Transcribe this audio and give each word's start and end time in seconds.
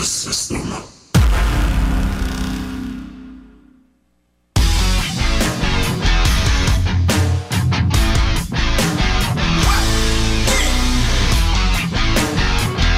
the 0.00 0.06
system. 0.06 0.60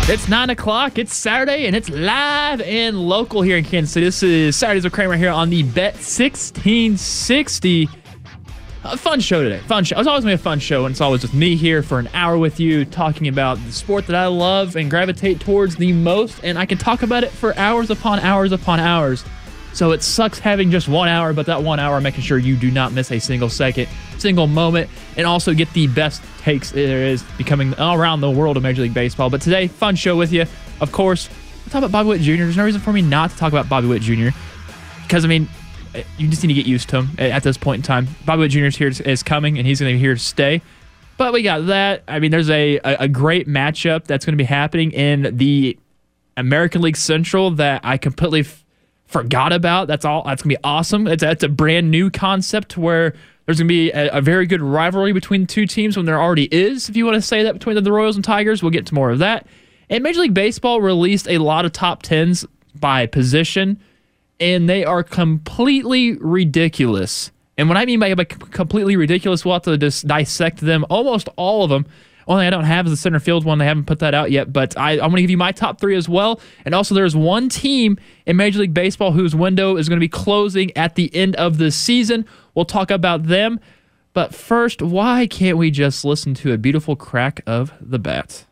It's 0.08 0.28
9 0.28 0.50
o'clock, 0.50 0.98
it's 0.98 1.14
Saturday, 1.14 1.66
and 1.66 1.74
it's 1.74 1.88
live 1.88 2.60
and 2.60 3.00
local 3.00 3.42
here 3.42 3.56
in 3.56 3.64
Kansas 3.64 3.92
City. 3.92 4.06
This 4.06 4.22
is 4.22 4.56
Saturdays 4.56 4.84
with 4.84 4.92
Kramer 4.92 5.16
here 5.16 5.30
on 5.30 5.50
the 5.50 5.64
Bet 5.64 5.94
1660. 5.94 7.88
A 8.84 8.96
fun 8.96 9.20
show 9.20 9.44
today. 9.44 9.60
Fun 9.60 9.84
show. 9.84 9.96
It's 9.98 10.08
always 10.08 10.24
to 10.24 10.28
be 10.28 10.32
a 10.32 10.38
fun 10.38 10.58
show, 10.58 10.86
and 10.86 10.92
it's 10.92 11.00
always 11.00 11.22
with 11.22 11.34
me 11.34 11.54
here 11.54 11.84
for 11.84 12.00
an 12.00 12.08
hour 12.14 12.36
with 12.36 12.58
you 12.58 12.84
talking 12.84 13.28
about 13.28 13.64
the 13.64 13.70
sport 13.70 14.08
that 14.08 14.16
I 14.16 14.26
love 14.26 14.74
and 14.74 14.90
gravitate 14.90 15.38
towards 15.38 15.76
the 15.76 15.92
most, 15.92 16.40
and 16.42 16.58
I 16.58 16.66
can 16.66 16.78
talk 16.78 17.02
about 17.04 17.22
it 17.22 17.30
for 17.30 17.56
hours 17.56 17.90
upon 17.90 18.18
hours 18.18 18.50
upon 18.50 18.80
hours. 18.80 19.24
So 19.72 19.92
it 19.92 20.02
sucks 20.02 20.40
having 20.40 20.72
just 20.72 20.88
one 20.88 21.08
hour, 21.08 21.32
but 21.32 21.46
that 21.46 21.62
one 21.62 21.78
hour 21.78 22.00
making 22.00 22.22
sure 22.22 22.38
you 22.38 22.56
do 22.56 22.72
not 22.72 22.92
miss 22.92 23.12
a 23.12 23.20
single 23.20 23.48
second, 23.48 23.88
single 24.18 24.48
moment, 24.48 24.90
and 25.16 25.28
also 25.28 25.54
get 25.54 25.72
the 25.74 25.86
best 25.86 26.20
takes 26.40 26.72
there 26.72 27.06
is 27.06 27.22
becoming 27.38 27.74
all 27.74 27.96
around 27.96 28.20
the 28.20 28.30
world 28.30 28.56
of 28.56 28.64
Major 28.64 28.82
League 28.82 28.94
Baseball. 28.94 29.30
But 29.30 29.42
today, 29.42 29.68
fun 29.68 29.94
show 29.94 30.16
with 30.16 30.32
you. 30.32 30.44
Of 30.80 30.90
course, 30.90 31.28
we'll 31.64 31.70
talk 31.70 31.78
about 31.84 31.92
Bobby 31.92 32.08
Witt 32.08 32.20
Jr. 32.20 32.42
There's 32.42 32.56
no 32.56 32.64
reason 32.64 32.80
for 32.80 32.92
me 32.92 33.00
not 33.00 33.30
to 33.30 33.36
talk 33.36 33.52
about 33.52 33.68
Bobby 33.68 33.86
Witt 33.86 34.02
Jr. 34.02 34.30
Because 35.02 35.24
I 35.24 35.28
mean, 35.28 35.48
you 36.18 36.28
just 36.28 36.42
need 36.42 36.48
to 36.48 36.54
get 36.54 36.66
used 36.66 36.88
to 36.90 36.98
him 36.98 37.10
eh, 37.18 37.28
at 37.28 37.42
this 37.42 37.56
point 37.56 37.80
in 37.80 37.82
time. 37.82 38.08
Bobby 38.24 38.40
Witt 38.40 38.50
Jr. 38.52 38.64
is 38.64 38.76
here 38.76 38.92
is 39.04 39.22
coming, 39.22 39.58
and 39.58 39.66
he's 39.66 39.80
going 39.80 39.92
to 39.92 39.96
be 39.96 40.00
here 40.00 40.14
to 40.14 40.20
stay. 40.20 40.62
But 41.18 41.32
we 41.32 41.42
got 41.42 41.66
that. 41.66 42.02
I 42.08 42.18
mean, 42.18 42.30
there's 42.30 42.50
a, 42.50 42.76
a, 42.78 43.06
great 43.06 43.46
matchup 43.46 44.04
that's 44.04 44.24
going 44.24 44.32
to 44.32 44.42
be 44.42 44.46
happening 44.46 44.90
in 44.92 45.36
the 45.36 45.78
American 46.36 46.82
League 46.82 46.96
Central 46.96 47.50
that 47.52 47.82
I 47.84 47.98
completely 47.98 48.40
f- 48.40 48.64
forgot 49.06 49.52
about. 49.52 49.88
That's 49.88 50.04
all. 50.04 50.22
That's 50.24 50.42
gonna 50.42 50.54
be 50.54 50.62
awesome. 50.64 51.06
It's 51.06 51.20
that's 51.20 51.44
a 51.44 51.48
brand 51.48 51.90
new 51.90 52.10
concept 52.10 52.76
where 52.76 53.14
there's 53.44 53.58
gonna 53.58 53.68
be 53.68 53.90
a, 53.92 54.10
a 54.18 54.20
very 54.20 54.46
good 54.46 54.62
rivalry 54.62 55.12
between 55.12 55.46
two 55.46 55.66
teams 55.66 55.96
when 55.96 56.06
there 56.06 56.20
already 56.20 56.48
is. 56.50 56.88
If 56.88 56.96
you 56.96 57.04
want 57.04 57.16
to 57.16 57.22
say 57.22 57.42
that 57.42 57.54
between 57.54 57.82
the 57.82 57.92
Royals 57.92 58.16
and 58.16 58.24
Tigers, 58.24 58.62
we'll 58.62 58.70
get 58.70 58.86
to 58.86 58.94
more 58.94 59.10
of 59.10 59.18
that. 59.18 59.46
And 59.90 60.02
Major 60.02 60.20
League 60.20 60.34
Baseball 60.34 60.80
released 60.80 61.28
a 61.28 61.38
lot 61.38 61.64
of 61.64 61.72
top 61.72 62.02
tens 62.02 62.46
by 62.74 63.06
position, 63.06 63.80
and 64.42 64.68
they 64.68 64.84
are 64.84 65.04
completely 65.04 66.16
ridiculous. 66.16 67.30
And 67.56 67.68
what 67.68 67.78
I 67.78 67.86
mean 67.86 68.00
by, 68.00 68.12
by 68.14 68.24
completely 68.24 68.96
ridiculous, 68.96 69.44
we'll 69.44 69.54
have 69.54 69.62
to 69.62 69.78
just 69.78 70.06
dissect 70.06 70.58
them. 70.58 70.84
Almost 70.90 71.28
all 71.36 71.62
of 71.62 71.70
them. 71.70 71.86
Only 72.26 72.46
I 72.46 72.50
don't 72.50 72.64
have 72.64 72.86
is 72.86 72.92
the 72.92 72.96
center 72.96 73.20
field 73.20 73.44
one. 73.44 73.58
They 73.58 73.66
haven't 73.66 73.86
put 73.86 74.00
that 74.00 74.14
out 74.14 74.30
yet, 74.32 74.52
but 74.52 74.76
I, 74.76 74.92
I'm 74.92 74.98
going 74.98 75.16
to 75.16 75.22
give 75.22 75.30
you 75.30 75.36
my 75.36 75.52
top 75.52 75.80
three 75.80 75.96
as 75.96 76.08
well. 76.08 76.40
And 76.64 76.74
also, 76.74 76.94
there's 76.94 77.14
one 77.14 77.48
team 77.48 77.98
in 78.26 78.36
Major 78.36 78.60
League 78.60 78.74
Baseball 78.74 79.12
whose 79.12 79.34
window 79.34 79.76
is 79.76 79.88
going 79.88 79.98
to 79.98 80.04
be 80.04 80.08
closing 80.08 80.76
at 80.76 80.96
the 80.96 81.14
end 81.14 81.36
of 81.36 81.58
the 81.58 81.70
season. 81.70 82.26
We'll 82.54 82.64
talk 82.64 82.90
about 82.90 83.24
them. 83.24 83.60
But 84.12 84.34
first, 84.34 84.82
why 84.82 85.26
can't 85.26 85.56
we 85.56 85.70
just 85.70 86.04
listen 86.04 86.34
to 86.34 86.52
a 86.52 86.58
beautiful 86.58 86.96
crack 86.96 87.42
of 87.46 87.72
the 87.80 87.98
bat? 87.98 88.44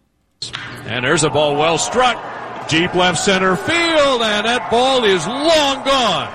And 0.85 1.05
there's 1.05 1.25
a 1.25 1.31
ball 1.31 1.57
well 1.57 1.79
struck. 1.79 2.40
Deep 2.71 2.95
left 2.95 3.19
center 3.19 3.57
field, 3.57 4.23
and 4.23 4.47
that 4.47 4.71
ball 4.71 5.03
is 5.03 5.27
long 5.27 5.85
gone. 5.85 6.33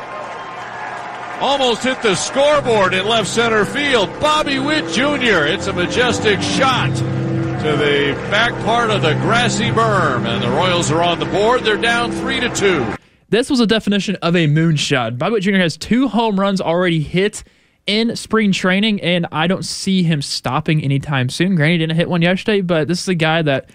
Almost 1.42 1.84
hit 1.84 2.02
the 2.02 2.14
scoreboard 2.16 2.94
in 2.94 3.08
left 3.08 3.30
center 3.30 3.64
field. 3.64 4.10
Bobby 4.20 4.60
Witt 4.60 4.92
Jr. 4.92 5.46
It's 5.46 5.68
a 5.68 5.74
majestic 5.74 6.42
shot 6.42 6.94
to 6.94 7.78
the 7.78 8.14
back 8.30 8.52
part 8.66 8.90
of 8.90 9.02
the 9.02 9.14
grassy 9.14 9.70
berm, 9.70 10.26
and 10.28 10.44
the 10.44 10.50
Royals 10.50 10.92
are 10.92 11.02
on 11.02 11.20
the 11.20 11.26
board. 11.26 11.64
They're 11.64 11.78
down 11.78 12.12
three 12.12 12.42
to 12.42 12.50
two. 12.50 12.86
This 13.30 13.50
was 13.50 13.62
a 13.62 13.68
definition 13.68 14.18
of 14.18 14.36
a 14.36 14.46
moonshot. 14.46 15.18
Bobby 15.18 15.36
Witt 15.36 15.44
Jr. 15.44 15.56
has 15.56 15.78
two 15.78 16.10
home 16.10 16.38
runs 16.38 16.60
already 16.60 17.00
hit 17.00 17.46
in 17.88 18.14
spring 18.18 18.52
training, 18.52 19.00
and 19.00 19.26
I 19.32 19.48
don't 19.48 19.64
see 19.64 20.04
him 20.04 20.22
stopping 20.22 20.84
anytime 20.84 21.30
soon. 21.30 21.56
Granny 21.56 21.78
didn't 21.78 21.96
hit 21.96 22.10
one 22.10 22.22
yesterday, 22.22 22.60
but 22.60 22.90
this 22.90 23.00
is 23.00 23.08
a 23.08 23.16
guy 23.16 23.42
that 23.42 23.70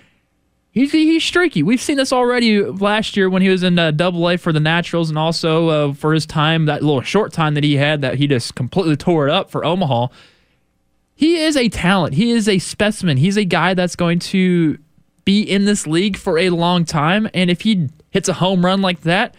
he's 0.72 0.92
he's 0.92 1.24
streaky. 1.24 1.62
We've 1.62 1.80
seen 1.80 1.96
this 1.96 2.12
already 2.12 2.62
last 2.62 3.16
year 3.16 3.28
when 3.28 3.42
he 3.42 3.48
was 3.48 3.62
in 3.62 3.78
uh, 3.78 3.90
Double 3.90 4.28
A 4.28 4.36
for 4.36 4.52
the 4.52 4.60
Naturals, 4.60 5.08
and 5.08 5.18
also 5.18 5.68
uh, 5.68 5.94
for 5.94 6.12
his 6.12 6.26
time 6.26 6.66
that 6.66 6.82
little 6.82 7.02
short 7.02 7.32
time 7.32 7.54
that 7.54 7.64
he 7.64 7.76
had 7.76 8.00
that 8.02 8.16
he 8.16 8.26
just 8.26 8.54
completely 8.54 8.96
tore 8.96 9.28
it 9.28 9.32
up 9.32 9.50
for 9.50 9.64
Omaha. 9.64 10.08
He 11.14 11.36
is 11.36 11.56
a 11.56 11.68
talent. 11.68 12.14
He 12.14 12.30
is 12.30 12.48
a 12.48 12.58
specimen. 12.58 13.18
He's 13.18 13.36
a 13.36 13.44
guy 13.44 13.74
that's 13.74 13.94
going 13.94 14.20
to 14.20 14.78
be 15.24 15.42
in 15.42 15.66
this 15.66 15.86
league 15.86 16.16
for 16.16 16.38
a 16.38 16.48
long 16.50 16.84
time, 16.84 17.28
and 17.34 17.50
if 17.50 17.60
he 17.62 17.88
hits 18.10 18.28
a 18.28 18.32
home 18.32 18.64
run 18.64 18.80
like 18.80 19.02
that, 19.02 19.34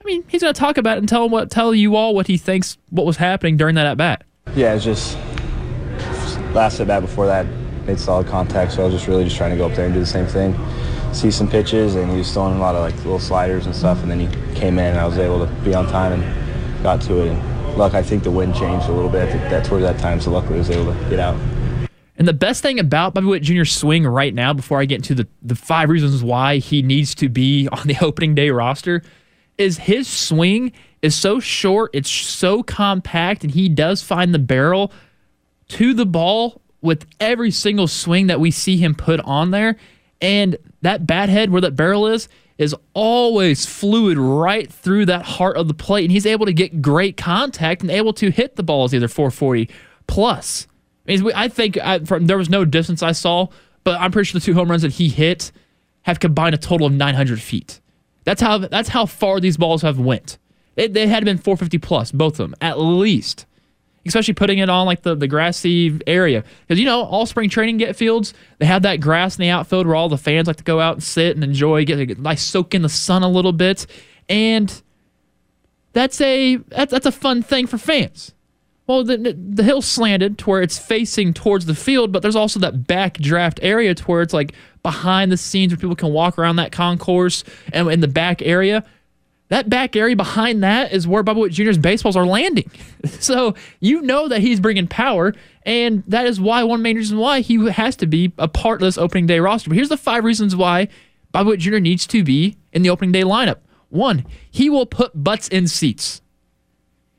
I 0.00 0.04
mean, 0.04 0.24
he's 0.28 0.42
going 0.42 0.54
to 0.54 0.58
talk 0.58 0.78
about 0.78 0.96
it 0.96 1.00
and 1.00 1.08
tell 1.08 1.28
what 1.28 1.50
tell 1.50 1.74
you 1.74 1.96
all 1.96 2.14
what 2.14 2.28
he 2.28 2.36
thinks 2.36 2.78
what 2.90 3.04
was 3.06 3.16
happening 3.16 3.56
during 3.56 3.74
that 3.74 3.86
at 3.86 3.96
bat. 3.96 4.24
Yeah, 4.54 4.74
it's 4.74 4.84
just 4.84 5.16
last 6.54 6.78
at 6.78 6.86
bat 6.86 7.02
before 7.02 7.26
that 7.26 7.44
made 7.86 8.00
solid 8.00 8.26
contact, 8.26 8.72
so 8.72 8.82
I 8.82 8.84
was 8.86 8.94
just 8.94 9.06
really 9.06 9.24
just 9.24 9.36
trying 9.36 9.50
to 9.50 9.56
go 9.56 9.66
up 9.66 9.74
there 9.74 9.86
and 9.86 9.94
do 9.94 10.00
the 10.00 10.06
same 10.06 10.26
thing. 10.26 10.54
See 11.12 11.30
some 11.30 11.48
pitches, 11.48 11.94
and 11.94 12.10
he 12.10 12.18
was 12.18 12.32
throwing 12.32 12.56
a 12.56 12.60
lot 12.60 12.74
of 12.74 12.82
like 12.82 12.96
little 12.96 13.20
sliders 13.20 13.66
and 13.66 13.74
stuff, 13.74 14.02
and 14.02 14.10
then 14.10 14.20
he 14.20 14.26
came 14.54 14.78
in, 14.78 14.86
and 14.86 14.98
I 14.98 15.06
was 15.06 15.18
able 15.18 15.46
to 15.46 15.52
be 15.62 15.74
on 15.74 15.86
time 15.86 16.20
and 16.20 16.82
got 16.82 17.00
to 17.02 17.20
it. 17.22 17.28
And 17.28 17.76
luck, 17.76 17.94
I 17.94 18.02
think 18.02 18.22
the 18.22 18.30
wind 18.30 18.54
changed 18.54 18.88
a 18.88 18.92
little 18.92 19.10
bit 19.10 19.28
at 19.28 19.50
that 19.50 19.64
towards 19.64 19.84
that 19.84 19.98
time, 19.98 20.20
so 20.20 20.30
luckily 20.30 20.56
I 20.56 20.58
was 20.58 20.70
able 20.70 20.92
to 20.92 21.08
get 21.08 21.18
out. 21.18 21.38
And 22.18 22.26
the 22.26 22.32
best 22.32 22.62
thing 22.62 22.78
about 22.78 23.12
Bobby 23.14 23.26
Witt 23.26 23.42
Jr.'s 23.42 23.72
swing 23.72 24.06
right 24.06 24.34
now, 24.34 24.52
before 24.52 24.80
I 24.80 24.86
get 24.86 24.96
into 24.96 25.14
the, 25.14 25.28
the 25.42 25.54
five 25.54 25.90
reasons 25.90 26.22
why 26.22 26.58
he 26.58 26.82
needs 26.82 27.14
to 27.16 27.28
be 27.28 27.68
on 27.72 27.86
the 27.86 27.96
opening 28.00 28.34
day 28.34 28.50
roster, 28.50 29.02
is 29.58 29.78
his 29.78 30.08
swing 30.08 30.72
is 31.02 31.14
so 31.14 31.40
short, 31.40 31.90
it's 31.94 32.10
so 32.10 32.62
compact, 32.62 33.44
and 33.44 33.52
he 33.52 33.68
does 33.68 34.02
find 34.02 34.34
the 34.34 34.38
barrel 34.38 34.92
to 35.68 35.94
the 35.94 36.06
ball 36.06 36.60
with 36.86 37.06
every 37.20 37.50
single 37.50 37.88
swing 37.88 38.28
that 38.28 38.40
we 38.40 38.50
see 38.50 38.78
him 38.78 38.94
put 38.94 39.20
on 39.20 39.50
there. 39.50 39.76
And 40.20 40.56
that 40.82 41.06
bat 41.06 41.28
head 41.28 41.50
where 41.50 41.60
that 41.60 41.76
barrel 41.76 42.06
is, 42.06 42.28
is 42.56 42.74
always 42.94 43.66
fluid 43.66 44.16
right 44.16 44.72
through 44.72 45.06
that 45.06 45.22
heart 45.22 45.56
of 45.56 45.68
the 45.68 45.74
plate. 45.74 46.04
And 46.04 46.12
he's 46.12 46.24
able 46.24 46.46
to 46.46 46.52
get 46.52 46.80
great 46.80 47.16
contact 47.16 47.82
and 47.82 47.90
able 47.90 48.14
to 48.14 48.30
hit 48.30 48.56
the 48.56 48.62
balls 48.62 48.94
either 48.94 49.08
440 49.08 49.68
plus. 50.06 50.66
I, 51.06 51.16
mean, 51.16 51.32
I 51.34 51.48
think 51.48 51.76
I, 51.78 51.98
from, 51.98 52.26
there 52.26 52.38
was 52.38 52.48
no 52.48 52.64
distance 52.64 53.02
I 53.02 53.12
saw, 53.12 53.48
but 53.84 54.00
I'm 54.00 54.10
pretty 54.10 54.26
sure 54.26 54.40
the 54.40 54.44
two 54.44 54.54
home 54.54 54.70
runs 54.70 54.82
that 54.82 54.92
he 54.92 55.08
hit 55.08 55.52
have 56.02 56.20
combined 56.20 56.54
a 56.54 56.58
total 56.58 56.86
of 56.86 56.92
900 56.92 57.40
feet. 57.40 57.80
That's 58.24 58.40
how 58.40 58.58
that's 58.58 58.88
how 58.88 59.06
far 59.06 59.38
these 59.38 59.56
balls 59.56 59.82
have 59.82 60.00
went. 60.00 60.38
They, 60.74 60.88
they 60.88 61.06
had 61.06 61.24
been 61.24 61.38
450 61.38 61.78
plus, 61.78 62.10
both 62.10 62.34
of 62.40 62.50
them, 62.50 62.54
at 62.60 62.78
least. 62.80 63.46
Especially 64.06 64.34
putting 64.34 64.58
it 64.58 64.68
on 64.68 64.86
like 64.86 65.02
the, 65.02 65.14
the 65.14 65.28
grassy 65.28 65.98
area. 66.06 66.44
Because, 66.66 66.78
you 66.78 66.86
know, 66.86 67.02
all 67.02 67.26
spring 67.26 67.50
training 67.50 67.78
get 67.78 67.96
fields, 67.96 68.34
they 68.58 68.66
have 68.66 68.82
that 68.82 69.00
grass 69.00 69.36
in 69.36 69.42
the 69.42 69.50
outfield 69.50 69.86
where 69.86 69.96
all 69.96 70.08
the 70.08 70.18
fans 70.18 70.46
like 70.46 70.56
to 70.56 70.64
go 70.64 70.80
out 70.80 70.94
and 70.94 71.02
sit 71.02 71.34
and 71.34 71.44
enjoy, 71.44 71.84
get 71.84 72.18
nice 72.18 72.42
soak 72.42 72.74
in 72.74 72.82
the 72.82 72.88
sun 72.88 73.22
a 73.22 73.28
little 73.28 73.52
bit. 73.52 73.86
And 74.28 74.82
that's 75.92 76.20
a 76.20 76.56
that's, 76.56 76.92
that's 76.92 77.06
a 77.06 77.12
fun 77.12 77.42
thing 77.42 77.66
for 77.66 77.78
fans. 77.78 78.32
Well, 78.86 79.02
the, 79.02 79.36
the 79.36 79.64
hill's 79.64 79.86
slanted 79.86 80.38
to 80.38 80.50
where 80.50 80.62
it's 80.62 80.78
facing 80.78 81.34
towards 81.34 81.66
the 81.66 81.74
field, 81.74 82.12
but 82.12 82.22
there's 82.22 82.36
also 82.36 82.60
that 82.60 82.86
back 82.86 83.14
draft 83.14 83.58
area 83.60 83.94
to 83.94 84.04
where 84.04 84.22
it's 84.22 84.32
like 84.32 84.52
behind 84.84 85.32
the 85.32 85.36
scenes 85.36 85.72
where 85.72 85.78
people 85.78 85.96
can 85.96 86.12
walk 86.12 86.38
around 86.38 86.56
that 86.56 86.70
concourse 86.70 87.42
and 87.72 87.90
in 87.90 88.00
the 88.00 88.08
back 88.08 88.42
area. 88.42 88.84
That 89.48 89.68
back 89.70 89.94
area 89.94 90.16
behind 90.16 90.62
that 90.64 90.92
is 90.92 91.06
where 91.06 91.22
Bobby 91.22 91.40
Witt 91.40 91.52
Jr.'s 91.52 91.78
baseballs 91.78 92.16
are 92.16 92.26
landing. 92.26 92.70
So 93.20 93.54
you 93.78 94.02
know 94.02 94.26
that 94.28 94.40
he's 94.40 94.58
bringing 94.58 94.88
power, 94.88 95.32
and 95.62 96.02
that 96.08 96.26
is 96.26 96.40
why 96.40 96.64
one 96.64 96.82
main 96.82 96.96
reason 96.96 97.18
why 97.18 97.40
he 97.40 97.70
has 97.70 97.94
to 97.96 98.06
be 98.06 98.32
a 98.36 98.48
part 98.48 98.82
of 98.82 98.86
this 98.86 98.98
opening 98.98 99.26
day 99.26 99.38
roster. 99.38 99.70
But 99.70 99.76
here's 99.76 99.88
the 99.88 99.96
five 99.96 100.24
reasons 100.24 100.56
why 100.56 100.88
Bobby 101.30 101.50
Witt 101.50 101.60
Jr. 101.60 101.78
needs 101.78 102.06
to 102.08 102.24
be 102.24 102.56
in 102.72 102.82
the 102.82 102.90
opening 102.90 103.12
day 103.12 103.22
lineup. 103.22 103.58
One, 103.88 104.26
he 104.50 104.68
will 104.68 104.86
put 104.86 105.22
butts 105.22 105.46
in 105.48 105.68
seats. 105.68 106.20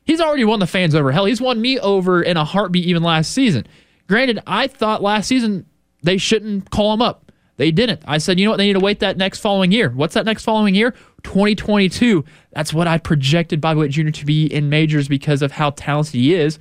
He's 0.04 0.20
already 0.20 0.44
won 0.44 0.60
the 0.60 0.66
fans 0.66 0.94
over. 0.94 1.10
Hell, 1.10 1.24
he's 1.24 1.40
won 1.40 1.60
me 1.60 1.78
over 1.78 2.22
in 2.22 2.36
a 2.36 2.44
heartbeat 2.44 2.84
even 2.86 3.02
last 3.02 3.32
season. 3.32 3.66
Granted, 4.08 4.40
I 4.46 4.66
thought 4.66 5.02
last 5.02 5.26
season 5.26 5.66
they 6.02 6.18
shouldn't 6.18 6.70
call 6.70 6.92
him 6.92 7.02
up. 7.02 7.32
They 7.56 7.70
didn't. 7.70 8.02
I 8.06 8.18
said, 8.18 8.38
you 8.38 8.46
know 8.46 8.52
what? 8.52 8.56
They 8.58 8.66
need 8.66 8.74
to 8.74 8.80
wait 8.80 9.00
that 9.00 9.16
next 9.16 9.40
following 9.40 9.72
year. 9.72 9.90
What's 9.90 10.14
that 10.14 10.24
next 10.24 10.44
following 10.44 10.74
year? 10.74 10.94
2022. 11.22 12.24
That's 12.52 12.72
what 12.72 12.86
I 12.86 12.98
projected 12.98 13.60
Bobby 13.60 13.80
Witt 13.80 13.90
Jr. 13.90 14.10
to 14.10 14.26
be 14.26 14.46
in 14.46 14.68
majors 14.68 15.08
because 15.08 15.42
of 15.42 15.52
how 15.52 15.70
talented 15.70 16.14
he 16.14 16.34
is. 16.34 16.56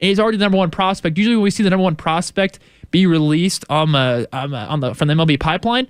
And 0.00 0.08
he's 0.08 0.18
already 0.18 0.38
the 0.38 0.44
number 0.44 0.58
one 0.58 0.70
prospect. 0.70 1.18
Usually, 1.18 1.36
when 1.36 1.44
we 1.44 1.50
see 1.50 1.62
the 1.62 1.70
number 1.70 1.84
one 1.84 1.96
prospect 1.96 2.58
be 2.90 3.06
released 3.06 3.64
on, 3.68 3.94
uh, 3.94 4.26
on, 4.32 4.54
uh, 4.54 4.66
on 4.68 4.80
the 4.80 4.94
from 4.94 5.08
the 5.08 5.14
MLB 5.14 5.38
pipeline, 5.38 5.88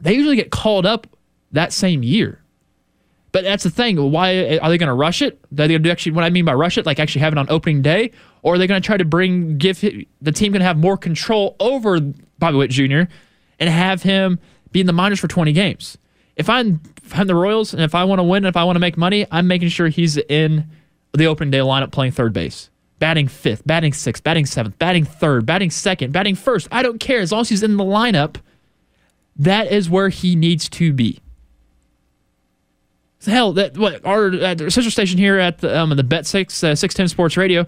they 0.00 0.14
usually 0.14 0.36
get 0.36 0.50
called 0.50 0.86
up 0.86 1.06
that 1.52 1.72
same 1.72 2.02
year. 2.02 2.42
But 3.32 3.44
that's 3.44 3.64
the 3.64 3.70
thing. 3.70 3.96
Why 4.10 4.58
are 4.58 4.68
they 4.68 4.76
going 4.76 4.88
to 4.88 4.94
rush 4.94 5.22
it? 5.22 5.40
Are 5.52 5.56
they 5.56 5.68
going 5.68 5.82
to 5.82 5.90
actually 5.90 6.12
what 6.12 6.24
I 6.24 6.30
mean 6.30 6.44
by 6.44 6.52
rush 6.52 6.76
it, 6.76 6.84
like 6.84 7.00
actually 7.00 7.22
have 7.22 7.32
it 7.32 7.38
on 7.38 7.46
opening 7.48 7.80
day, 7.80 8.12
or 8.42 8.54
are 8.54 8.58
they 8.58 8.66
going 8.66 8.80
to 8.80 8.84
try 8.84 8.98
to 8.98 9.06
bring 9.06 9.56
give 9.56 9.80
the 9.80 10.32
team 10.32 10.52
going 10.52 10.60
to 10.60 10.66
have 10.66 10.76
more 10.76 10.98
control 10.98 11.56
over 11.58 11.98
Bobby 12.38 12.58
Witt 12.58 12.70
Jr. 12.70 13.02
and 13.58 13.70
have 13.70 14.02
him 14.02 14.38
be 14.70 14.80
in 14.80 14.86
the 14.86 14.92
minors 14.92 15.18
for 15.18 15.28
20 15.28 15.52
games? 15.52 15.96
If 16.36 16.48
I'm, 16.48 16.80
if 17.04 17.16
I'm 17.18 17.26
the 17.26 17.34
Royals 17.34 17.74
and 17.74 17.82
if 17.82 17.94
I 17.94 18.04
want 18.04 18.18
to 18.18 18.22
win, 18.24 18.44
and 18.44 18.48
if 18.48 18.56
I 18.56 18.64
want 18.64 18.76
to 18.76 18.80
make 18.80 18.96
money, 18.96 19.26
I'm 19.30 19.46
making 19.46 19.68
sure 19.68 19.88
he's 19.88 20.16
in 20.16 20.66
the 21.12 21.26
opening 21.26 21.50
day 21.50 21.58
lineup 21.58 21.90
playing 21.90 22.12
third 22.12 22.32
base, 22.32 22.70
batting 22.98 23.28
fifth, 23.28 23.66
batting 23.66 23.92
sixth, 23.92 24.24
batting 24.24 24.46
seventh, 24.46 24.78
batting 24.78 25.04
third, 25.04 25.44
batting 25.44 25.70
second, 25.70 26.12
batting 26.12 26.34
first. 26.34 26.68
I 26.72 26.82
don't 26.82 26.98
care. 26.98 27.20
As 27.20 27.32
long 27.32 27.42
as 27.42 27.50
he's 27.50 27.62
in 27.62 27.76
the 27.76 27.84
lineup, 27.84 28.36
that 29.36 29.70
is 29.70 29.90
where 29.90 30.08
he 30.08 30.36
needs 30.36 30.68
to 30.70 30.92
be. 30.92 31.18
Hell, 33.24 33.52
that 33.52 33.78
what 33.78 34.04
our, 34.04 34.34
our 34.42 34.70
sister 34.70 34.90
station 34.90 35.16
here 35.16 35.38
at 35.38 35.58
the 35.58 35.78
um, 35.78 35.90
the 35.90 36.02
Bet 36.02 36.26
Six 36.26 36.64
uh, 36.64 36.74
Six 36.74 36.92
Ten 36.94 37.06
Sports 37.06 37.36
Radio, 37.36 37.66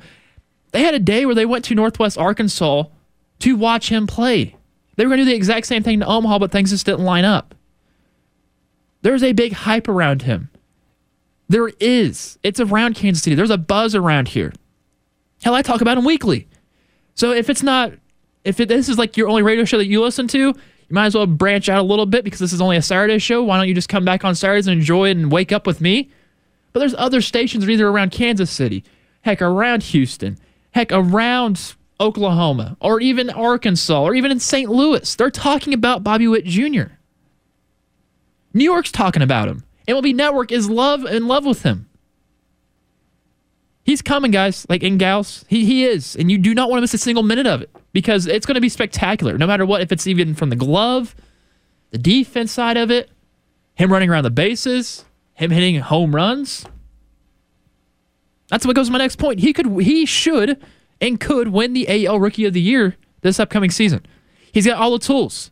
they 0.73 0.83
had 0.83 0.95
a 0.95 0.99
day 0.99 1.27
where 1.27 1.35
they 1.35 1.47
went 1.47 1.65
to 1.67 1.77
Northwest 1.77 2.19
Arkansas 2.19 2.85
to 3.39 3.57
watch 3.57 3.89
him 3.89 4.09
play. 4.09 4.57
They 4.97 5.05
were 5.05 5.11
going 5.11 5.19
to 5.19 5.25
do 5.25 5.31
the 5.31 5.37
exact 5.37 5.67
same 5.67 5.83
thing 5.83 6.01
to 6.01 6.07
Omaha, 6.07 6.41
but 6.41 6.51
things 6.51 6.71
just 6.71 6.87
didn't 6.87 7.05
line 7.05 7.25
up. 7.25 7.55
There's 9.05 9.23
a 9.23 9.35
big 9.35 9.53
hype 9.53 9.87
around 9.87 10.23
him. 10.23 10.49
There 11.47 11.69
is. 11.79 12.39
It's 12.43 12.59
around 12.59 12.95
Kansas 12.95 13.23
City. 13.23 13.37
There's 13.37 13.51
a 13.51 13.59
buzz 13.59 13.95
around 13.95 14.29
here. 14.29 14.51
Hell, 15.43 15.55
I 15.55 15.61
talk 15.61 15.83
about 15.83 15.99
him 15.99 16.07
weekly. 16.07 16.49
So 17.15 17.31
if 17.31 17.51
it's 17.51 17.63
not, 17.63 17.93
if 18.45 18.61
it, 18.61 18.71
this 18.71 18.89
is 18.89 18.97
like 18.97 19.19
your 19.19 19.29
only 19.29 19.43
radio 19.43 19.67
show 19.67 19.77
that 19.77 19.89
you 19.89 20.01
listen 20.01 20.27
to, 20.29 20.39
you 20.39 20.55
might 20.89 21.05
as 21.05 21.15
well 21.15 21.27
branch 21.27 21.69
out 21.69 21.81
a 21.81 21.87
little 21.87 22.07
bit 22.07 22.25
because 22.25 22.41
this 22.41 22.55
is 22.55 22.63
only 22.63 22.79
a 22.79 22.83
Saturday 22.83 23.19
show. 23.19 23.43
Why 23.43 23.59
don't 23.59 23.69
you 23.69 23.75
just 23.75 23.91
come 23.91 24.07
back 24.07 24.25
on 24.25 24.35
Saturdays 24.35 24.67
and 24.69 24.81
enjoy 24.81 25.11
it 25.11 25.19
and 25.19 25.31
wake 25.31 25.53
up 25.53 25.67
with 25.67 25.83
me? 25.83 26.11
But 26.73 26.81
there's 26.81 26.95
other 26.95 27.21
stations 27.21 27.69
either 27.69 27.87
around 27.87 28.11
Kansas 28.11 28.51
City, 28.51 28.85
heck, 29.21 29.43
around 29.43 29.83
Houston, 29.83 30.39
heck, 30.71 30.91
around 30.91 31.75
Oklahoma, 32.01 32.79
or 32.81 33.03
even 33.03 33.29
Arkansas, 33.29 34.03
or 34.03 34.15
even 34.15 34.31
in 34.31 34.41
St. 34.41 34.71
Louis. 34.71 35.15
They're 35.15 35.31
talking 35.31 35.75
about 35.75 36.03
Bobby 36.03 36.27
Witt 36.27 36.47
Jr. 36.47 36.85
New 38.55 38.65
York's 38.65 38.93
talking 38.93 39.23
about 39.23 39.49
him. 39.49 39.65
MLB 39.87 40.15
Network 40.15 40.53
is 40.53 40.71
love 40.71 41.05
in 41.05 41.27
love 41.27 41.45
with 41.45 41.63
him. 41.63 41.89
He's 43.85 44.01
coming, 44.01 44.31
guys, 44.31 44.65
like 44.71 44.83
in 44.83 44.97
gals. 44.97 45.45
He 45.49 45.67
he 45.67 45.85
is, 45.85 46.17
and 46.17 46.31
you 46.31 46.39
do 46.39 46.55
not 46.55 46.71
want 46.71 46.79
to 46.79 46.81
miss 46.83 46.95
a 46.95 46.99
single 46.99 47.23
minute 47.23 47.47
of 47.47 47.61
it 47.61 47.71
because 47.93 48.27
it's 48.27 48.47
going 48.47 48.55
to 48.55 48.61
be 48.61 48.71
spectacular. 48.71 49.37
No 49.37 49.47
matter 49.47 49.67
what, 49.67 49.83
if 49.83 49.93
it's 49.93 50.07
even 50.07 50.35
from 50.35 50.49
the 50.49 50.57
glove, 50.57 51.15
the 51.91 51.99
defense 51.99 52.51
side 52.51 52.79
of 52.79 52.91
it, 52.91 53.11
him 53.75 53.93
running 53.93 54.09
around 54.09 54.25
the 54.25 54.31
bases, 54.31 55.05
him 55.35 55.51
hitting 55.51 55.81
home 55.81 56.15
runs. 56.15 56.65
That's 58.49 58.65
what 58.67 58.77
goes 58.77 58.87
to 58.87 58.93
my 58.93 58.99
next 58.99 59.17
point. 59.17 59.41
He 59.41 59.53
could, 59.53 59.67
he 59.83 60.07
should, 60.07 60.63
and 61.01 61.21
could 61.21 61.49
win 61.49 61.73
the 61.73 62.07
AL 62.07 62.21
Rookie 62.21 62.45
of 62.45 62.53
the 62.53 62.61
Year 62.61 62.97
this 63.21 63.41
upcoming 63.41 63.71
season. 63.71 64.05
He's 64.53 64.67
got 64.67 64.79
all 64.79 64.93
the 64.93 64.99
tools. 64.99 65.51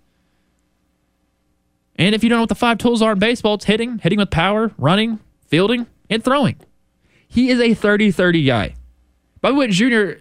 And 1.96 2.14
if 2.14 2.22
you 2.22 2.30
don't 2.30 2.38
know 2.38 2.42
what 2.42 2.48
the 2.48 2.54
five 2.54 2.78
tools 2.78 3.02
are 3.02 3.12
in 3.12 3.18
baseball, 3.18 3.54
it's 3.54 3.66
hitting, 3.66 3.98
hitting 3.98 4.18
with 4.18 4.30
power, 4.30 4.72
running, 4.78 5.18
fielding, 5.46 5.86
and 6.08 6.24
throwing. 6.24 6.56
He 7.28 7.50
is 7.50 7.60
a 7.60 7.74
30 7.74 8.10
30 8.10 8.44
guy. 8.44 8.74
Bobby 9.40 9.56
Witt 9.56 9.70
Jr. 9.70 10.20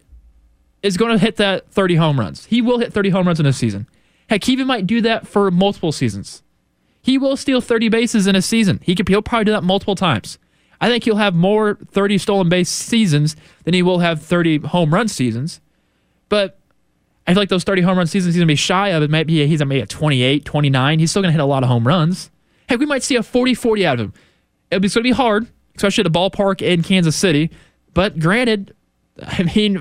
is 0.81 0.97
going 0.97 1.11
to 1.11 1.17
hit 1.17 1.37
that 1.37 1.69
30 1.71 1.95
home 1.95 2.19
runs. 2.19 2.45
He 2.45 2.61
will 2.61 2.79
hit 2.79 2.93
30 2.93 3.09
home 3.09 3.27
runs 3.27 3.39
in 3.39 3.45
a 3.45 3.53
season. 3.53 3.87
Heck, 4.29 4.43
he 4.45 4.53
even 4.53 4.67
might 4.67 4.87
do 4.87 5.01
that 5.01 5.27
for 5.27 5.51
multiple 5.51 5.91
seasons. 5.91 6.41
He 7.01 7.17
will 7.17 7.35
steal 7.35 7.61
30 7.61 7.89
bases 7.89 8.27
in 8.27 8.35
a 8.35 8.41
season. 8.41 8.79
He 8.83 8.95
could, 8.95 9.09
he'll 9.09 9.21
probably 9.21 9.45
do 9.45 9.51
that 9.51 9.63
multiple 9.63 9.95
times. 9.95 10.37
I 10.79 10.87
think 10.89 11.03
he'll 11.03 11.17
have 11.17 11.35
more 11.35 11.77
30 11.91 12.17
stolen 12.17 12.49
base 12.49 12.69
seasons 12.69 13.35
than 13.65 13.73
he 13.73 13.83
will 13.83 13.99
have 13.99 14.21
30 14.21 14.59
home 14.59 14.93
run 14.93 15.07
seasons. 15.07 15.59
But 16.29 16.57
I 17.27 17.33
feel 17.33 17.41
like 17.41 17.49
those 17.49 17.63
30 17.63 17.81
home 17.83 17.97
run 17.97 18.07
seasons 18.07 18.33
he's 18.33 18.39
going 18.39 18.47
to 18.47 18.51
be 18.51 18.55
shy 18.55 18.89
of 18.89 19.03
it. 19.03 19.09
Maybe 19.09 19.45
he's 19.45 19.63
maybe 19.63 19.81
at 19.81 19.89
28, 19.89 20.43
29. 20.43 20.99
He's 20.99 21.11
still 21.11 21.21
going 21.21 21.29
to 21.29 21.33
hit 21.33 21.41
a 21.41 21.45
lot 21.45 21.63
of 21.63 21.69
home 21.69 21.87
runs. 21.87 22.31
Heck, 22.67 22.79
we 22.79 22.85
might 22.85 23.03
see 23.03 23.15
a 23.15 23.23
40 23.23 23.53
40 23.53 23.85
out 23.85 23.99
of 23.99 24.05
him. 24.07 24.13
It's 24.71 24.93
going 24.95 25.03
to 25.03 25.09
be 25.09 25.11
hard, 25.11 25.47
especially 25.75 26.03
at 26.03 26.07
a 26.07 26.11
ballpark 26.11 26.61
in 26.61 26.83
Kansas 26.83 27.15
City. 27.15 27.51
But 27.93 28.19
granted, 28.19 28.73
I 29.21 29.43
mean, 29.55 29.79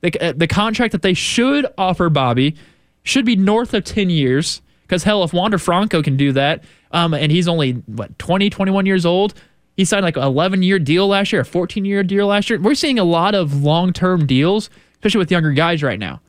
the, 0.00 0.34
the 0.36 0.46
contract 0.46 0.92
that 0.92 1.02
they 1.02 1.14
should 1.14 1.66
offer 1.78 2.08
Bobby 2.08 2.56
should 3.04 3.24
be 3.24 3.36
north 3.36 3.74
of 3.74 3.84
10 3.84 4.10
years. 4.10 4.62
Because 4.82 5.04
hell, 5.04 5.24
if 5.24 5.32
Wander 5.32 5.58
Franco 5.58 6.02
can 6.02 6.16
do 6.16 6.32
that, 6.32 6.64
um, 6.90 7.14
and 7.14 7.32
he's 7.32 7.48
only, 7.48 7.72
what, 7.86 8.18
20, 8.18 8.50
21 8.50 8.84
years 8.84 9.06
old, 9.06 9.32
he 9.76 9.84
signed 9.86 10.04
like 10.04 10.16
an 10.16 10.22
11 10.22 10.62
year 10.62 10.78
deal 10.78 11.08
last 11.08 11.32
year, 11.32 11.40
a 11.40 11.44
14 11.44 11.84
year 11.84 12.02
deal 12.02 12.26
last 12.26 12.50
year. 12.50 12.60
We're 12.60 12.74
seeing 12.74 12.98
a 12.98 13.04
lot 13.04 13.34
of 13.34 13.62
long 13.62 13.92
term 13.92 14.26
deals, 14.26 14.68
especially 14.94 15.18
with 15.18 15.30
younger 15.30 15.52
guys 15.52 15.82
right 15.82 15.98
now. 15.98 16.20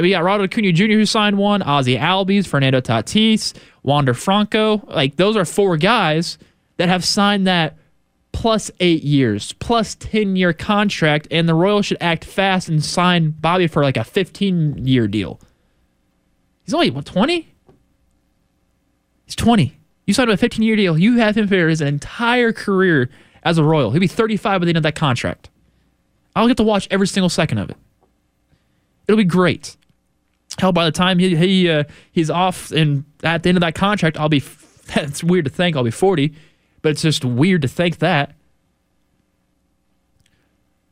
Mean, 0.00 0.04
we 0.04 0.10
got 0.10 0.24
Ronald 0.24 0.50
Acuna 0.50 0.72
Jr. 0.72 0.84
who 0.84 1.06
signed 1.06 1.38
one, 1.38 1.62
Ozzie 1.62 1.96
Albies, 1.96 2.46
Fernando 2.46 2.80
Tatis, 2.80 3.54
Wander 3.82 4.14
Franco. 4.14 4.82
Like 4.86 5.16
those 5.16 5.36
are 5.36 5.44
four 5.44 5.76
guys 5.76 6.38
that 6.76 6.88
have 6.88 7.04
signed 7.04 7.46
that 7.46 7.76
plus 8.32 8.70
eight 8.80 9.02
years, 9.02 9.52
plus 9.54 9.94
10 9.96 10.36
year 10.36 10.52
contract, 10.52 11.26
and 11.30 11.48
the 11.48 11.54
Royals 11.54 11.86
should 11.86 11.98
act 12.00 12.24
fast 12.24 12.68
and 12.68 12.84
sign 12.84 13.30
Bobby 13.30 13.66
for 13.66 13.82
like 13.82 13.96
a 13.96 14.04
15 14.04 14.86
year 14.86 15.08
deal. 15.08 15.40
He's 16.64 16.74
only, 16.74 16.90
what, 16.90 17.06
20? 17.06 17.48
He's 19.24 19.34
20. 19.34 19.76
You 20.06 20.14
signed 20.14 20.30
him 20.30 20.34
a 20.34 20.36
15 20.36 20.62
year 20.62 20.76
deal. 20.76 20.96
You 20.96 21.18
have 21.18 21.36
him 21.36 21.48
for 21.48 21.68
his 21.68 21.80
entire 21.80 22.52
career 22.52 23.10
as 23.42 23.58
a 23.58 23.64
Royal. 23.64 23.90
He'll 23.90 24.00
be 24.00 24.06
35 24.06 24.60
by 24.60 24.64
the 24.64 24.70
end 24.70 24.76
of 24.76 24.82
that 24.84 24.94
contract. 24.94 25.50
I'll 26.36 26.46
get 26.46 26.56
to 26.58 26.62
watch 26.62 26.86
every 26.90 27.08
single 27.08 27.28
second 27.30 27.58
of 27.58 27.70
it. 27.70 27.76
It'll 29.08 29.16
be 29.16 29.24
great. 29.24 29.77
Hell, 30.58 30.72
by 30.72 30.84
the 30.84 30.92
time 30.92 31.18
he, 31.18 31.36
he 31.36 31.70
uh, 31.70 31.84
he's 32.12 32.30
off 32.30 32.70
and 32.72 33.04
at 33.22 33.42
the 33.42 33.50
end 33.50 33.58
of 33.58 33.60
that 33.60 33.74
contract, 33.74 34.18
I'll 34.18 34.28
be. 34.28 34.42
That's 34.94 35.22
weird 35.22 35.44
to 35.44 35.50
think. 35.50 35.76
I'll 35.76 35.84
be 35.84 35.90
40, 35.90 36.34
but 36.80 36.90
it's 36.90 37.02
just 37.02 37.22
weird 37.24 37.62
to 37.62 37.68
think 37.68 37.98
that. 37.98 38.34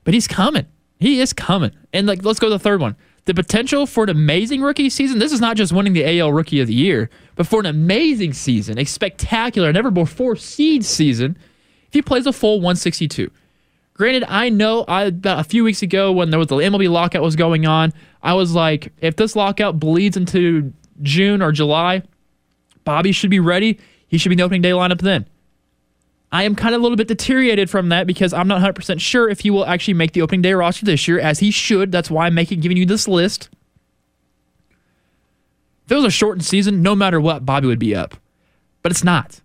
But 0.05 0.13
he's 0.13 0.29
coming. 0.29 0.67
He 0.99 1.21
is 1.21 1.33
coming. 1.33 1.73
And 1.95 2.07
like, 2.07 2.23
let's 2.23 2.39
go 2.39 2.49
to 2.49 2.55
the 2.55 2.59
third 2.59 2.81
one 2.81 2.97
the 3.27 3.35
potential 3.35 3.87
for 3.87 4.05
an 4.05 4.11
amazing 4.11 4.63
rookie 4.63 4.89
season. 4.89 5.19
This 5.19 5.33
is 5.33 5.41
not 5.41 5.57
just 5.57 5.73
winning 5.73 5.93
the 5.93 6.21
AL 6.21 6.33
Rookie 6.33 6.61
of 6.61 6.69
the 6.69 6.75
Year, 6.75 7.11
but 7.35 7.47
for 7.47 7.61
an 7.61 7.67
amazing 7.67 8.33
season, 8.33 8.79
a 8.79 8.85
spectacular, 8.85 9.73
never 9.73 9.91
before 9.91 10.37
seed 10.37 10.85
season, 10.85 11.37
if 11.89 11.93
he 11.93 12.03
plays 12.03 12.27
a 12.27 12.33
full 12.33 12.59
162. 12.59 13.31
Granted, 13.97 14.25
I 14.29 14.51
know 14.51 14.85
I 14.89 15.11
a 15.25 15.43
few 15.43 15.65
weeks 15.65 15.81
ago 15.81 16.13
when 16.13 16.29
there 16.29 16.39
was 16.39 16.49
the 16.49 16.57
MLB 16.57 16.91
lockout 16.91 17.23
was 17.23 17.35
going 17.35 17.65
on, 17.65 17.95
I 18.23 18.35
was 18.35 18.55
like, 18.55 18.93
if 19.01 19.17
this 19.17 19.35
lockout 19.35 19.81
bleeds 19.81 20.19
into 20.19 20.75
June 21.01 21.41
or 21.41 21.51
July, 21.51 22.03
Bobby 22.85 23.11
should 23.11 23.31
be 23.31 23.41
ready. 23.41 23.81
He 24.07 24.19
should 24.19 24.29
be 24.29 24.35
in 24.35 24.37
the 24.37 24.45
opening 24.45 24.61
day 24.61 24.73
lineup 24.73 25.01
then. 25.01 25.27
I 26.31 26.43
am 26.43 26.55
kind 26.55 26.75
of 26.75 26.83
a 26.83 26.83
little 26.83 26.99
bit 26.99 27.09
deteriorated 27.09 27.71
from 27.71 27.89
that 27.89 28.07
because 28.07 28.35
I'm 28.35 28.47
not 28.47 28.61
100% 28.61 29.01
sure 29.01 29.31
if 29.31 29.41
he 29.41 29.51
will 29.51 29.65
actually 29.65 29.95
make 29.95 30.13
the 30.13 30.21
opening 30.21 30.43
day 30.43 30.53
roster 30.53 30.85
this 30.85 31.09
year, 31.09 31.19
as 31.19 31.39
he 31.39 31.51
should. 31.51 31.91
That's 31.91 32.11
why 32.11 32.27
I'm 32.27 32.35
making 32.35 32.61
giving 32.61 32.77
you 32.77 32.85
this 32.85 33.09
list. 33.09 33.49
If 35.87 35.93
it 35.93 35.95
was 35.95 36.05
a 36.05 36.11
shortened 36.11 36.45
season, 36.45 36.83
no 36.83 36.95
matter 36.95 37.19
what, 37.19 37.47
Bobby 37.47 37.67
would 37.67 37.79
be 37.79 37.95
up. 37.95 38.15
But 38.83 38.93
it's 38.93 39.05
not. 39.05 39.41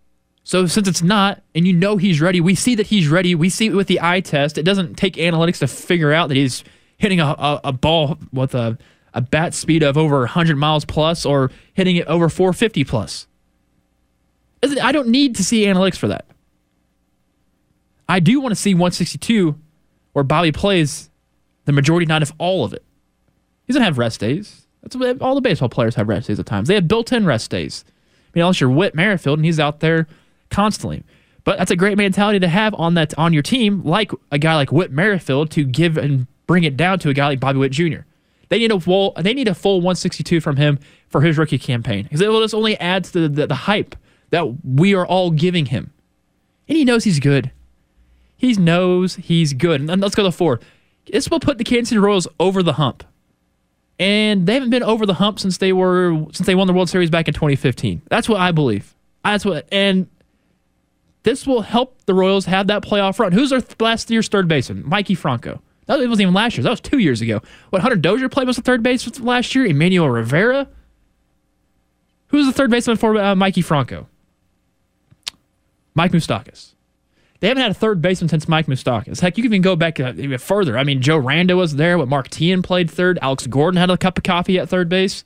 So 0.51 0.67
since 0.67 0.85
it's 0.85 1.01
not, 1.01 1.41
and 1.55 1.65
you 1.65 1.71
know 1.71 1.95
he's 1.95 2.19
ready, 2.19 2.41
we 2.41 2.55
see 2.55 2.75
that 2.75 2.87
he's 2.87 3.07
ready. 3.07 3.35
We 3.35 3.47
see 3.47 3.67
it 3.67 3.73
with 3.73 3.87
the 3.87 4.01
eye 4.01 4.19
test. 4.19 4.57
It 4.57 4.63
doesn't 4.63 4.95
take 4.95 5.13
analytics 5.13 5.59
to 5.59 5.67
figure 5.67 6.11
out 6.11 6.27
that 6.27 6.35
he's 6.35 6.65
hitting 6.97 7.21
a, 7.21 7.27
a, 7.27 7.61
a 7.63 7.71
ball 7.71 8.17
with 8.33 8.53
a, 8.53 8.77
a 9.13 9.21
bat 9.21 9.53
speed 9.53 9.81
of 9.81 9.97
over 9.97 10.19
100 10.19 10.57
miles 10.57 10.83
plus 10.83 11.25
or 11.25 11.51
hitting 11.73 11.95
it 11.95 12.05
over 12.07 12.27
450 12.27 12.83
plus. 12.83 13.27
I 14.61 14.91
don't 14.91 15.07
need 15.07 15.37
to 15.37 15.43
see 15.45 15.63
analytics 15.63 15.95
for 15.95 16.09
that. 16.09 16.25
I 18.09 18.19
do 18.19 18.41
want 18.41 18.51
to 18.51 18.61
see 18.61 18.73
162 18.73 19.57
where 20.11 20.25
Bobby 20.25 20.51
plays 20.51 21.09
the 21.63 21.71
majority, 21.71 22.05
not 22.05 22.23
if 22.23 22.33
all 22.39 22.65
of 22.65 22.73
it. 22.73 22.83
He 23.67 23.71
doesn't 23.71 23.83
have 23.83 23.97
rest 23.97 24.19
days. 24.19 24.67
That's 24.83 24.97
all 25.21 25.33
the 25.33 25.39
baseball 25.39 25.69
players 25.69 25.95
have 25.95 26.09
rest 26.09 26.27
days 26.27 26.41
at 26.41 26.45
times. 26.45 26.67
They 26.67 26.75
have 26.75 26.89
built-in 26.89 27.25
rest 27.25 27.49
days. 27.49 27.85
I 27.87 28.31
mean, 28.35 28.43
unless 28.43 28.59
you're 28.59 28.69
Whit 28.69 28.95
Merrifield 28.95 29.39
and 29.39 29.45
he's 29.45 29.57
out 29.57 29.79
there 29.79 30.09
constantly. 30.51 31.03
But 31.43 31.57
that's 31.57 31.71
a 31.71 31.75
great 31.75 31.97
mentality 31.97 32.39
to 32.39 32.47
have 32.47 32.75
on 32.75 32.93
that 32.93 33.17
on 33.17 33.33
your 33.33 33.41
team, 33.41 33.83
like 33.83 34.11
a 34.31 34.37
guy 34.37 34.55
like 34.55 34.71
Whit 34.71 34.91
Merrifield, 34.91 35.49
to 35.51 35.63
give 35.63 35.97
and 35.97 36.27
bring 36.45 36.63
it 36.63 36.77
down 36.77 36.99
to 36.99 37.09
a 37.09 37.13
guy 37.13 37.27
like 37.27 37.39
Bobby 37.39 37.57
Witt 37.57 37.71
Jr. 37.71 38.01
They 38.49 38.59
need 38.59 38.71
a 38.71 38.79
full 38.79 39.13
they 39.13 39.33
need 39.33 39.47
a 39.47 39.55
full 39.55 39.77
162 39.77 40.39
from 40.41 40.57
him 40.57 40.77
for 41.07 41.21
his 41.21 41.37
rookie 41.37 41.57
campaign 41.57 42.03
because 42.03 42.21
it 42.21 42.27
will 42.27 42.41
just 42.41 42.53
only 42.53 42.77
add 42.79 43.05
to 43.05 43.13
the, 43.13 43.29
the, 43.29 43.47
the 43.47 43.55
hype 43.55 43.95
that 44.29 44.63
we 44.63 44.93
are 44.93 45.05
all 45.05 45.31
giving 45.31 45.67
him, 45.67 45.91
and 46.67 46.77
he 46.77 46.85
knows 46.85 47.05
he's 47.05 47.19
good. 47.19 47.51
He 48.37 48.53
knows 48.53 49.15
he's 49.15 49.53
good. 49.53 49.81
And 49.81 50.01
let's 50.01 50.15
go 50.15 50.23
to 50.23 50.31
four. 50.31 50.59
This 51.11 51.29
will 51.29 51.39
put 51.39 51.57
the 51.57 51.63
Kansas 51.63 51.89
City 51.89 51.99
Royals 51.99 52.27
over 52.39 52.63
the 52.63 52.73
hump. 52.73 53.03
And 53.99 54.47
they 54.47 54.55
haven't 54.55 54.71
been 54.71 54.81
over 54.81 55.05
the 55.05 55.13
hump 55.15 55.39
since 55.39 55.57
they 55.57 55.73
were 55.73 56.25
since 56.31 56.47
they 56.47 56.55
won 56.55 56.65
the 56.65 56.73
World 56.73 56.89
Series 56.89 57.11
back 57.11 57.27
in 57.27 57.35
2015. 57.35 58.01
That's 58.09 58.27
what 58.27 58.39
I 58.39 58.51
believe. 58.51 58.95
That's 59.23 59.45
what 59.45 59.67
and 59.71 60.07
this 61.23 61.45
will 61.45 61.61
help 61.61 62.03
the 62.05 62.13
Royals 62.13 62.45
have 62.45 62.67
that 62.67 62.83
playoff 62.83 63.19
run. 63.19 63.31
Who's 63.31 63.51
their 63.51 63.63
last 63.79 64.09
year's 64.09 64.27
third 64.27 64.47
baseman? 64.47 64.83
Maikel 64.83 65.17
Franco. 65.17 65.61
That 65.87 65.99
wasn't 65.99 66.21
even 66.21 66.33
last 66.33 66.57
year. 66.57 66.63
That 66.63 66.69
was 66.69 66.81
two 66.81 66.99
years 66.99 67.21
ago. 67.21 67.41
What 67.69 67.81
Hunter 67.81 67.97
Dozier 67.97 68.29
played 68.29 68.47
was 68.47 68.55
the 68.55 68.61
third 68.61 68.81
base 68.81 69.19
last 69.19 69.53
year. 69.53 69.65
Emmanuel 69.65 70.09
Rivera. 70.09 70.67
Who's 72.27 72.45
the 72.45 72.53
third 72.53 72.71
baseman 72.71 72.97
for 72.97 73.17
uh, 73.17 73.35
Maikel 73.35 73.63
Franco? 73.63 74.07
Mike 75.93 76.11
Moustakas. 76.11 76.73
They 77.41 77.47
haven't 77.47 77.63
had 77.63 77.71
a 77.71 77.75
third 77.75 78.01
baseman 78.01 78.29
since 78.29 78.47
Mike 78.47 78.67
Moustakas. 78.67 79.19
Heck, 79.19 79.37
you 79.37 79.43
can 79.43 79.51
even 79.51 79.63
go 79.63 79.75
back 79.75 79.99
uh, 79.99 80.13
even 80.15 80.37
further. 80.37 80.77
I 80.77 80.83
mean, 80.83 81.01
Joe 81.01 81.17
Randa 81.17 81.57
was 81.57 81.75
there. 81.75 81.97
What 81.97 82.07
Mark 82.07 82.29
Teahen 82.29 82.63
played 82.63 82.89
third. 82.89 83.19
Alex 83.21 83.47
Gordon 83.47 83.77
had 83.77 83.89
a 83.89 83.97
cup 83.97 84.17
of 84.17 84.23
coffee 84.23 84.59
at 84.59 84.69
third 84.69 84.87
base. 84.87 85.23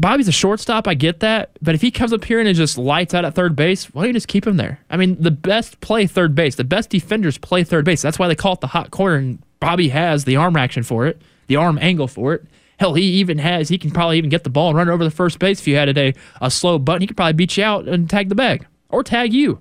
Bobby's 0.00 0.28
a 0.28 0.32
shortstop. 0.32 0.86
I 0.86 0.94
get 0.94 1.20
that, 1.20 1.50
but 1.60 1.74
if 1.74 1.80
he 1.80 1.90
comes 1.90 2.12
up 2.12 2.24
here 2.24 2.38
and 2.38 2.48
is 2.48 2.56
just 2.56 2.78
lights 2.78 3.14
out 3.14 3.24
at 3.24 3.34
third 3.34 3.56
base, 3.56 3.86
why 3.86 4.02
don't 4.02 4.08
you 4.08 4.12
just 4.14 4.28
keep 4.28 4.46
him 4.46 4.56
there? 4.56 4.80
I 4.90 4.96
mean, 4.96 5.20
the 5.20 5.30
best 5.30 5.80
play 5.80 6.06
third 6.06 6.34
base. 6.34 6.54
The 6.54 6.64
best 6.64 6.90
defenders 6.90 7.38
play 7.38 7.64
third 7.64 7.84
base. 7.84 8.02
That's 8.02 8.18
why 8.18 8.28
they 8.28 8.34
call 8.34 8.52
it 8.52 8.60
the 8.60 8.68
hot 8.68 8.90
corner. 8.90 9.16
And 9.16 9.42
Bobby 9.60 9.88
has 9.88 10.24
the 10.24 10.36
arm 10.36 10.56
action 10.56 10.82
for 10.82 11.06
it, 11.06 11.20
the 11.48 11.56
arm 11.56 11.78
angle 11.80 12.06
for 12.06 12.34
it. 12.34 12.44
Hell, 12.78 12.94
he 12.94 13.02
even 13.02 13.38
has. 13.38 13.68
He 13.68 13.78
can 13.78 13.90
probably 13.90 14.18
even 14.18 14.30
get 14.30 14.44
the 14.44 14.50
ball 14.50 14.68
and 14.68 14.78
run 14.78 14.88
over 14.88 15.02
the 15.02 15.10
first 15.10 15.40
base 15.40 15.58
if 15.58 15.66
you 15.66 15.74
had 15.74 15.96
a 15.96 16.14
a 16.40 16.50
slow 16.50 16.78
button. 16.78 17.00
He 17.00 17.06
could 17.08 17.16
probably 17.16 17.32
beat 17.32 17.56
you 17.56 17.64
out 17.64 17.88
and 17.88 18.08
tag 18.08 18.28
the 18.28 18.36
bag 18.36 18.66
or 18.88 19.02
tag 19.02 19.32
you. 19.32 19.60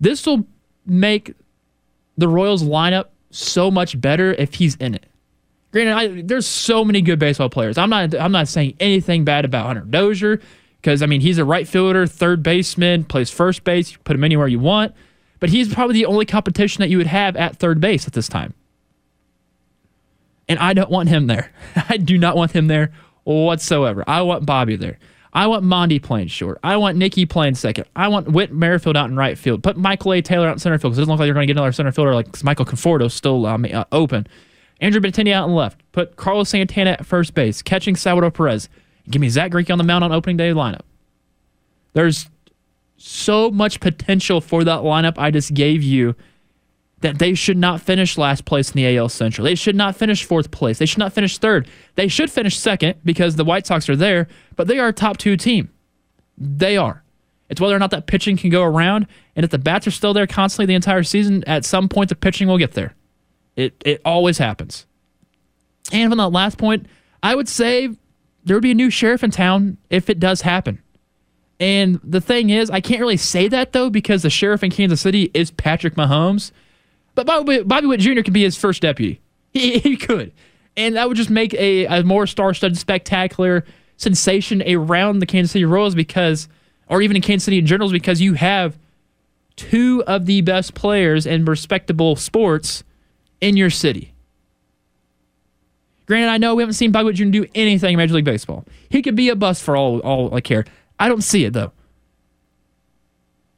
This 0.00 0.26
will 0.26 0.46
make 0.84 1.34
the 2.16 2.28
Royals 2.28 2.64
lineup 2.64 3.06
so 3.30 3.70
much 3.70 4.00
better 4.00 4.32
if 4.32 4.54
he's 4.54 4.74
in 4.76 4.94
it. 4.94 5.06
Granted, 5.70 5.92
I, 5.92 6.22
there's 6.22 6.46
so 6.46 6.84
many 6.84 7.02
good 7.02 7.18
baseball 7.18 7.50
players. 7.50 7.76
I'm 7.76 7.90
not 7.90 8.14
I'm 8.14 8.32
not 8.32 8.48
saying 8.48 8.76
anything 8.80 9.24
bad 9.24 9.44
about 9.44 9.66
Hunter 9.66 9.82
Dozier 9.82 10.40
because 10.80 11.02
I 11.02 11.06
mean 11.06 11.20
he's 11.20 11.38
a 11.38 11.44
right 11.44 11.68
fielder, 11.68 12.06
third 12.06 12.42
baseman, 12.42 13.04
plays 13.04 13.30
first 13.30 13.64
base. 13.64 13.92
You 13.92 13.98
put 13.98 14.16
him 14.16 14.24
anywhere 14.24 14.48
you 14.48 14.58
want, 14.58 14.94
but 15.40 15.50
he's 15.50 15.72
probably 15.72 15.94
the 15.94 16.06
only 16.06 16.24
competition 16.24 16.80
that 16.80 16.88
you 16.88 16.96
would 16.96 17.06
have 17.06 17.36
at 17.36 17.56
third 17.56 17.80
base 17.80 18.06
at 18.06 18.14
this 18.14 18.28
time. 18.28 18.54
And 20.48 20.58
I 20.58 20.72
don't 20.72 20.90
want 20.90 21.10
him 21.10 21.26
there. 21.26 21.52
I 21.88 21.98
do 21.98 22.16
not 22.16 22.34
want 22.34 22.52
him 22.52 22.68
there 22.68 22.92
whatsoever. 23.24 24.02
I 24.06 24.22
want 24.22 24.46
Bobby 24.46 24.76
there. 24.76 24.98
I 25.34 25.46
want 25.46 25.62
Monty 25.62 25.98
playing 25.98 26.28
short. 26.28 26.58
I 26.64 26.78
want 26.78 26.96
Nicky 26.96 27.26
playing 27.26 27.54
second. 27.54 27.84
I 27.94 28.08
want 28.08 28.32
Whit 28.32 28.50
Merrifield 28.50 28.96
out 28.96 29.10
in 29.10 29.16
right 29.16 29.36
field. 29.36 29.62
Put 29.62 29.76
Michael 29.76 30.14
A. 30.14 30.22
Taylor 30.22 30.48
out 30.48 30.54
in 30.54 30.58
center 30.58 30.78
field 30.78 30.92
because 30.92 30.98
it 30.98 31.02
doesn't 31.02 31.12
look 31.12 31.20
like 31.20 31.26
you're 31.26 31.34
going 31.34 31.46
to 31.46 31.52
get 31.52 31.58
another 31.58 31.72
center 31.72 31.92
fielder 31.92 32.14
like 32.14 32.42
Michael 32.42 32.64
Conforto 32.64 33.10
still 33.10 33.44
um, 33.44 33.66
uh, 33.70 33.84
open. 33.92 34.26
Andrew 34.80 35.00
Benintendi 35.00 35.32
out 35.32 35.48
in 35.48 35.54
left. 35.54 35.80
Put 35.92 36.16
Carlos 36.16 36.50
Santana 36.50 36.90
at 36.90 37.06
first 37.06 37.34
base, 37.34 37.62
catching 37.62 37.96
Salvador 37.96 38.30
Perez. 38.30 38.68
Give 39.10 39.20
me 39.20 39.28
Zack 39.28 39.52
Greinke 39.52 39.70
on 39.70 39.78
the 39.78 39.84
mound 39.84 40.04
on 40.04 40.12
opening 40.12 40.36
day 40.36 40.50
lineup. 40.50 40.82
There's 41.94 42.28
so 42.96 43.50
much 43.50 43.80
potential 43.80 44.40
for 44.40 44.64
that 44.64 44.80
lineup 44.80 45.14
I 45.16 45.30
just 45.30 45.54
gave 45.54 45.82
you 45.82 46.14
that 47.00 47.18
they 47.18 47.34
should 47.34 47.56
not 47.56 47.80
finish 47.80 48.18
last 48.18 48.44
place 48.44 48.70
in 48.70 48.76
the 48.76 48.96
AL 48.96 49.08
Central. 49.08 49.44
They 49.44 49.54
should 49.54 49.76
not 49.76 49.96
finish 49.96 50.24
fourth 50.24 50.50
place. 50.50 50.78
They 50.78 50.86
should 50.86 50.98
not 50.98 51.12
finish 51.12 51.38
third. 51.38 51.68
They 51.94 52.08
should 52.08 52.30
finish 52.30 52.58
second 52.58 52.96
because 53.04 53.36
the 53.36 53.44
White 53.44 53.66
Sox 53.66 53.88
are 53.88 53.96
there, 53.96 54.26
but 54.56 54.66
they 54.66 54.78
are 54.78 54.88
a 54.88 54.92
top 54.92 55.16
two 55.16 55.36
team. 55.36 55.70
They 56.36 56.76
are. 56.76 57.04
It's 57.48 57.60
whether 57.60 57.74
or 57.74 57.78
not 57.78 57.92
that 57.92 58.06
pitching 58.06 58.36
can 58.36 58.50
go 58.50 58.62
around, 58.62 59.06
and 59.34 59.44
if 59.44 59.50
the 59.50 59.58
bats 59.58 59.86
are 59.86 59.92
still 59.92 60.12
there 60.12 60.26
constantly 60.26 60.66
the 60.66 60.74
entire 60.74 61.02
season, 61.02 61.44
at 61.46 61.64
some 61.64 61.88
point 61.88 62.10
the 62.10 62.16
pitching 62.16 62.48
will 62.48 62.58
get 62.58 62.72
there. 62.72 62.94
It 63.58 63.74
it 63.84 64.00
always 64.04 64.38
happens. 64.38 64.86
And 65.90 66.12
on 66.12 66.18
that 66.18 66.28
last 66.28 66.58
point, 66.58 66.86
I 67.24 67.34
would 67.34 67.48
say 67.48 67.88
there 68.44 68.54
would 68.54 68.62
be 68.62 68.70
a 68.70 68.74
new 68.74 68.88
sheriff 68.88 69.24
in 69.24 69.32
town 69.32 69.78
if 69.90 70.08
it 70.08 70.20
does 70.20 70.42
happen. 70.42 70.80
And 71.58 71.98
the 72.04 72.20
thing 72.20 72.50
is, 72.50 72.70
I 72.70 72.80
can't 72.80 73.00
really 73.00 73.16
say 73.16 73.48
that 73.48 73.72
though 73.72 73.90
because 73.90 74.22
the 74.22 74.30
sheriff 74.30 74.62
in 74.62 74.70
Kansas 74.70 75.00
City 75.00 75.32
is 75.34 75.50
Patrick 75.50 75.96
Mahomes. 75.96 76.52
But 77.16 77.26
Bobby, 77.26 77.64
Bobby 77.64 77.88
Witt 77.88 77.98
Jr. 77.98 78.22
could 78.22 78.32
be 78.32 78.44
his 78.44 78.56
first 78.56 78.82
deputy. 78.82 79.20
He, 79.54 79.78
he 79.78 79.96
could. 79.96 80.32
And 80.76 80.94
that 80.96 81.08
would 81.08 81.16
just 81.16 81.30
make 81.30 81.54
a, 81.54 81.86
a 81.86 82.04
more 82.04 82.26
star 82.26 82.52
studded, 82.52 82.76
spectacular 82.76 83.64
sensation 83.96 84.62
around 84.62 85.18
the 85.18 85.26
Kansas 85.26 85.52
City 85.52 85.64
Royals 85.64 85.94
because, 85.94 86.48
or 86.86 87.00
even 87.00 87.16
in 87.16 87.22
Kansas 87.22 87.46
City 87.46 87.58
in 87.58 87.66
general, 87.66 87.90
because 87.90 88.20
you 88.20 88.34
have 88.34 88.78
two 89.56 90.04
of 90.06 90.26
the 90.26 90.42
best 90.42 90.74
players 90.74 91.24
in 91.26 91.46
respectable 91.46 92.14
sports 92.14 92.84
in 93.40 93.56
your 93.56 93.70
city. 93.70 94.12
Granted, 96.06 96.28
I 96.28 96.38
know 96.38 96.54
we 96.54 96.62
haven't 96.62 96.74
seen 96.74 96.90
Bobby 96.90 97.06
Witt 97.06 97.16
Jr. 97.16 97.24
do 97.26 97.46
anything 97.54 97.92
in 97.92 97.98
Major 97.98 98.14
League 98.14 98.24
Baseball. 98.24 98.64
He 98.88 99.02
could 99.02 99.14
be 99.14 99.28
a 99.28 99.36
bust 99.36 99.62
for 99.62 99.76
all, 99.76 99.98
all 100.00 100.34
I 100.34 100.40
care. 100.40 100.64
I 100.98 101.06
don't 101.08 101.22
see 101.22 101.44
it, 101.44 101.52
though. 101.52 101.72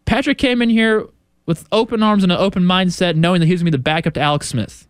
Patrick 0.05 0.39
came 0.39 0.61
in 0.61 0.69
here 0.69 1.07
with 1.47 1.67
open 1.71 2.03
arms 2.03 2.25
and 2.25 2.33
an 2.33 2.39
open 2.39 2.65
mindset, 2.65 3.15
knowing 3.15 3.41
that 3.41 3.47
he 3.47 3.53
was 3.53 3.63
going 3.63 3.71
to 3.71 3.79
be 3.79 3.81
the 3.81 3.83
backup 3.83 4.15
to 4.15 4.21
Alex 4.21 4.49
Smith. 4.49 4.89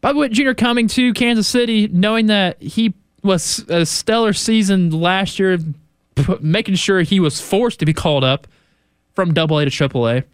Bobby 0.00 0.18
Witt 0.18 0.32
Jr. 0.32 0.52
coming 0.52 0.86
to 0.88 1.12
Kansas 1.14 1.48
City, 1.48 1.88
knowing 1.88 2.26
that 2.26 2.62
he 2.62 2.94
was 3.22 3.64
a 3.68 3.84
stellar 3.86 4.32
season 4.32 4.90
last 4.90 5.38
year, 5.38 5.58
making 6.40 6.76
sure 6.76 7.00
he 7.00 7.18
was 7.18 7.40
forced 7.40 7.80
to 7.80 7.86
be 7.86 7.92
called 7.92 8.22
up 8.22 8.46
from 9.14 9.34
Double 9.34 9.58
A 9.58 9.64
to 9.64 9.70
Triple 9.70 10.08
A. 10.08 10.24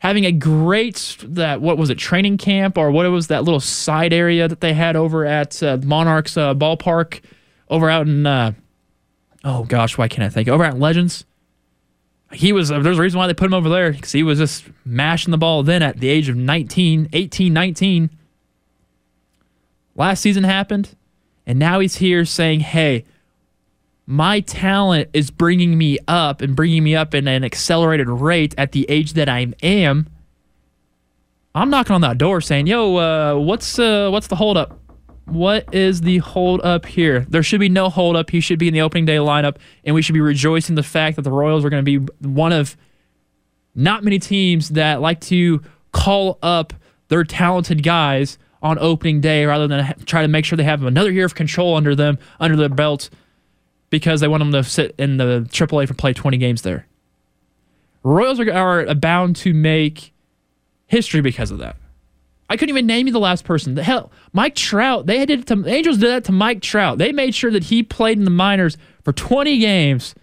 Having 0.00 0.26
a 0.26 0.32
great 0.32 1.16
that 1.22 1.60
what 1.60 1.76
was 1.78 1.90
it 1.90 1.96
training 1.96 2.38
camp 2.38 2.78
or 2.78 2.90
what 2.90 3.08
was 3.10 3.26
that 3.28 3.44
little 3.44 3.60
side 3.60 4.12
area 4.12 4.48
that 4.48 4.60
they 4.60 4.72
had 4.72 4.96
over 4.96 5.26
at 5.26 5.62
uh, 5.62 5.78
Monarchs 5.84 6.36
uh, 6.36 6.54
ballpark 6.54 7.20
over 7.68 7.88
out 7.88 8.06
in 8.06 8.26
uh, 8.26 8.52
oh 9.44 9.64
gosh 9.64 9.98
why 9.98 10.08
can't 10.08 10.24
I 10.24 10.30
think? 10.30 10.48
Over 10.48 10.64
at 10.64 10.78
Legends. 10.78 11.24
He 12.32 12.52
was 12.52 12.70
there's 12.70 12.98
a 12.98 13.02
reason 13.02 13.18
why 13.18 13.26
they 13.26 13.34
put 13.34 13.46
him 13.46 13.54
over 13.54 13.68
there 13.68 13.92
because 13.92 14.12
he 14.12 14.22
was 14.22 14.38
just 14.38 14.64
mashing 14.84 15.32
the 15.32 15.38
ball 15.38 15.62
then 15.62 15.82
at 15.82 15.98
the 15.98 16.08
age 16.08 16.28
of 16.28 16.36
19 16.36 17.08
18 17.12 17.52
19 17.52 18.10
last 19.96 20.20
season 20.20 20.44
happened 20.44 20.94
and 21.44 21.58
now 21.58 21.80
he's 21.80 21.96
here 21.96 22.24
saying 22.24 22.60
hey 22.60 23.04
my 24.10 24.40
talent 24.40 25.08
is 25.12 25.30
bringing 25.30 25.78
me 25.78 25.96
up 26.08 26.42
and 26.42 26.56
bringing 26.56 26.82
me 26.82 26.96
up 26.96 27.14
in 27.14 27.28
an 27.28 27.44
accelerated 27.44 28.08
rate 28.08 28.54
at 28.58 28.72
the 28.72 28.84
age 28.88 29.12
that 29.12 29.28
i 29.28 29.46
am 29.62 30.08
i'm 31.54 31.70
knocking 31.70 31.94
on 31.94 32.00
that 32.00 32.18
door 32.18 32.40
saying 32.40 32.66
yo 32.66 32.96
uh, 32.96 33.34
what's 33.36 33.78
uh, 33.78 34.08
what's 34.10 34.26
the 34.26 34.34
holdup 34.34 34.80
what 35.26 35.72
is 35.72 36.00
the 36.00 36.18
hold 36.18 36.60
up 36.62 36.86
here? 36.86 37.24
There 37.28 37.44
should 37.44 37.60
be 37.60 37.68
no 37.68 37.88
hold 37.88 38.16
up. 38.16 38.30
He 38.30 38.40
should 38.40 38.58
be 38.58 38.66
in 38.66 38.74
the 38.74 38.80
opening 38.80 39.04
day 39.04 39.16
lineup, 39.16 39.58
and 39.84 39.94
we 39.94 40.02
should 40.02 40.14
be 40.14 40.20
rejoicing 40.20 40.74
the 40.74 40.82
fact 40.82 41.14
that 41.14 41.22
the 41.22 41.30
Royals 41.30 41.64
are 41.64 41.70
going 41.70 41.84
to 41.84 42.00
be 42.00 42.12
one 42.28 42.52
of 42.52 42.76
not 43.76 44.02
many 44.02 44.18
teams 44.18 44.70
that 44.70 45.00
like 45.00 45.20
to 45.20 45.62
call 45.92 46.40
up 46.42 46.72
their 47.08 47.22
talented 47.22 47.84
guys 47.84 48.38
on 48.60 48.76
opening 48.80 49.20
day 49.20 49.44
rather 49.44 49.68
than 49.68 49.94
try 50.04 50.22
to 50.22 50.28
make 50.28 50.44
sure 50.44 50.56
they 50.56 50.64
have 50.64 50.82
another 50.82 51.12
year 51.12 51.26
of 51.26 51.36
control 51.36 51.76
under 51.76 51.94
them, 51.94 52.18
under 52.40 52.56
their 52.56 52.68
belt, 52.68 53.08
because 53.90 54.20
they 54.20 54.28
want 54.28 54.40
them 54.40 54.52
to 54.52 54.64
sit 54.64 54.94
in 54.98 55.16
the 55.16 55.46
AAA 55.50 55.88
for 55.88 55.94
play 55.94 56.12
20 56.12 56.36
games 56.38 56.62
there. 56.62 56.86
Royals 58.02 58.40
are, 58.40 58.50
are 58.88 58.94
bound 58.94 59.36
to 59.36 59.52
make 59.52 60.12
history 60.86 61.20
because 61.20 61.50
of 61.50 61.58
that. 61.58 61.76
I 62.48 62.56
couldn't 62.56 62.70
even 62.70 62.86
name 62.86 63.06
you 63.06 63.12
the 63.12 63.20
last 63.20 63.44
person. 63.44 63.74
The 63.74 63.84
hell, 63.84 64.10
Mike 64.32 64.56
Trout. 64.56 65.06
They 65.06 65.24
did 65.24 65.40
it 65.40 65.46
to 65.48 65.68
Angels 65.68 65.98
did 65.98 66.08
that 66.08 66.24
to 66.24 66.32
Mike 66.32 66.62
Trout. 66.62 66.98
They 66.98 67.12
made 67.12 67.34
sure 67.34 67.52
that 67.52 67.64
he 67.64 67.84
played 67.84 68.18
in 68.18 68.24
the 68.24 68.30
minors 68.30 68.76
for 69.04 69.12
20 69.12 69.58
games, 69.58 70.16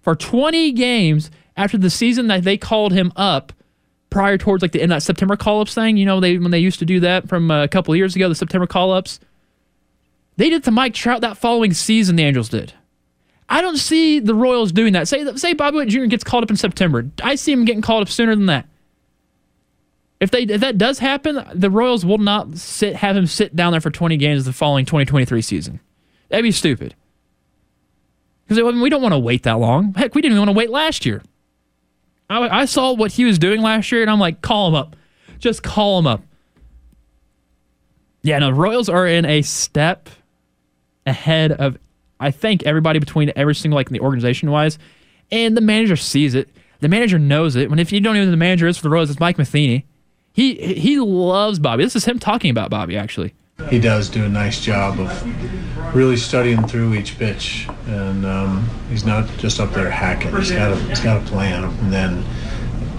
for 0.00 0.14
20 0.14 0.70
games 0.72 1.30
after 1.56 1.76
the 1.76 1.90
season 1.90 2.28
that 2.28 2.44
they 2.44 2.56
called 2.56 2.92
him 2.92 3.12
up 3.16 3.52
prior 4.10 4.38
towards 4.38 4.62
like 4.62 4.70
the 4.70 4.80
in 4.80 4.90
that 4.90 5.02
September 5.02 5.36
call 5.36 5.60
ups 5.60 5.74
thing. 5.74 5.96
You 5.96 6.06
know, 6.06 6.20
they 6.20 6.38
when 6.38 6.52
they 6.52 6.60
used 6.60 6.78
to 6.78 6.84
do 6.84 7.00
that 7.00 7.28
from 7.28 7.50
uh, 7.50 7.64
a 7.64 7.68
couple 7.68 7.96
years 7.96 8.14
ago, 8.14 8.28
the 8.28 8.36
September 8.36 8.68
call 8.68 8.92
ups. 8.92 9.18
They 10.36 10.50
did 10.50 10.62
to 10.64 10.70
Mike 10.70 10.94
Trout 10.94 11.22
that 11.22 11.36
following 11.36 11.72
season. 11.72 12.14
The 12.14 12.22
Angels 12.22 12.48
did. 12.48 12.74
I 13.56 13.62
don't 13.62 13.78
see 13.78 14.20
the 14.20 14.34
Royals 14.34 14.70
doing 14.70 14.92
that. 14.92 15.08
Say 15.08 15.24
say 15.36 15.54
Bobby 15.54 15.78
Witt 15.78 15.88
Jr. 15.88 16.04
gets 16.04 16.22
called 16.22 16.44
up 16.44 16.50
in 16.50 16.56
September. 16.56 17.10
I 17.22 17.36
see 17.36 17.52
him 17.52 17.64
getting 17.64 17.80
called 17.80 18.02
up 18.02 18.10
sooner 18.10 18.36
than 18.36 18.44
that. 18.46 18.68
If 20.20 20.30
they 20.30 20.42
if 20.42 20.60
that 20.60 20.76
does 20.76 20.98
happen, 20.98 21.42
the 21.54 21.70
Royals 21.70 22.04
will 22.04 22.18
not 22.18 22.58
sit 22.58 22.96
have 22.96 23.16
him 23.16 23.26
sit 23.26 23.56
down 23.56 23.72
there 23.72 23.80
for 23.80 23.90
20 23.90 24.18
games 24.18 24.44
the 24.44 24.52
following 24.52 24.84
2023 24.84 25.40
season. 25.40 25.80
That'd 26.28 26.42
be 26.42 26.52
stupid. 26.52 26.94
Because 28.44 28.62
I 28.62 28.70
mean, 28.70 28.82
we 28.82 28.90
don't 28.90 29.00
want 29.00 29.14
to 29.14 29.18
wait 29.18 29.44
that 29.44 29.58
long. 29.58 29.94
Heck, 29.94 30.14
we 30.14 30.20
didn't 30.20 30.32
even 30.34 30.48
want 30.48 30.54
to 30.54 30.58
wait 30.58 30.68
last 30.68 31.06
year. 31.06 31.22
I, 32.28 32.60
I 32.60 32.64
saw 32.66 32.92
what 32.92 33.12
he 33.12 33.24
was 33.24 33.38
doing 33.38 33.62
last 33.62 33.90
year, 33.90 34.02
and 34.02 34.10
I'm 34.10 34.20
like, 34.20 34.42
call 34.42 34.68
him 34.68 34.74
up. 34.74 34.96
Just 35.38 35.62
call 35.62 35.98
him 35.98 36.06
up. 36.06 36.22
Yeah, 38.20 38.38
no, 38.38 38.50
Royals 38.50 38.90
are 38.90 39.06
in 39.06 39.24
a 39.24 39.40
step 39.40 40.10
ahead 41.06 41.52
of, 41.52 41.78
I 42.20 42.30
think, 42.30 42.62
everybody 42.64 42.98
between 42.98 43.32
every 43.36 43.54
single, 43.54 43.76
like, 43.76 43.88
in 43.88 43.92
the 43.92 44.00
organization 44.00 44.50
wise. 44.50 44.78
And 45.30 45.56
the 45.56 45.60
manager 45.60 45.96
sees 45.96 46.34
it. 46.34 46.48
The 46.80 46.88
manager 46.88 47.18
knows 47.18 47.56
it. 47.56 47.70
When 47.70 47.78
if 47.78 47.92
you 47.92 48.00
don't 48.00 48.16
even 48.16 48.26
know 48.26 48.26
who 48.26 48.30
the 48.32 48.36
manager 48.36 48.66
is 48.66 48.76
for 48.76 48.84
the 48.84 48.90
Royals, 48.90 49.10
it's 49.10 49.20
Mike 49.20 49.38
Matheny. 49.38 49.86
He 50.32 50.54
he 50.54 50.98
loves 51.00 51.58
Bobby. 51.58 51.84
This 51.84 51.96
is 51.96 52.04
him 52.04 52.18
talking 52.18 52.50
about 52.50 52.68
Bobby 52.68 52.96
actually. 52.96 53.34
He 53.70 53.78
does 53.78 54.10
do 54.10 54.22
a 54.24 54.28
nice 54.28 54.60
job 54.60 55.00
of 55.00 55.96
really 55.96 56.18
studying 56.18 56.66
through 56.68 56.92
each 56.94 57.18
pitch, 57.18 57.66
and 57.86 58.26
um, 58.26 58.68
he's 58.90 59.06
not 59.06 59.26
just 59.38 59.60
up 59.60 59.72
there 59.72 59.90
hacking. 59.90 60.36
He's 60.36 60.50
got 60.50 60.72
a 60.72 60.76
he's 60.76 61.00
got 61.00 61.22
a 61.22 61.24
plan, 61.24 61.64
and 61.64 61.90
then 61.90 62.22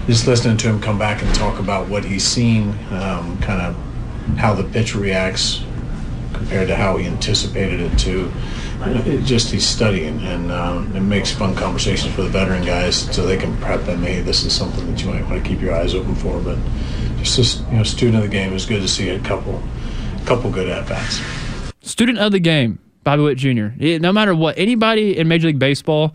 just 0.06 0.26
listening 0.26 0.56
to 0.56 0.68
him 0.68 0.80
come 0.80 0.98
back 0.98 1.22
and 1.22 1.32
talk 1.36 1.60
about 1.60 1.88
what 1.88 2.04
he's 2.04 2.24
seen, 2.24 2.70
um, 2.90 3.38
kind 3.40 3.62
of 3.62 3.76
how 4.36 4.52
the 4.54 4.64
pitch 4.64 4.96
reacts 4.96 5.62
compared 6.32 6.66
to 6.66 6.74
how 6.74 6.96
he 6.96 7.06
anticipated 7.06 7.80
it 7.80 7.96
to. 8.00 8.32
It 8.86 9.24
just 9.24 9.50
he's 9.50 9.66
studying, 9.66 10.20
and 10.22 10.52
um, 10.52 10.94
it 10.94 11.00
makes 11.00 11.30
fun 11.32 11.54
conversations 11.54 12.14
for 12.14 12.22
the 12.22 12.28
veteran 12.28 12.64
guys 12.64 12.96
so 13.14 13.26
they 13.26 13.36
can 13.36 13.56
prep 13.58 13.84
them. 13.84 14.02
Hey, 14.02 14.20
this 14.20 14.44
is 14.44 14.52
something 14.52 14.90
that 14.90 15.02
you 15.02 15.10
might 15.10 15.22
want 15.28 15.42
to 15.42 15.48
keep 15.48 15.60
your 15.60 15.74
eyes 15.74 15.94
open 15.94 16.14
for. 16.14 16.40
But 16.40 16.58
just 17.22 17.60
a 17.60 17.70
you 17.70 17.78
know, 17.78 17.82
student 17.82 18.16
of 18.16 18.22
the 18.22 18.28
game, 18.28 18.50
it 18.50 18.54
was 18.54 18.66
good 18.66 18.80
to 18.80 18.88
see 18.88 19.08
a 19.08 19.20
couple, 19.20 19.62
couple 20.26 20.50
good 20.50 20.68
at 20.68 20.88
bats. 20.88 21.20
Student 21.80 22.18
of 22.18 22.32
the 22.32 22.40
game, 22.40 22.78
Bobby 23.02 23.22
Witt 23.22 23.38
Jr. 23.38 23.68
No 23.98 24.12
matter 24.12 24.34
what, 24.34 24.58
anybody 24.58 25.18
in 25.18 25.28
Major 25.28 25.48
League 25.48 25.58
Baseball 25.58 26.14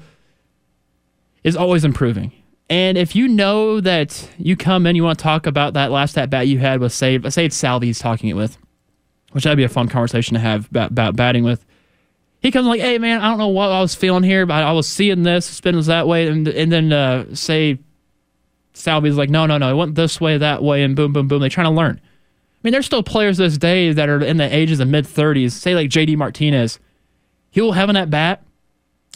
is 1.44 1.56
always 1.56 1.84
improving. 1.84 2.32
And 2.70 2.98
if 2.98 3.16
you 3.16 3.28
know 3.28 3.82
that 3.82 4.30
you 4.38 4.56
come 4.56 4.88
in, 4.88 4.96
you 4.96 5.04
want 5.04 5.20
to 5.20 5.24
talk 5.24 5.46
about 5.46 5.74
that 5.74 5.92
last 5.92 6.18
at 6.18 6.30
bat 6.30 6.48
you 6.48 6.60
had 6.60 6.80
with, 6.80 6.94
say, 6.94 7.20
say 7.30 7.46
it's 7.46 7.56
Salvy 7.56 7.88
he's 7.88 8.00
talking 8.00 8.30
it 8.30 8.36
with, 8.36 8.58
which 9.32 9.44
that'd 9.44 9.58
be 9.58 9.64
a 9.64 9.70
fun 9.70 9.90
conversation 9.90 10.34
to 10.36 10.40
have 10.40 10.70
about, 10.70 10.92
about 10.92 11.16
batting 11.16 11.44
with. 11.44 11.66
He 12.44 12.52
comes 12.52 12.68
like, 12.68 12.82
hey 12.82 12.98
man, 13.00 13.22
I 13.22 13.30
don't 13.30 13.40
know 13.40 13.48
what 13.48 13.72
I 13.72 13.80
was 13.80 13.96
feeling 13.96 14.22
here, 14.22 14.46
but 14.46 14.64
I 14.64 14.74
was 14.74 14.86
seeing 14.86 15.24
this, 15.24 15.46
spin 15.46 15.78
was 15.78 15.88
that 15.88 16.08
way, 16.08 16.28
and 16.28 16.46
and 16.46 16.70
then 16.70 16.92
uh, 16.92 17.34
say 17.34 17.80
Salvy's 18.74 19.16
like, 19.16 19.30
no, 19.30 19.46
no, 19.46 19.58
no, 19.58 19.72
it 19.72 19.78
went 19.78 19.96
this 19.96 20.20
way, 20.20 20.38
that 20.38 20.62
way, 20.62 20.84
and 20.84 20.94
boom, 20.94 21.14
boom, 21.14 21.30
boom. 21.30 21.40
They're 21.40 21.50
trying 21.50 21.68
to 21.68 21.72
learn. 21.72 22.02
I 22.04 22.60
mean, 22.62 22.74
there's 22.74 22.86
still 22.86 23.02
players 23.02 23.38
this 23.38 23.58
day 23.58 23.94
that 23.94 24.10
are 24.10 24.22
in 24.22 24.38
the 24.38 24.54
ages 24.54 24.82
of 24.82 24.90
mid 24.90 25.06
30s, 25.06 25.52
say 25.52 25.74
like 25.74 25.90
JD 25.90 26.18
Martinez. 26.18 26.80
He'll 27.50 27.72
have 27.72 27.88
an 27.88 27.96
at 27.96 28.10
bat, 28.10 28.44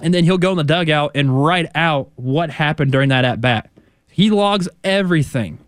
and 0.02 0.14
then 0.14 0.24
he'll 0.24 0.38
go 0.38 0.52
in 0.52 0.58
the 0.58 0.64
dugout 0.64 1.12
and 1.14 1.44
write 1.44 1.70
out 1.76 2.12
what 2.16 2.50
happened 2.50 2.94
during 2.94 3.10
that 3.10 3.26
at 3.26 3.42
bat. 3.42 3.70
He 4.10 4.30
logs 4.30 4.70
everything. 4.86 5.60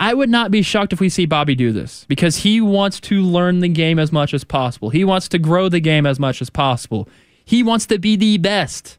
I 0.00 0.14
would 0.14 0.28
not 0.28 0.50
be 0.50 0.62
shocked 0.62 0.92
if 0.92 1.00
we 1.00 1.08
see 1.08 1.26
Bobby 1.26 1.54
do 1.54 1.72
this 1.72 2.04
because 2.08 2.36
he 2.36 2.60
wants 2.60 3.00
to 3.00 3.20
learn 3.20 3.58
the 3.58 3.68
game 3.68 3.98
as 3.98 4.12
much 4.12 4.32
as 4.32 4.44
possible. 4.44 4.90
He 4.90 5.04
wants 5.04 5.28
to 5.28 5.38
grow 5.38 5.68
the 5.68 5.80
game 5.80 6.06
as 6.06 6.20
much 6.20 6.40
as 6.40 6.50
possible. 6.50 7.08
He 7.44 7.62
wants 7.62 7.86
to 7.86 7.98
be 7.98 8.14
the 8.14 8.38
best 8.38 8.98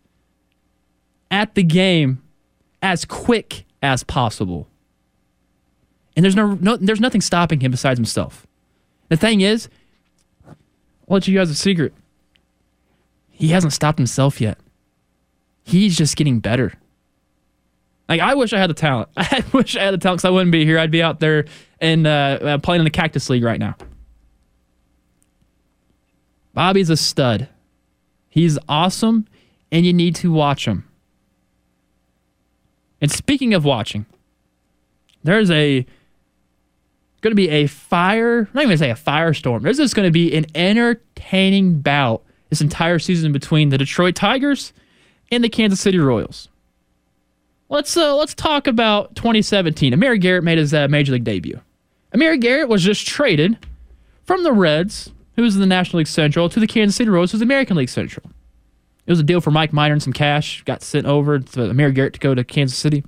at 1.32 1.56
the 1.56 1.64
game 1.64 2.22
as 2.82 3.06
quick 3.06 3.66
as 3.82 4.04
possible. 4.04 4.68
And 6.16 6.24
there's 6.24 6.36
no, 6.36 6.56
no 6.56 6.76
there's 6.76 7.00
nothing 7.00 7.22
stopping 7.22 7.62
him 7.62 7.72
besides 7.72 7.98
himself. 7.98 8.46
The 9.08 9.18
thing 9.18 9.42
is, 9.42 9.70
I'll 10.46 10.56
let 11.08 11.28
you 11.28 11.38
guys 11.38 11.50
a 11.50 11.56
secret. 11.56 11.94
He 13.30 13.50
hasn't 13.50 13.74
stopped 13.74 14.00
himself 14.00 14.42
yet. 14.42 14.58
He's 15.64 15.96
just 15.96 16.18
getting 16.18 16.40
better. 16.40 16.74
Like 18.10 18.22
I 18.22 18.34
wish 18.34 18.52
I 18.52 18.58
had 18.58 18.72
the 18.72 18.74
talent. 18.74 19.10
I 19.18 19.44
wish 19.54 19.78
I 19.78 19.84
had 19.84 19.94
the 19.94 20.00
talent 20.00 20.18
because 20.18 20.26
I 20.26 20.32
wouldn't 20.32 20.52
be 20.52 20.66
here. 20.66 20.80
I'd 20.80 20.92
be 20.92 21.04
out 21.04 21.20
there 21.20 21.46
and 21.80 22.08
uh, 22.08 22.10
uh, 22.42 22.58
playing 22.58 22.82
in 22.82 22.86
the 22.86 22.90
Cactus 22.90 23.30
League 23.30 23.44
right 23.44 23.60
now. 23.60 23.76
Bobby's 26.54 26.90
a 26.90 26.98
stud. 26.98 27.48
He's 28.28 28.58
awesome, 28.68 29.28
and 29.72 29.86
you 29.86 29.94
need 29.94 30.16
to 30.16 30.32
watch 30.32 30.68
him. 30.68 30.86
And 33.00 33.12
speaking 33.12 33.54
of 33.54 33.64
watching, 33.64 34.06
there's 35.24 35.50
a 35.52 35.86
going 37.22 37.32
to 37.32 37.36
be 37.36 37.50
a 37.50 37.68
fire. 37.68 38.40
I'm 38.40 38.50
not 38.54 38.64
even 38.64 38.78
going 38.78 38.78
to 38.78 38.78
say 38.78 38.92
a 38.92 38.96
firestorm. 38.96 39.62
There's 39.62 39.78
just 39.78 39.96
going 39.96 40.08
to 40.08 40.12
be 40.12 40.36
an 40.36 40.46
entertaining 40.56 41.82
bout 41.82 42.24
this 42.50 42.62
entire 42.62 43.00
season 43.00 43.32
between 43.32 43.70
the 43.70 43.78
Detroit 43.78 44.16
Tigers 44.16 44.74
and 45.32 45.44
the 45.44 45.50
Kansas 45.50 45.80
City 45.80 46.00
Royals. 46.00 46.49
Let's 47.70 47.96
uh, 47.96 48.16
let's 48.16 48.34
talk 48.34 48.66
about 48.66 49.16
2017. 49.16 49.94
Amir 49.94 50.18
Garrett 50.18 50.44
made 50.44 50.58
his 50.58 50.74
uh, 50.74 50.88
major 50.88 51.14
league 51.14 51.24
debut. 51.24 51.62
Amir 52.14 52.36
Garrett 52.38 52.68
was 52.68 52.84
just 52.84 53.06
traded 53.06 53.60
from 54.24 54.44
the 54.44 54.52
Reds, 54.52 55.12
who 55.36 55.44
was 55.44 55.56
in 55.56 55.62
the 55.62 55.68
National 55.68 56.00
League 56.00 56.08
Central, 56.08 56.50
to 56.50 56.60
the 56.60 56.66
Kansas 56.66 56.96
City 56.96 57.10
Royals, 57.10 57.32
who's 57.32 57.42
the 57.42 57.46
American 57.46 57.78
League 57.78 57.90
Central. 57.90 58.26
It 59.06 59.12
was 59.12 59.20
a 59.20 59.24
deal 59.24 59.40
for 59.40 59.52
Mike 59.52 59.72
Minor 59.72 59.94
and 59.94 60.04
some 60.04 60.14
cash. 60.14 60.64
Got 60.64 60.82
sent 60.82 61.06
over 61.06 61.40
to 61.40 61.70
Amir 61.70 61.92
Garrett 61.92 62.14
to 62.14 62.20
go 62.20 62.34
to 62.34 62.44
Kansas 62.44 62.78
City. 62.78 63.04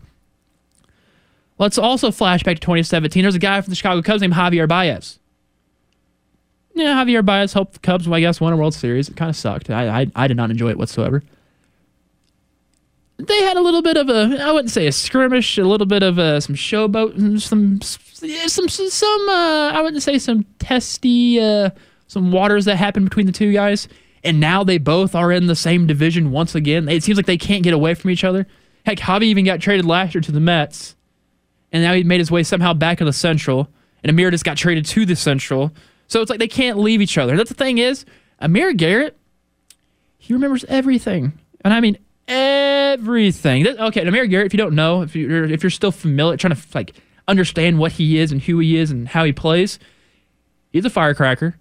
Let's 1.57 1.77
also 1.77 2.11
flash 2.11 2.43
back 2.43 2.55
to 2.55 2.61
2017. 2.61 3.23
There's 3.23 3.35
a 3.35 3.39
guy 3.39 3.61
from 3.61 3.71
the 3.71 3.75
Chicago 3.75 4.01
Cubs 4.01 4.21
named 4.21 4.33
Javier 4.33 4.67
Baez. 4.67 5.19
Yeah, 6.73 7.03
Javier 7.03 7.25
Baez 7.25 7.53
helped 7.53 7.73
the 7.73 7.79
Cubs, 7.79 8.07
I 8.07 8.19
guess, 8.19 8.39
win 8.39 8.53
a 8.53 8.57
World 8.57 8.73
Series. 8.73 9.09
It 9.09 9.15
kind 9.15 9.29
of 9.29 9.35
sucked. 9.35 9.69
I, 9.69 10.01
I, 10.01 10.07
I 10.15 10.27
did 10.27 10.37
not 10.37 10.49
enjoy 10.49 10.69
it 10.69 10.77
whatsoever. 10.77 11.21
They 13.27 13.41
had 13.43 13.57
a 13.57 13.61
little 13.61 13.81
bit 13.81 13.97
of 13.97 14.09
a, 14.09 14.37
I 14.41 14.51
wouldn't 14.51 14.71
say 14.71 14.87
a 14.87 14.91
skirmish, 14.91 15.57
a 15.57 15.63
little 15.63 15.85
bit 15.85 16.01
of 16.01 16.17
a, 16.17 16.41
some 16.41 16.55
showboat, 16.55 17.41
some, 17.41 17.79
some, 17.79 18.67
some, 18.67 19.29
uh, 19.29 19.71
I 19.71 19.81
wouldn't 19.81 20.01
say 20.01 20.17
some 20.17 20.45
testy, 20.59 21.39
uh, 21.39 21.69
some 22.07 22.31
waters 22.31 22.65
that 22.65 22.77
happened 22.77 23.05
between 23.05 23.27
the 23.27 23.31
two 23.31 23.53
guys. 23.53 23.87
And 24.23 24.39
now 24.39 24.63
they 24.63 24.77
both 24.77 25.15
are 25.15 25.31
in 25.31 25.47
the 25.47 25.55
same 25.55 25.87
division 25.87 26.31
once 26.31 26.55
again. 26.55 26.87
It 26.89 27.03
seems 27.03 27.17
like 27.17 27.25
they 27.25 27.37
can't 27.37 27.63
get 27.63 27.73
away 27.73 27.93
from 27.93 28.11
each 28.11 28.23
other. 28.23 28.47
Heck, 28.85 28.97
Javi 28.97 29.23
even 29.23 29.45
got 29.45 29.59
traded 29.59 29.85
last 29.85 30.15
year 30.15 30.21
to 30.21 30.31
the 30.31 30.39
Mets, 30.39 30.95
and 31.71 31.83
now 31.83 31.93
he 31.93 32.03
made 32.03 32.19
his 32.19 32.31
way 32.31 32.43
somehow 32.43 32.73
back 32.73 33.01
in 33.01 33.07
the 33.07 33.13
Central. 33.13 33.67
And 34.03 34.09
Amir 34.09 34.31
just 34.31 34.43
got 34.43 34.57
traded 34.57 34.85
to 34.87 35.05
the 35.05 35.15
Central. 35.15 35.71
So 36.07 36.21
it's 36.21 36.29
like 36.29 36.39
they 36.39 36.47
can't 36.47 36.79
leave 36.79 37.01
each 37.01 37.17
other. 37.17 37.37
That's 37.37 37.49
the 37.49 37.55
thing 37.55 37.77
is, 37.77 38.05
Amir 38.39 38.73
Garrett, 38.73 39.17
he 40.17 40.33
remembers 40.33 40.65
everything. 40.65 41.33
And 41.63 41.73
I 41.73 41.79
mean 41.79 41.97
everything. 42.31 43.67
Okay, 43.67 44.05
Amir 44.05 44.25
Garrett, 44.27 44.47
if 44.47 44.53
you 44.53 44.57
don't 44.57 44.75
know, 44.75 45.01
if 45.01 45.15
you're 45.15 45.45
if 45.45 45.63
you're 45.63 45.69
still 45.69 45.91
familiar, 45.91 46.37
trying 46.37 46.55
to 46.55 46.61
like 46.73 46.93
understand 47.27 47.79
what 47.79 47.93
he 47.93 48.19
is 48.19 48.31
and 48.31 48.41
who 48.41 48.59
he 48.59 48.77
is 48.77 48.91
and 48.91 49.07
how 49.07 49.23
he 49.23 49.31
plays, 49.31 49.79
he's 50.71 50.85
a 50.85 50.89
firecracker. 50.89 51.57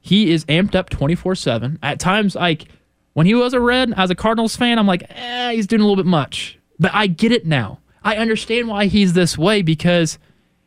He 0.00 0.30
is 0.30 0.46
amped 0.46 0.74
up 0.74 0.88
24-7. 0.88 1.78
At 1.82 2.00
times, 2.00 2.34
like 2.34 2.68
when 3.12 3.26
he 3.26 3.34
was 3.34 3.52
a 3.52 3.60
Red, 3.60 3.92
as 3.96 4.10
a 4.10 4.14
Cardinals 4.14 4.56
fan, 4.56 4.78
I'm 4.78 4.86
like, 4.86 5.04
eh, 5.10 5.52
he's 5.52 5.66
doing 5.66 5.82
a 5.82 5.84
little 5.84 6.02
bit 6.02 6.08
much. 6.08 6.58
But 6.78 6.94
I 6.94 7.06
get 7.06 7.32
it 7.32 7.44
now. 7.44 7.80
I 8.02 8.16
understand 8.16 8.68
why 8.68 8.86
he's 8.86 9.12
this 9.12 9.36
way 9.36 9.60
because 9.60 10.18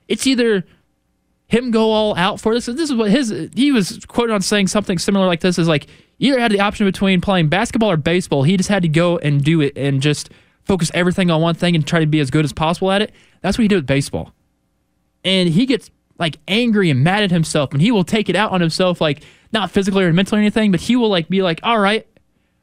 it's 0.08 0.28
either 0.28 0.63
him 1.48 1.72
go 1.72 1.92
all 1.92 2.16
out 2.16 2.39
for 2.39 2.54
this. 2.54 2.68
This 2.68 2.89
is 2.89 2.96
what 2.96 3.10
his 3.10 3.50
he 3.56 3.72
was 3.72 4.06
quoted 4.06 4.34
on 4.34 4.42
saying 4.42 4.68
something 4.68 5.00
similar 5.00 5.26
like 5.26 5.42
this 5.42 5.58
is 5.58 5.68
like 5.68 5.88
either 6.19 6.39
had 6.39 6.52
the 6.52 6.60
option 6.60 6.86
between 6.86 7.21
playing 7.21 7.49
basketball 7.49 7.91
or 7.91 7.97
baseball. 7.97 8.43
He 8.43 8.58
just 8.58 8.69
had 8.69 8.84
to 8.84 8.89
go 8.89 9.17
and 9.17 9.43
do 9.43 9.62
it 9.62 9.78
and 9.78 10.02
just 10.02 10.30
focus 10.63 10.91
everything 10.93 11.30
on 11.30 11.41
one 11.41 11.56
thing 11.56 11.76
and 11.76 11.86
try 11.86 11.99
to 11.99 12.06
be 12.06 12.19
as 12.19 12.30
good 12.30 12.45
as 12.45 12.54
possible 12.54 12.91
at 12.91 13.02
it. 13.02 13.13
That's 13.41 13.58
what 13.58 13.63
he 13.63 13.67
did 13.67 13.76
with 13.76 13.88
baseball. 13.88 14.34
And 15.23 15.49
he 15.49 15.65
gets 15.65 15.89
like 16.17 16.38
angry 16.47 16.89
and 16.89 17.04
mad 17.04 17.23
at 17.23 17.32
himself 17.32 17.73
and 17.73 17.82
he 17.82 17.91
will 17.91 18.04
take 18.04 18.30
it 18.30 18.36
out 18.36 18.52
on 18.52 18.62
himself 18.62 19.02
like 19.02 19.23
not 19.52 19.71
physically 19.71 20.04
or 20.04 20.13
mentally 20.13 20.39
or 20.39 20.41
anything, 20.41 20.71
but 20.71 20.82
he 20.82 20.95
will 20.95 21.10
like 21.10 21.30
be 21.30 21.41
like, 21.41 21.60
"All 21.63 21.80
right, 21.80 22.08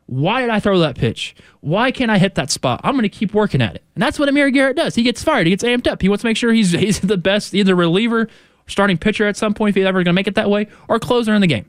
why 0.06 0.40
did 0.40 0.50
I 0.50 0.60
throw 0.60 0.78
that 0.80 0.96
pitch? 0.96 1.34
Why 1.60 1.90
can't 1.90 2.10
I 2.10 2.18
hit 2.18 2.34
that 2.34 2.50
spot? 2.50 2.80
I'm 2.82 2.94
going 2.94 3.02
to 3.02 3.08
keep 3.08 3.34
working 3.34 3.62
at 3.62 3.76
it." 3.76 3.84
And 3.94 4.02
that's 4.02 4.18
what 4.18 4.28
Amir 4.28 4.50
Garrett 4.50 4.76
does. 4.76 4.94
He 4.94 5.02
gets 5.02 5.22
fired. 5.22 5.46
He 5.46 5.52
gets 5.52 5.64
amped 5.64 5.86
up. 5.86 6.02
He 6.02 6.08
wants 6.08 6.22
to 6.22 6.28
make 6.28 6.36
sure 6.36 6.52
he's 6.52 6.72
he's 6.84 7.00
the 7.00 7.16
best 7.16 7.54
either 7.54 7.74
reliever 7.74 8.28
starting 8.66 8.98
pitcher 8.98 9.26
at 9.26 9.36
some 9.36 9.52
point 9.52 9.70
if 9.70 9.74
he's 9.76 9.84
ever 9.84 9.98
going 9.98 10.06
to 10.06 10.12
make 10.12 10.28
it 10.28 10.36
that 10.36 10.50
way, 10.50 10.68
or 10.88 10.98
closer 10.98 11.34
in 11.34 11.40
the 11.40 11.46
game. 11.46 11.66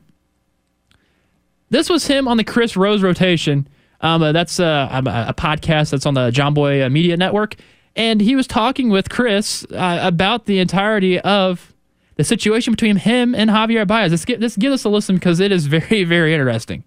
This 1.72 1.88
was 1.88 2.06
him 2.06 2.28
on 2.28 2.36
the 2.36 2.44
Chris 2.44 2.76
Rose 2.76 3.02
rotation. 3.02 3.66
Um, 4.02 4.22
uh, 4.22 4.32
that's 4.32 4.60
uh, 4.60 4.88
a, 4.92 4.98
a, 5.30 5.34
podcast 5.34 5.90
that's 5.90 6.04
on 6.04 6.12
the 6.12 6.30
Jomboy 6.30 6.84
uh, 6.84 6.90
Media 6.90 7.16
Network. 7.16 7.56
And 7.96 8.20
he 8.20 8.36
was 8.36 8.46
talking 8.46 8.90
with 8.90 9.08
Chris 9.08 9.64
uh, 9.72 10.00
about 10.02 10.44
the 10.44 10.58
entirety 10.58 11.18
of 11.20 11.72
the 12.16 12.24
situation 12.24 12.74
between 12.74 12.96
him 12.96 13.34
and 13.34 13.48
Javier 13.48 13.86
Baez. 13.86 14.10
Let's, 14.10 14.26
get, 14.26 14.38
let's 14.38 14.58
give 14.58 14.70
us 14.70 14.84
a 14.84 14.90
listen 14.90 15.14
because 15.14 15.40
it 15.40 15.50
is 15.50 15.64
very, 15.78 16.04
very 16.04 16.34
interesting. 16.34 16.84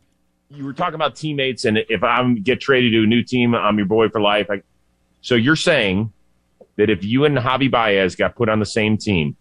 You 0.51 0.63
were 0.63 0.73
talking 0.73 0.93
about 0.93 1.15
teammates, 1.15 1.65
and 1.65 1.79
if 1.89 2.03
I 2.03 2.33
get 2.35 2.61
traded 2.61 2.91
to 2.91 3.03
a 3.05 3.07
new 3.07 3.23
team, 3.23 3.55
I'm 3.55 3.77
your 3.77 3.87
boy 3.87 4.09
for 4.09 4.21
life. 4.21 4.51
I, 4.51 4.61
so 5.21 5.33
you're 5.33 5.55
saying 5.55 6.13
that 6.75 6.91
if 6.91 7.03
you 7.03 7.25
and 7.25 7.35
Javi 7.35 7.71
Baez 7.71 8.15
got 8.15 8.35
put 8.35 8.49
on 8.49 8.59
the 8.59 8.67
same 8.67 8.99
team, 8.99 9.35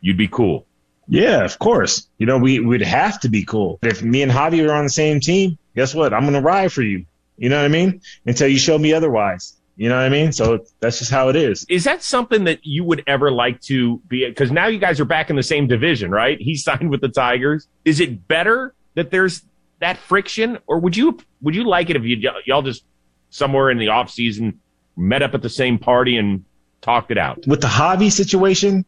you'd 0.00 0.16
be 0.16 0.28
cool. 0.28 0.64
Yeah, 1.10 1.44
of 1.44 1.58
course. 1.58 2.08
You 2.18 2.26
know, 2.26 2.38
we 2.38 2.60
would 2.60 2.82
have 2.82 3.18
to 3.20 3.28
be 3.28 3.44
cool. 3.44 3.80
If 3.82 4.00
me 4.00 4.22
and 4.22 4.30
Javi 4.30 4.66
are 4.66 4.72
on 4.72 4.84
the 4.84 4.90
same 4.90 5.18
team, 5.18 5.58
guess 5.74 5.92
what? 5.92 6.14
I'm 6.14 6.22
going 6.22 6.34
to 6.34 6.40
ride 6.40 6.72
for 6.72 6.82
you. 6.82 7.04
You 7.36 7.48
know 7.48 7.56
what 7.56 7.64
I 7.64 7.68
mean? 7.68 8.00
Until 8.26 8.46
you 8.46 8.58
show 8.58 8.78
me 8.78 8.92
otherwise. 8.92 9.56
You 9.76 9.88
know 9.88 9.96
what 9.96 10.04
I 10.04 10.08
mean? 10.08 10.30
So 10.30 10.64
that's 10.78 10.98
just 10.98 11.10
how 11.10 11.28
it 11.30 11.36
is. 11.36 11.66
Is 11.68 11.84
that 11.84 12.02
something 12.02 12.44
that 12.44 12.60
you 12.62 12.84
would 12.84 13.02
ever 13.06 13.32
like 13.32 13.60
to 13.62 13.98
be? 14.06 14.28
Because 14.28 14.52
now 14.52 14.66
you 14.66 14.78
guys 14.78 15.00
are 15.00 15.04
back 15.04 15.30
in 15.30 15.36
the 15.36 15.42
same 15.42 15.66
division, 15.66 16.12
right? 16.12 16.38
He 16.38 16.54
signed 16.56 16.90
with 16.90 17.00
the 17.00 17.08
Tigers. 17.08 17.66
Is 17.84 17.98
it 17.98 18.28
better 18.28 18.74
that 18.94 19.10
there's 19.10 19.42
that 19.80 19.96
friction, 19.96 20.58
or 20.66 20.78
would 20.78 20.96
you 20.96 21.18
would 21.40 21.54
you 21.54 21.64
like 21.64 21.90
it 21.90 21.96
if 21.96 22.04
you 22.04 22.30
y'all 22.44 22.62
just 22.62 22.84
somewhere 23.30 23.70
in 23.70 23.78
the 23.78 23.88
off 23.88 24.10
season 24.10 24.60
met 24.96 25.22
up 25.22 25.34
at 25.34 25.40
the 25.40 25.48
same 25.48 25.78
party 25.78 26.18
and 26.18 26.44
talked 26.82 27.10
it 27.10 27.18
out? 27.18 27.46
With 27.46 27.62
the 27.62 27.68
Javi 27.68 28.12
situation, 28.12 28.84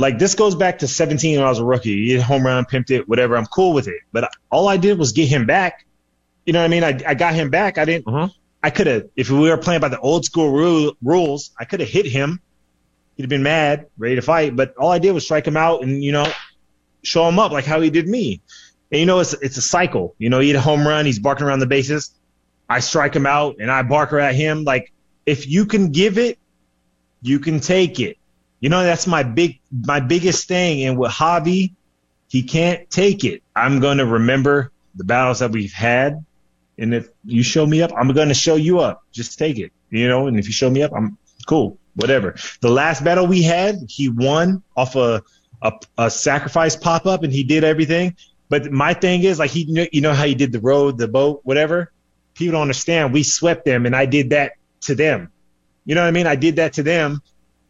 like 0.00 0.18
this 0.18 0.34
goes 0.34 0.54
back 0.54 0.78
to 0.78 0.88
17 0.88 1.36
when 1.36 1.46
I 1.46 1.50
was 1.50 1.58
a 1.58 1.64
rookie. 1.64 1.90
You 1.90 2.16
hit 2.16 2.22
home 2.22 2.46
run, 2.46 2.64
pimped 2.64 2.90
it, 2.90 3.06
whatever. 3.06 3.36
I'm 3.36 3.44
cool 3.44 3.74
with 3.74 3.86
it. 3.86 4.00
But 4.12 4.32
all 4.50 4.66
I 4.66 4.78
did 4.78 4.98
was 4.98 5.12
get 5.12 5.28
him 5.28 5.44
back. 5.44 5.86
You 6.46 6.54
know 6.54 6.60
what 6.60 6.64
I 6.64 6.68
mean? 6.68 6.84
I, 6.84 6.98
I 7.06 7.14
got 7.14 7.34
him 7.34 7.50
back. 7.50 7.76
I 7.76 7.84
didn't. 7.84 8.08
Uh-huh. 8.08 8.28
I 8.62 8.70
could 8.70 8.86
have, 8.86 9.08
if 9.14 9.28
we 9.28 9.50
were 9.50 9.58
playing 9.58 9.82
by 9.82 9.88
the 9.88 10.00
old 10.00 10.24
school 10.24 10.50
rule, 10.52 10.96
rules, 11.02 11.50
I 11.58 11.66
could 11.66 11.80
have 11.80 11.88
hit 11.88 12.06
him. 12.06 12.40
He'd 13.16 13.24
have 13.24 13.28
been 13.28 13.42
mad, 13.42 13.88
ready 13.98 14.14
to 14.14 14.22
fight. 14.22 14.56
But 14.56 14.74
all 14.78 14.90
I 14.90 14.98
did 14.98 15.12
was 15.12 15.24
strike 15.24 15.46
him 15.46 15.56
out 15.56 15.82
and 15.82 16.02
you 16.02 16.12
know 16.12 16.26
show 17.02 17.28
him 17.28 17.38
up 17.38 17.52
like 17.52 17.66
how 17.66 17.80
he 17.82 17.90
did 17.90 18.08
me. 18.08 18.40
And 18.90 19.00
you 19.00 19.06
know, 19.06 19.20
it's 19.20 19.34
it's 19.34 19.58
a 19.58 19.62
cycle. 19.62 20.14
You 20.16 20.30
know, 20.30 20.40
he 20.40 20.46
hit 20.46 20.56
a 20.56 20.60
home 20.60 20.88
run, 20.88 21.04
he's 21.04 21.18
barking 21.18 21.46
around 21.46 21.58
the 21.58 21.66
bases. 21.66 22.14
I 22.70 22.80
strike 22.80 23.14
him 23.14 23.26
out 23.26 23.56
and 23.60 23.70
I 23.70 23.82
barker 23.82 24.18
at 24.18 24.34
him. 24.34 24.64
Like 24.64 24.94
if 25.26 25.46
you 25.46 25.66
can 25.66 25.92
give 25.92 26.16
it, 26.16 26.38
you 27.20 27.38
can 27.38 27.60
take 27.60 28.00
it. 28.00 28.16
You 28.60 28.68
know, 28.68 28.82
that's 28.82 29.06
my 29.06 29.22
big 29.22 29.58
my 29.70 30.00
biggest 30.00 30.48
thing. 30.48 30.84
And 30.84 30.98
with 30.98 31.10
Javi, 31.10 31.72
he 32.28 32.42
can't 32.42 32.88
take 32.90 33.24
it. 33.24 33.42
I'm 33.56 33.80
gonna 33.80 34.06
remember 34.06 34.70
the 34.94 35.04
battles 35.04 35.38
that 35.40 35.50
we've 35.50 35.72
had. 35.72 36.24
And 36.78 36.94
if 36.94 37.08
you 37.24 37.42
show 37.42 37.66
me 37.66 37.82
up, 37.82 37.90
I'm 37.96 38.12
gonna 38.12 38.34
show 38.34 38.56
you 38.56 38.80
up. 38.80 39.02
Just 39.12 39.38
take 39.38 39.58
it. 39.58 39.72
You 39.90 40.08
know, 40.08 40.26
and 40.26 40.38
if 40.38 40.46
you 40.46 40.52
show 40.52 40.70
me 40.70 40.82
up, 40.82 40.92
I'm 40.94 41.16
cool. 41.46 41.78
Whatever. 41.94 42.36
The 42.60 42.70
last 42.70 43.02
battle 43.02 43.26
we 43.26 43.42
had, 43.42 43.80
he 43.88 44.08
won 44.08 44.62
off 44.76 44.94
a 44.94 45.22
a, 45.62 45.72
a 45.98 46.10
sacrifice 46.10 46.76
pop 46.76 47.06
up 47.06 47.22
and 47.22 47.32
he 47.32 47.42
did 47.42 47.64
everything. 47.64 48.16
But 48.48 48.70
my 48.72 48.94
thing 48.94 49.22
is 49.22 49.38
like 49.38 49.50
he 49.50 49.88
you 49.92 50.00
know 50.00 50.12
how 50.12 50.24
he 50.24 50.34
did 50.34 50.52
the 50.52 50.60
road, 50.60 50.98
the 50.98 51.08
boat, 51.08 51.40
whatever. 51.44 51.92
People 52.34 52.52
don't 52.52 52.62
understand. 52.62 53.12
We 53.12 53.22
swept 53.22 53.64
them, 53.64 53.86
and 53.86 53.94
I 53.94 54.06
did 54.06 54.30
that 54.30 54.52
to 54.82 54.94
them. 54.94 55.30
You 55.84 55.94
know 55.94 56.02
what 56.02 56.08
I 56.08 56.10
mean? 56.10 56.26
I 56.26 56.36
did 56.36 56.56
that 56.56 56.74
to 56.74 56.82
them, 56.82 57.22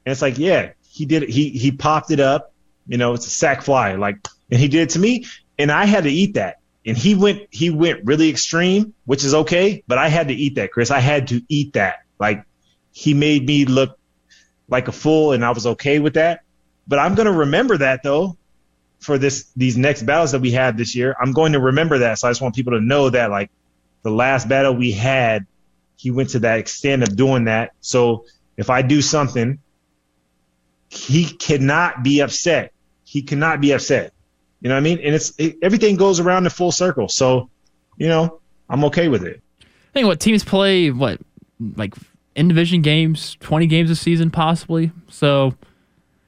and 0.05 0.12
it's 0.12 0.22
like, 0.22 0.38
yeah, 0.38 0.72
he 1.00 1.06
did. 1.06 1.22
It. 1.22 1.30
He 1.30 1.48
he 1.48 1.72
popped 1.72 2.10
it 2.10 2.20
up. 2.20 2.52
You 2.86 2.98
know, 2.98 3.14
it's 3.14 3.26
a 3.26 3.30
sack 3.30 3.62
fly, 3.62 3.94
like, 3.94 4.16
and 4.50 4.60
he 4.60 4.68
did 4.68 4.82
it 4.82 4.90
to 4.90 4.98
me, 4.98 5.24
and 5.58 5.72
I 5.72 5.86
had 5.86 6.04
to 6.04 6.10
eat 6.10 6.34
that. 6.34 6.58
And 6.84 6.94
he 6.94 7.14
went 7.14 7.48
he 7.50 7.70
went 7.70 8.04
really 8.04 8.28
extreme, 8.28 8.92
which 9.06 9.24
is 9.24 9.32
okay, 9.32 9.82
but 9.86 9.96
I 9.96 10.08
had 10.08 10.28
to 10.28 10.34
eat 10.34 10.56
that, 10.56 10.72
Chris. 10.72 10.90
I 10.90 10.98
had 10.98 11.28
to 11.28 11.40
eat 11.48 11.72
that. 11.72 12.00
Like, 12.18 12.44
he 12.92 13.14
made 13.14 13.46
me 13.46 13.64
look 13.64 13.98
like 14.68 14.88
a 14.88 14.92
fool, 14.92 15.32
and 15.32 15.42
I 15.42 15.52
was 15.52 15.66
okay 15.66 16.00
with 16.00 16.14
that. 16.14 16.42
But 16.86 16.98
I'm 16.98 17.14
gonna 17.14 17.32
remember 17.32 17.78
that 17.78 18.02
though 18.02 18.36
for 18.98 19.16
this 19.16 19.50
these 19.56 19.78
next 19.78 20.02
battles 20.02 20.32
that 20.32 20.42
we 20.42 20.50
have 20.50 20.76
this 20.76 20.94
year. 20.94 21.16
I'm 21.18 21.32
going 21.32 21.52
to 21.52 21.60
remember 21.60 22.00
that. 22.00 22.18
So 22.18 22.28
I 22.28 22.30
just 22.30 22.42
want 22.42 22.54
people 22.54 22.74
to 22.74 22.80
know 22.80 23.08
that 23.08 23.30
like 23.30 23.50
the 24.02 24.10
last 24.10 24.50
battle 24.50 24.74
we 24.74 24.92
had, 24.92 25.46
he 25.96 26.10
went 26.10 26.30
to 26.30 26.40
that 26.40 26.58
extent 26.58 27.02
of 27.02 27.16
doing 27.16 27.44
that. 27.44 27.72
So 27.80 28.26
if 28.58 28.68
I 28.68 28.82
do 28.82 29.00
something, 29.00 29.60
he 30.90 31.24
cannot 31.24 32.03
be 32.03 32.20
upset. 32.20 32.72
He 33.05 33.22
cannot 33.22 33.61
be 33.61 33.72
upset. 33.72 34.12
You 34.61 34.68
know 34.68 34.74
what 34.74 34.81
I 34.81 34.83
mean? 34.83 34.98
And 34.98 35.14
it's 35.14 35.33
it, 35.38 35.57
everything 35.62 35.96
goes 35.96 36.20
around 36.20 36.44
in 36.44 36.50
full 36.50 36.72
circle. 36.72 37.09
So, 37.09 37.48
you 37.96 38.09
know, 38.09 38.40
I'm 38.68 38.85
okay 38.85 39.09
with 39.09 39.24
it. 39.24 39.40
I 39.62 39.92
think 39.94 40.07
what 40.07 40.20
teams 40.20 40.44
play 40.44 40.90
what 40.90 41.20
like 41.76 41.94
in 42.35 42.48
division 42.48 42.83
games, 42.83 43.37
20 43.40 43.66
games 43.66 43.90
a 43.90 43.96
season 43.96 44.31
possibly. 44.31 44.90
So 45.09 45.55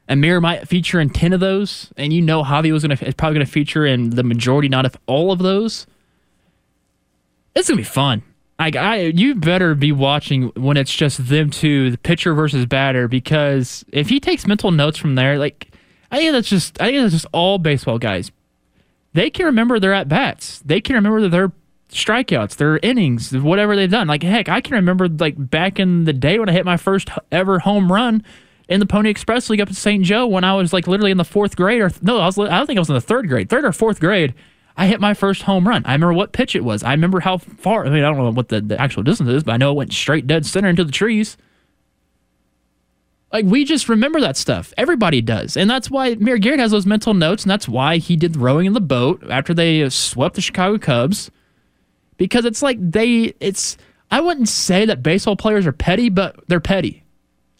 Amir 0.09 0.40
might 0.40 0.68
feature 0.68 1.01
in 1.01 1.11
10 1.11 1.33
of 1.33 1.40
those, 1.40 1.92
and 1.96 2.12
you 2.12 2.22
know 2.22 2.42
Javi 2.44 2.72
was 2.72 2.83
gonna 2.83 2.98
is 3.03 3.14
probably 3.14 3.35
gonna 3.35 3.46
feature 3.46 3.85
in 3.85 4.11
the 4.11 4.22
majority, 4.22 4.68
not 4.68 4.87
if 4.87 4.96
all 5.07 5.33
of 5.33 5.40
those. 5.40 5.87
It's 7.55 7.68
gonna 7.68 7.79
be 7.79 7.85
fun. 7.85 8.22
Like 8.62 8.77
I, 8.77 9.01
you 9.07 9.35
better 9.35 9.75
be 9.75 9.90
watching 9.90 10.53
when 10.55 10.77
it's 10.77 10.94
just 10.94 11.27
them 11.27 11.51
two, 11.51 11.90
the 11.90 11.98
pitcher 11.98 12.33
versus 12.33 12.64
batter, 12.64 13.09
because 13.09 13.85
if 13.92 14.09
he 14.09 14.20
takes 14.20 14.46
mental 14.46 14.70
notes 14.70 14.98
from 14.98 15.16
there, 15.16 15.37
like 15.37 15.72
I 16.12 16.18
think 16.18 16.31
that's 16.31 16.48
just, 16.48 16.81
I 16.81 16.87
think 16.87 17.01
that's 17.01 17.12
just 17.12 17.27
all 17.33 17.59
baseball 17.59 17.98
guys. 17.98 18.31
They 19.14 19.31
can 19.31 19.46
remember 19.46 19.81
their 19.81 19.92
at 19.92 20.09
bats. 20.09 20.62
They 20.64 20.81
can 20.81 20.94
remember 20.94 21.29
their 21.29 21.51
strikeouts, 21.90 22.55
their 22.55 22.79
innings, 22.85 23.37
whatever 23.37 23.75
they've 23.75 23.90
done. 23.90 24.07
Like 24.07 24.22
heck, 24.22 24.48
I 24.48 24.61
can 24.61 24.75
remember 24.75 25.09
like 25.09 25.35
back 25.37 25.81
in 25.81 26.05
the 26.05 26.12
day 26.12 26.38
when 26.38 26.48
I 26.48 26.53
hit 26.53 26.64
my 26.64 26.77
first 26.77 27.11
ever 27.33 27.59
home 27.59 27.90
run 27.90 28.25
in 28.68 28.79
the 28.79 28.87
Pony 28.87 29.11
Express 29.11 29.51
League 29.51 29.61
up 29.61 29.70
at 29.70 29.75
St. 29.75 30.05
Joe 30.05 30.29
when 30.29 30.44
I 30.44 30.55
was 30.55 30.72
like 30.72 30.87
literally 30.87 31.11
in 31.11 31.16
the 31.16 31.25
fourth 31.25 31.57
grade, 31.57 31.81
or 31.81 31.90
no, 32.01 32.18
I 32.18 32.27
was 32.27 32.38
I 32.38 32.59
don't 32.59 32.68
think 32.68 32.77
I 32.77 32.81
was 32.81 32.90
in 32.90 32.94
the 32.94 33.01
third 33.01 33.29
grade, 33.29 33.48
third 33.51 33.64
or 33.64 33.72
fourth 33.72 33.98
grade. 33.98 34.35
I 34.76 34.87
hit 34.87 35.00
my 35.00 35.14
first 35.14 35.42
home 35.42 35.68
run. 35.68 35.85
I 35.85 35.92
remember 35.92 36.14
what 36.14 36.32
pitch 36.32 36.56
it 36.56 36.64
was. 36.64 36.82
I 36.82 36.92
remember 36.92 37.20
how 37.20 37.38
far. 37.38 37.87
I 37.87 37.90
mean, 37.90 38.04
I 38.04 38.08
don't 38.08 38.18
know 38.18 38.30
what 38.30 38.48
the, 38.48 38.61
the 38.61 38.80
actual 38.80 39.02
distance 39.02 39.28
is, 39.30 39.44
but 39.44 39.52
I 39.52 39.56
know 39.56 39.72
it 39.72 39.76
went 39.76 39.92
straight 39.92 40.26
dead 40.26 40.46
center 40.46 40.68
into 40.68 40.85
the 40.85 40.92
trees. 40.92 41.37
Like 43.32 43.46
we 43.46 43.64
just 43.64 43.88
remember 43.88 44.20
that 44.20 44.37
stuff. 44.37 44.74
Everybody 44.76 45.22
does, 45.22 45.56
and 45.56 45.70
that's 45.70 45.90
why 45.90 46.08
Amir 46.08 46.38
Garrett 46.38 46.61
has 46.61 46.70
those 46.70 46.85
mental 46.85 47.14
notes, 47.14 47.44
and 47.44 47.50
that's 47.50 47.66
why 47.66 47.96
he 47.96 48.14
did 48.14 48.37
rowing 48.37 48.66
in 48.66 48.74
the 48.74 48.80
boat 48.80 49.24
after 49.30 49.54
they 49.54 49.88
swept 49.88 50.35
the 50.35 50.42
Chicago 50.42 50.76
Cubs, 50.78 51.30
because 52.18 52.44
it's 52.44 52.62
like 52.62 52.76
they. 52.78 53.35
It's 53.40 53.78
I 54.11 54.20
wouldn't 54.20 54.50
say 54.50 54.85
that 54.85 55.02
baseball 55.02 55.37
players 55.37 55.66
are 55.66 55.72
petty, 55.72 56.11
but 56.11 56.44
they're 56.46 56.61
petty. 56.61 57.02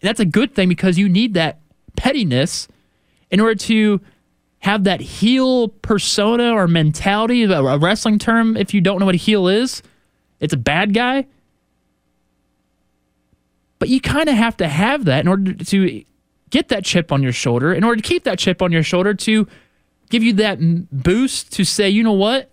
And 0.01 0.07
that's 0.07 0.19
a 0.19 0.25
good 0.25 0.53
thing 0.53 0.69
because 0.69 0.99
you 0.99 1.09
need 1.09 1.33
that 1.33 1.59
pettiness 1.95 2.67
in 3.31 3.39
order 3.39 3.55
to 3.55 3.99
have 4.63 4.85
that 4.85 5.01
heel 5.01 5.67
persona 5.67 6.53
or 6.53 6.69
mentality, 6.69 7.43
a 7.43 7.77
wrestling 7.77 8.17
term, 8.17 8.55
if 8.55 8.73
you 8.73 8.79
don't 8.79 8.97
know 8.97 9.05
what 9.05 9.15
a 9.15 9.17
heel 9.17 9.49
is, 9.49 9.83
it's 10.39 10.53
a 10.53 10.57
bad 10.57 10.93
guy. 10.93 11.27
But 13.77 13.89
you 13.89 13.99
kind 13.99 14.29
of 14.29 14.35
have 14.35 14.55
to 14.57 14.69
have 14.69 15.03
that 15.03 15.19
in 15.19 15.27
order 15.27 15.53
to 15.53 16.03
get 16.49 16.69
that 16.69 16.85
chip 16.85 17.11
on 17.11 17.21
your 17.21 17.33
shoulder, 17.33 17.73
in 17.73 17.83
order 17.83 18.01
to 18.01 18.07
keep 18.07 18.23
that 18.23 18.39
chip 18.39 18.61
on 18.61 18.71
your 18.71 18.83
shoulder, 18.83 19.13
to 19.13 19.45
give 20.09 20.23
you 20.23 20.31
that 20.33 20.59
boost 20.91 21.51
to 21.53 21.65
say, 21.65 21.89
you 21.89 22.01
know 22.01 22.13
what? 22.13 22.49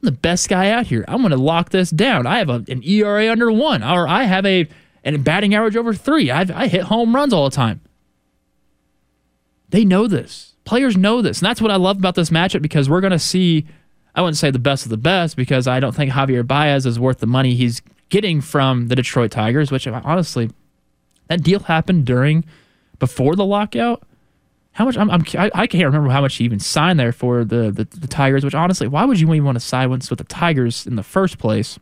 I'm 0.00 0.06
the 0.06 0.12
best 0.12 0.48
guy 0.48 0.70
out 0.70 0.86
here. 0.86 1.04
I'm 1.08 1.22
going 1.22 1.32
to 1.32 1.36
lock 1.36 1.70
this 1.70 1.90
down. 1.90 2.24
I 2.24 2.38
have 2.38 2.50
a, 2.50 2.64
an 2.68 2.82
ERA 2.84 3.32
under 3.32 3.50
one, 3.50 3.82
or 3.82 4.06
I 4.06 4.24
have 4.24 4.46
a 4.46 4.68
and 5.02 5.24
batting 5.24 5.56
average 5.56 5.74
over 5.74 5.92
three. 5.92 6.30
I've, 6.30 6.52
I 6.52 6.68
hit 6.68 6.82
home 6.82 7.16
runs 7.16 7.32
all 7.32 7.50
the 7.50 7.56
time. 7.56 7.80
They 9.70 9.84
know 9.84 10.06
this. 10.06 10.49
Players 10.70 10.96
know 10.96 11.20
this. 11.20 11.40
And 11.40 11.46
that's 11.48 11.60
what 11.60 11.72
I 11.72 11.74
love 11.74 11.98
about 11.98 12.14
this 12.14 12.30
matchup 12.30 12.62
because 12.62 12.88
we're 12.88 13.00
going 13.00 13.10
to 13.10 13.18
see, 13.18 13.66
I 14.14 14.20
wouldn't 14.20 14.36
say 14.36 14.52
the 14.52 14.60
best 14.60 14.84
of 14.84 14.90
the 14.90 14.96
best 14.96 15.36
because 15.36 15.66
I 15.66 15.80
don't 15.80 15.96
think 15.96 16.12
Javier 16.12 16.46
Baez 16.46 16.86
is 16.86 16.96
worth 16.96 17.18
the 17.18 17.26
money 17.26 17.56
he's 17.56 17.82
getting 18.08 18.40
from 18.40 18.86
the 18.86 18.94
Detroit 18.94 19.32
Tigers, 19.32 19.72
which 19.72 19.88
honestly, 19.88 20.48
that 21.26 21.42
deal 21.42 21.58
happened 21.58 22.04
during, 22.04 22.44
before 23.00 23.34
the 23.34 23.44
lockout. 23.44 24.04
How 24.70 24.84
much? 24.84 24.96
I'm, 24.96 25.10
I'm 25.10 25.24
I, 25.36 25.66
can't 25.66 25.86
remember 25.86 26.08
how 26.08 26.20
much 26.20 26.36
he 26.36 26.44
even 26.44 26.60
signed 26.60 27.00
there 27.00 27.10
for 27.10 27.44
the, 27.44 27.72
the, 27.72 27.88
the 27.98 28.06
Tigers. 28.06 28.44
Which 28.44 28.54
honestly, 28.54 28.86
why 28.86 29.04
would 29.04 29.18
you 29.18 29.26
even 29.34 29.44
want 29.44 29.56
to 29.56 29.60
sign 29.60 29.90
with 29.90 30.06
the 30.06 30.22
Tigers 30.22 30.86
in 30.86 30.94
the 30.94 31.02
first 31.02 31.38
place? 31.38 31.80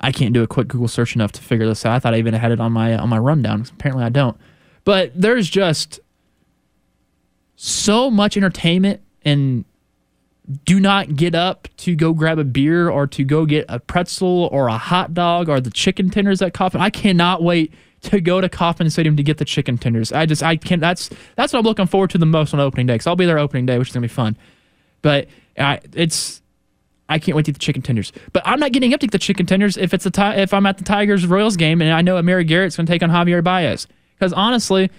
I 0.00 0.12
can't 0.12 0.32
do 0.32 0.44
a 0.44 0.46
quick 0.46 0.68
Google 0.68 0.86
search 0.86 1.16
enough 1.16 1.32
to 1.32 1.42
figure 1.42 1.66
this 1.66 1.84
out. 1.84 1.94
I 1.94 1.98
thought 1.98 2.14
I 2.14 2.18
even 2.18 2.34
had 2.34 2.52
it 2.52 2.60
on 2.60 2.70
my 2.70 2.96
on 2.96 3.08
my 3.08 3.18
rundown. 3.18 3.66
Apparently, 3.72 4.04
I 4.04 4.08
don't. 4.08 4.36
But 4.84 5.10
there's 5.20 5.50
just 5.50 5.98
so 7.60 8.08
much 8.08 8.36
entertainment 8.36 9.00
and 9.24 9.64
do 10.64 10.78
not 10.78 11.16
get 11.16 11.34
up 11.34 11.66
to 11.78 11.96
go 11.96 12.12
grab 12.12 12.38
a 12.38 12.44
beer 12.44 12.88
or 12.88 13.04
to 13.08 13.24
go 13.24 13.44
get 13.44 13.66
a 13.68 13.80
pretzel 13.80 14.48
or 14.52 14.68
a 14.68 14.78
hot 14.78 15.12
dog 15.12 15.48
or 15.48 15.60
the 15.60 15.70
chicken 15.70 16.08
tenders 16.08 16.40
at 16.40 16.54
Kauffman. 16.54 16.80
I 16.80 16.88
cannot 16.88 17.42
wait 17.42 17.74
to 18.02 18.20
go 18.20 18.40
to 18.40 18.48
Kauffman 18.48 18.88
Stadium 18.90 19.16
to 19.16 19.24
get 19.24 19.38
the 19.38 19.44
chicken 19.44 19.76
tenders. 19.76 20.12
I 20.12 20.24
just 20.24 20.40
I 20.40 20.54
can't. 20.54 20.80
That's 20.80 21.10
that's 21.34 21.52
what 21.52 21.58
I'm 21.58 21.64
looking 21.64 21.88
forward 21.88 22.10
to 22.10 22.18
the 22.18 22.26
most 22.26 22.54
on 22.54 22.60
opening 22.60 22.86
day. 22.86 22.96
Cause 22.96 23.08
I'll 23.08 23.16
be 23.16 23.26
there 23.26 23.40
opening 23.40 23.66
day, 23.66 23.76
which 23.76 23.88
is 23.88 23.94
gonna 23.94 24.04
be 24.04 24.08
fun. 24.08 24.36
But 25.02 25.26
I, 25.58 25.80
it's 25.94 26.40
I 27.08 27.18
can't 27.18 27.34
wait 27.34 27.46
to 27.46 27.50
eat 27.50 27.54
the 27.54 27.58
chicken 27.58 27.82
tenders. 27.82 28.12
But 28.32 28.44
I'm 28.46 28.60
not 28.60 28.70
getting 28.70 28.94
up 28.94 29.00
to 29.00 29.06
eat 29.06 29.10
the 29.10 29.18
chicken 29.18 29.46
tenders 29.46 29.76
if 29.76 29.92
it's 29.92 30.06
a 30.06 30.40
if 30.40 30.54
I'm 30.54 30.64
at 30.64 30.78
the 30.78 30.84
Tigers 30.84 31.26
Royals 31.26 31.56
game 31.56 31.82
and 31.82 31.92
I 31.92 32.02
know 32.02 32.18
Amir 32.18 32.44
Garrett's 32.44 32.76
to 32.76 32.84
take 32.84 33.02
on 33.02 33.10
Javier 33.10 33.42
Baez. 33.42 33.88
Because 34.14 34.32
honestly, 34.32 34.90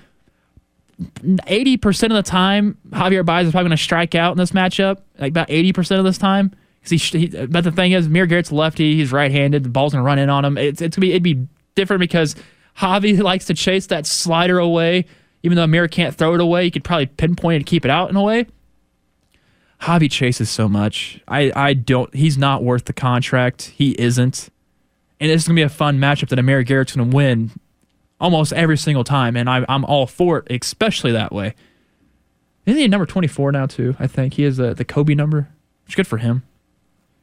80% 0.99 2.03
of 2.03 2.09
the 2.11 2.23
time, 2.23 2.77
Javier 2.89 3.25
Baez 3.25 3.47
is 3.47 3.51
probably 3.51 3.69
going 3.69 3.77
to 3.77 3.83
strike 3.83 4.15
out 4.15 4.31
in 4.31 4.37
this 4.37 4.51
matchup. 4.51 5.01
Like 5.17 5.31
about 5.31 5.47
80% 5.47 5.97
of 5.97 6.03
this 6.03 6.17
time. 6.17 6.51
He, 6.87 6.97
he, 6.97 7.27
but 7.27 7.63
the 7.63 7.71
thing 7.71 7.91
is, 7.91 8.07
Amir 8.07 8.25
Garrett's 8.25 8.51
lefty. 8.51 8.95
He's 8.95 9.11
right-handed. 9.11 9.63
The 9.63 9.69
ball's 9.69 9.93
going 9.93 10.03
to 10.03 10.05
run 10.05 10.19
in 10.19 10.29
on 10.29 10.43
him. 10.43 10.57
It's, 10.57 10.81
it's 10.81 10.95
gonna 10.95 11.05
be 11.05 11.11
it'd 11.11 11.23
be 11.23 11.47
different 11.75 11.99
because 11.99 12.35
Javi 12.77 13.19
likes 13.23 13.45
to 13.45 13.53
chase 13.53 13.87
that 13.87 14.05
slider 14.05 14.59
away. 14.59 15.05
Even 15.43 15.55
though 15.55 15.63
Amir 15.63 15.87
can't 15.87 16.13
throw 16.15 16.33
it 16.33 16.41
away, 16.41 16.65
he 16.65 16.71
could 16.71 16.83
probably 16.83 17.05
pinpoint 17.05 17.53
it 17.53 17.57
and 17.57 17.65
keep 17.65 17.85
it 17.85 17.91
out 17.91 18.09
in 18.09 18.15
a 18.15 18.21
way. 18.21 18.47
Javi 19.81 20.11
chases 20.11 20.49
so 20.49 20.67
much. 20.67 21.21
I, 21.27 21.51
I 21.55 21.73
don't. 21.73 22.13
He's 22.13 22.37
not 22.37 22.63
worth 22.63 22.85
the 22.85 22.93
contract. 22.93 23.71
He 23.75 23.91
isn't. 23.91 24.49
And 25.21 25.29
this 25.29 25.43
is 25.43 25.47
gonna 25.47 25.55
be 25.55 25.61
a 25.61 25.69
fun 25.69 25.99
matchup 25.99 26.29
that 26.29 26.39
Amir 26.39 26.63
Garrett's 26.63 26.95
gonna 26.95 27.09
win 27.09 27.51
almost 28.19 28.53
every 28.53 28.77
single 28.77 29.03
time, 29.03 29.35
and 29.35 29.49
I, 29.49 29.65
I'm 29.69 29.85
all 29.85 30.07
for 30.07 30.39
it, 30.39 30.63
especially 30.63 31.11
that 31.11 31.31
way. 31.31 31.55
Isn't 32.65 32.79
he 32.79 32.87
number 32.87 33.05
24 33.05 33.51
now 33.51 33.65
too? 33.65 33.95
I 33.99 34.07
think 34.07 34.35
he 34.35 34.43
has 34.43 34.57
the 34.57 34.73
the 34.73 34.85
Kobe 34.85 35.15
number, 35.15 35.49
which 35.85 35.93
is 35.93 35.95
good 35.95 36.07
for 36.07 36.17
him. 36.17 36.43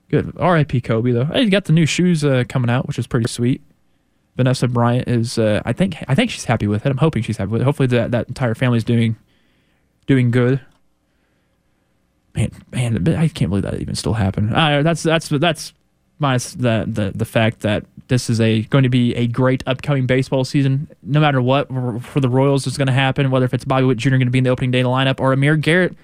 Good. 0.09 0.37
R.I.P. 0.39 0.81
Kobe 0.81 1.13
though. 1.13 1.27
He 1.27 1.51
got 1.51 1.65
the 1.65 1.73
new 1.73 1.87
shoes 1.87 2.25
uh, 2.25 2.45
coming 2.49 2.71
out, 2.71 2.87
which 2.87 2.99
is 2.99 3.07
pretty 3.07 3.29
sweet. 3.29 3.63
Vanessa 4.37 4.69
Bryant 4.69 5.09
is. 5.09 5.39
Uh, 5.39 5.63
I 5.65 5.73
think. 5.73 5.97
I 6.09 6.15
think 6.15 6.31
she's 6.31 6.45
happy 6.45 6.67
with 6.67 6.85
it. 6.87 6.91
I'm 6.91 6.99
hoping 6.99 7.23
she's 7.23 7.37
happy 7.37 7.51
with 7.51 7.63
it. 7.63 7.65
Hopefully 7.65 7.87
that 7.89 8.11
that 8.11 8.29
entire 8.29 8.55
family 8.55 8.79
is 8.79 8.85
doing 8.85 9.17
doing 10.07 10.31
good 10.31 10.61
man, 12.37 12.51
man, 12.71 13.17
I 13.17 13.29
can't 13.29 13.49
believe 13.49 13.65
that 13.65 13.81
even 13.81 13.95
still 13.95 14.15
happened. 14.15 14.55
Uh, 14.55 14.83
that's 14.83 15.03
that's 15.03 15.29
that's 15.29 15.73
minus 16.19 16.53
the, 16.53 16.85
the 16.87 17.13
the 17.15 17.25
fact 17.25 17.61
that 17.61 17.85
this 18.09 18.31
is 18.31 18.41
a 18.41 18.63
going 18.63 18.85
to 18.85 18.89
be 18.89 19.15
a 19.15 19.27
great 19.27 19.63
upcoming 19.67 20.07
baseball 20.07 20.45
season. 20.45 20.89
No 21.03 21.21
matter 21.21 21.41
what 21.43 21.69
for 22.03 22.21
the 22.21 22.29
Royals 22.29 22.67
is 22.67 22.77
going 22.77 22.87
to 22.87 22.93
happen, 22.93 23.31
whether 23.31 23.45
if 23.45 23.55
it's 23.55 23.65
Bobby 23.65 23.85
Witt 23.85 23.99
Jr. 23.99 24.11
going 24.11 24.27
to 24.27 24.31
be 24.31 24.39
in 24.39 24.45
the 24.45 24.51
opening 24.51 24.71
day 24.71 24.83
lineup 24.83 25.21
or 25.21 25.33
Amir 25.33 25.57
Garrett 25.57 25.97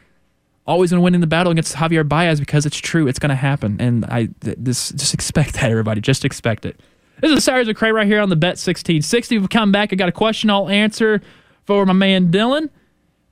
always 0.67 0.91
going 0.91 1.01
to 1.01 1.03
win 1.03 1.15
in 1.15 1.21
the 1.21 1.27
battle 1.27 1.53
against 1.53 1.75
Javier 1.75 2.09
Baez 2.09 2.39
because 2.41 2.67
it's 2.67 2.77
true. 2.77 3.09
It's 3.09 3.19
going 3.19 3.31
to 3.31 3.35
happen. 3.35 3.81
And 3.81 4.05
I 4.07 4.29
th- 4.41 4.57
this 4.59 4.91
just 4.91 5.15
expect 5.15 5.55
that, 5.55 5.71
everybody. 5.71 6.01
Just 6.01 6.25
expect 6.25 6.65
it. 6.65 6.79
This 7.21 7.31
is 7.31 7.45
Saturdays 7.45 7.69
of 7.69 7.77
Cray 7.77 7.93
right 7.93 8.07
here 8.07 8.21
on 8.21 8.31
the 8.31 8.37
Bet 8.37 8.59
1660. 8.59 9.39
We'll 9.39 9.49
come 9.49 9.73
back. 9.73 9.93
I 9.93 9.97
got 9.97 10.09
a 10.09 10.13
question 10.13 10.51
I'll 10.51 10.69
answer 10.69 11.21
for 11.65 11.87
my 11.87 11.93
man 11.93 12.31
Dylan. 12.31 12.71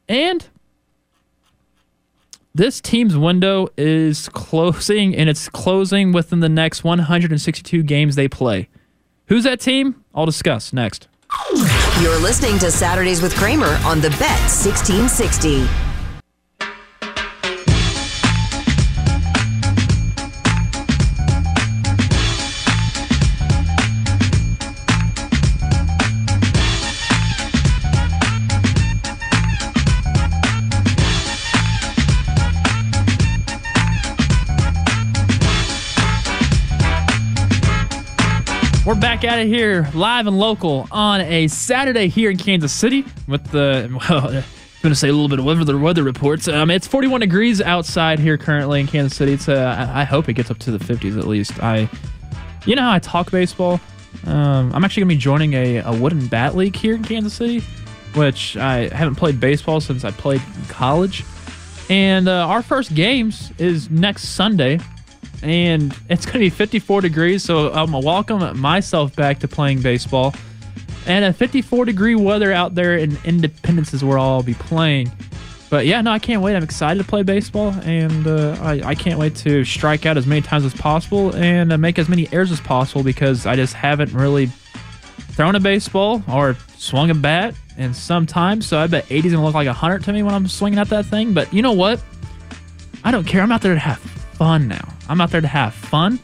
And 0.08 0.46
this 2.60 2.78
team's 2.78 3.16
window 3.16 3.68
is 3.78 4.28
closing, 4.28 5.16
and 5.16 5.30
it's 5.30 5.48
closing 5.48 6.12
within 6.12 6.40
the 6.40 6.48
next 6.50 6.84
162 6.84 7.82
games 7.84 8.16
they 8.16 8.28
play. 8.28 8.68
Who's 9.28 9.44
that 9.44 9.60
team? 9.60 10.04
I'll 10.14 10.26
discuss 10.26 10.70
next. 10.70 11.08
You're 12.02 12.20
listening 12.20 12.58
to 12.58 12.70
Saturdays 12.70 13.22
with 13.22 13.34
Kramer 13.34 13.80
on 13.86 14.02
the 14.02 14.10
Bet 14.10 14.40
1660. 14.50 15.89
Back 39.20 39.32
at 39.32 39.38
it 39.40 39.48
here, 39.48 39.86
live 39.92 40.26
and 40.26 40.38
local 40.38 40.88
on 40.90 41.20
a 41.20 41.46
Saturday 41.48 42.08
here 42.08 42.30
in 42.30 42.38
Kansas 42.38 42.72
City 42.72 43.04
with 43.28 43.44
the, 43.50 43.86
well, 44.08 44.28
I'm 44.28 44.32
going 44.82 44.92
to 44.92 44.94
say 44.94 45.10
a 45.10 45.12
little 45.12 45.28
bit 45.28 45.38
of 45.38 45.44
weather, 45.44 45.76
weather 45.76 46.02
reports. 46.02 46.48
Um, 46.48 46.70
it's 46.70 46.86
41 46.86 47.20
degrees 47.20 47.60
outside 47.60 48.18
here 48.18 48.38
currently 48.38 48.80
in 48.80 48.86
Kansas 48.86 49.14
City. 49.14 49.34
It's, 49.34 49.46
uh, 49.46 49.90
I 49.92 50.04
hope 50.04 50.30
it 50.30 50.34
gets 50.34 50.50
up 50.50 50.56
to 50.60 50.70
the 50.70 50.78
50s 50.78 51.18
at 51.18 51.26
least. 51.26 51.62
I, 51.62 51.90
you 52.64 52.74
know 52.74 52.80
how 52.80 52.92
I 52.92 52.98
talk 52.98 53.30
baseball? 53.30 53.78
Um, 54.24 54.72
I'm 54.72 54.84
actually 54.84 55.02
going 55.02 55.10
to 55.10 55.14
be 55.16 55.20
joining 55.20 55.52
a, 55.52 55.76
a 55.78 55.92
wooden 55.94 56.26
bat 56.26 56.56
league 56.56 56.76
here 56.76 56.94
in 56.94 57.02
Kansas 57.02 57.34
City, 57.34 57.60
which 58.14 58.56
I 58.56 58.88
haven't 58.88 59.16
played 59.16 59.38
baseball 59.38 59.82
since 59.82 60.02
I 60.02 60.12
played 60.12 60.40
college. 60.68 61.24
And 61.90 62.26
uh, 62.26 62.46
our 62.46 62.62
first 62.62 62.94
games 62.94 63.52
is 63.58 63.90
next 63.90 64.30
Sunday 64.30 64.80
and 65.42 65.96
it's 66.08 66.26
going 66.26 66.34
to 66.34 66.38
be 66.40 66.50
54 66.50 67.00
degrees. 67.00 67.44
So 67.44 67.72
I'm 67.72 67.92
gonna 67.92 68.00
welcome 68.00 68.58
myself 68.58 69.14
back 69.16 69.38
to 69.40 69.48
playing 69.48 69.82
baseball. 69.82 70.34
And 71.06 71.24
a 71.24 71.32
54 71.32 71.86
degree 71.86 72.14
weather 72.14 72.52
out 72.52 72.74
there 72.74 72.96
in 72.96 73.18
Independence 73.24 73.94
is 73.94 74.04
where 74.04 74.18
I'll 74.18 74.42
be 74.42 74.54
playing. 74.54 75.10
But 75.70 75.86
yeah, 75.86 76.00
no, 76.00 76.10
I 76.10 76.18
can't 76.18 76.42
wait. 76.42 76.56
I'm 76.56 76.64
excited 76.64 77.00
to 77.00 77.08
play 77.08 77.22
baseball, 77.22 77.70
and 77.84 78.26
uh, 78.26 78.56
I, 78.60 78.82
I 78.84 78.94
can't 78.96 79.20
wait 79.20 79.36
to 79.36 79.64
strike 79.64 80.04
out 80.04 80.16
as 80.16 80.26
many 80.26 80.40
times 80.40 80.64
as 80.64 80.74
possible 80.74 81.34
and 81.36 81.72
uh, 81.72 81.78
make 81.78 81.96
as 81.96 82.08
many 82.08 82.28
errors 82.32 82.50
as 82.50 82.60
possible 82.60 83.04
because 83.04 83.46
I 83.46 83.54
just 83.54 83.74
haven't 83.74 84.12
really 84.12 84.46
thrown 85.30 85.54
a 85.54 85.60
baseball 85.60 86.24
or 86.28 86.56
swung 86.76 87.10
a 87.10 87.14
bat 87.14 87.54
in 87.78 87.94
some 87.94 88.26
time. 88.26 88.60
So 88.60 88.78
I 88.78 88.88
bet 88.88 89.06
80's 89.06 89.32
gonna 89.32 89.44
look 89.44 89.54
like 89.54 89.68
100 89.68 90.02
to 90.04 90.12
me 90.12 90.24
when 90.24 90.34
I'm 90.34 90.48
swinging 90.48 90.80
at 90.80 90.88
that 90.88 91.06
thing. 91.06 91.32
But 91.32 91.54
you 91.54 91.62
know 91.62 91.72
what? 91.72 92.02
I 93.04 93.12
don't 93.12 93.24
care. 93.24 93.40
I'm 93.40 93.52
out 93.52 93.62
there 93.62 93.74
to 93.74 93.80
have 93.80 93.98
fun 93.98 94.66
now. 94.66 94.88
I'm 95.10 95.20
out 95.20 95.32
there 95.32 95.40
to 95.40 95.48
have 95.48 95.74
fun. 95.74 96.20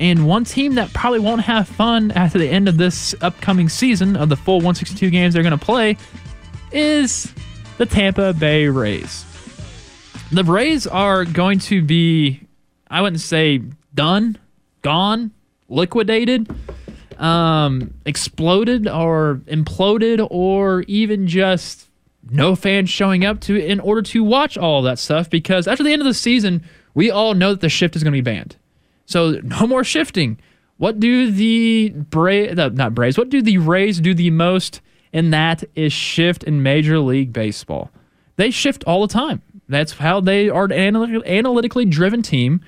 And 0.00 0.26
one 0.26 0.44
team 0.44 0.76
that 0.76 0.90
probably 0.94 1.20
won't 1.20 1.42
have 1.42 1.68
fun 1.68 2.10
after 2.12 2.38
the 2.38 2.48
end 2.48 2.66
of 2.66 2.78
this 2.78 3.14
upcoming 3.20 3.68
season 3.68 4.16
of 4.16 4.30
the 4.30 4.36
full 4.36 4.56
162 4.56 5.10
games 5.10 5.34
they're 5.34 5.42
going 5.42 5.56
to 5.56 5.62
play 5.62 5.98
is 6.72 7.30
the 7.76 7.84
Tampa 7.84 8.32
Bay 8.32 8.68
Rays. 8.68 9.26
The 10.32 10.44
Rays 10.44 10.86
are 10.86 11.26
going 11.26 11.58
to 11.60 11.82
be, 11.82 12.40
I 12.90 13.02
wouldn't 13.02 13.20
say 13.20 13.60
done, 13.94 14.38
gone, 14.80 15.30
liquidated, 15.68 16.48
um, 17.18 17.92
exploded, 18.06 18.88
or 18.88 19.42
imploded, 19.44 20.26
or 20.30 20.82
even 20.88 21.28
just 21.28 21.86
no 22.30 22.56
fans 22.56 22.88
showing 22.88 23.26
up 23.26 23.40
to 23.40 23.62
in 23.62 23.78
order 23.78 24.00
to 24.00 24.24
watch 24.24 24.56
all 24.56 24.80
that 24.82 24.98
stuff 24.98 25.28
because 25.28 25.68
after 25.68 25.84
the 25.84 25.92
end 25.92 26.00
of 26.00 26.06
the 26.06 26.14
season, 26.14 26.64
we 26.94 27.10
all 27.10 27.34
know 27.34 27.50
that 27.50 27.60
the 27.60 27.68
shift 27.68 27.96
is 27.96 28.02
going 28.02 28.12
to 28.12 28.16
be 28.16 28.20
banned. 28.20 28.56
So 29.06 29.40
no 29.42 29.66
more 29.66 29.84
shifting. 29.84 30.38
What 30.78 31.00
do 31.00 31.30
the 31.30 31.90
Bra- 31.90 32.54
the, 32.54 32.70
not 32.74 32.94
Braves? 32.94 33.18
What 33.18 33.30
do 33.30 33.42
the 33.42 33.58
Rays 33.58 34.00
do 34.00 34.14
the 34.14 34.30
most? 34.30 34.80
And 35.12 35.32
that 35.32 35.64
is 35.74 35.92
shift 35.92 36.42
in 36.44 36.62
Major 36.62 36.98
League 36.98 37.32
Baseball. 37.32 37.90
They 38.36 38.50
shift 38.50 38.82
all 38.84 39.06
the 39.06 39.12
time. 39.12 39.42
That's 39.68 39.92
how 39.92 40.20
they 40.20 40.48
are 40.48 40.64
an 40.64 40.72
analytic- 40.72 41.26
analytically 41.26 41.84
driven 41.84 42.22
team 42.22 42.60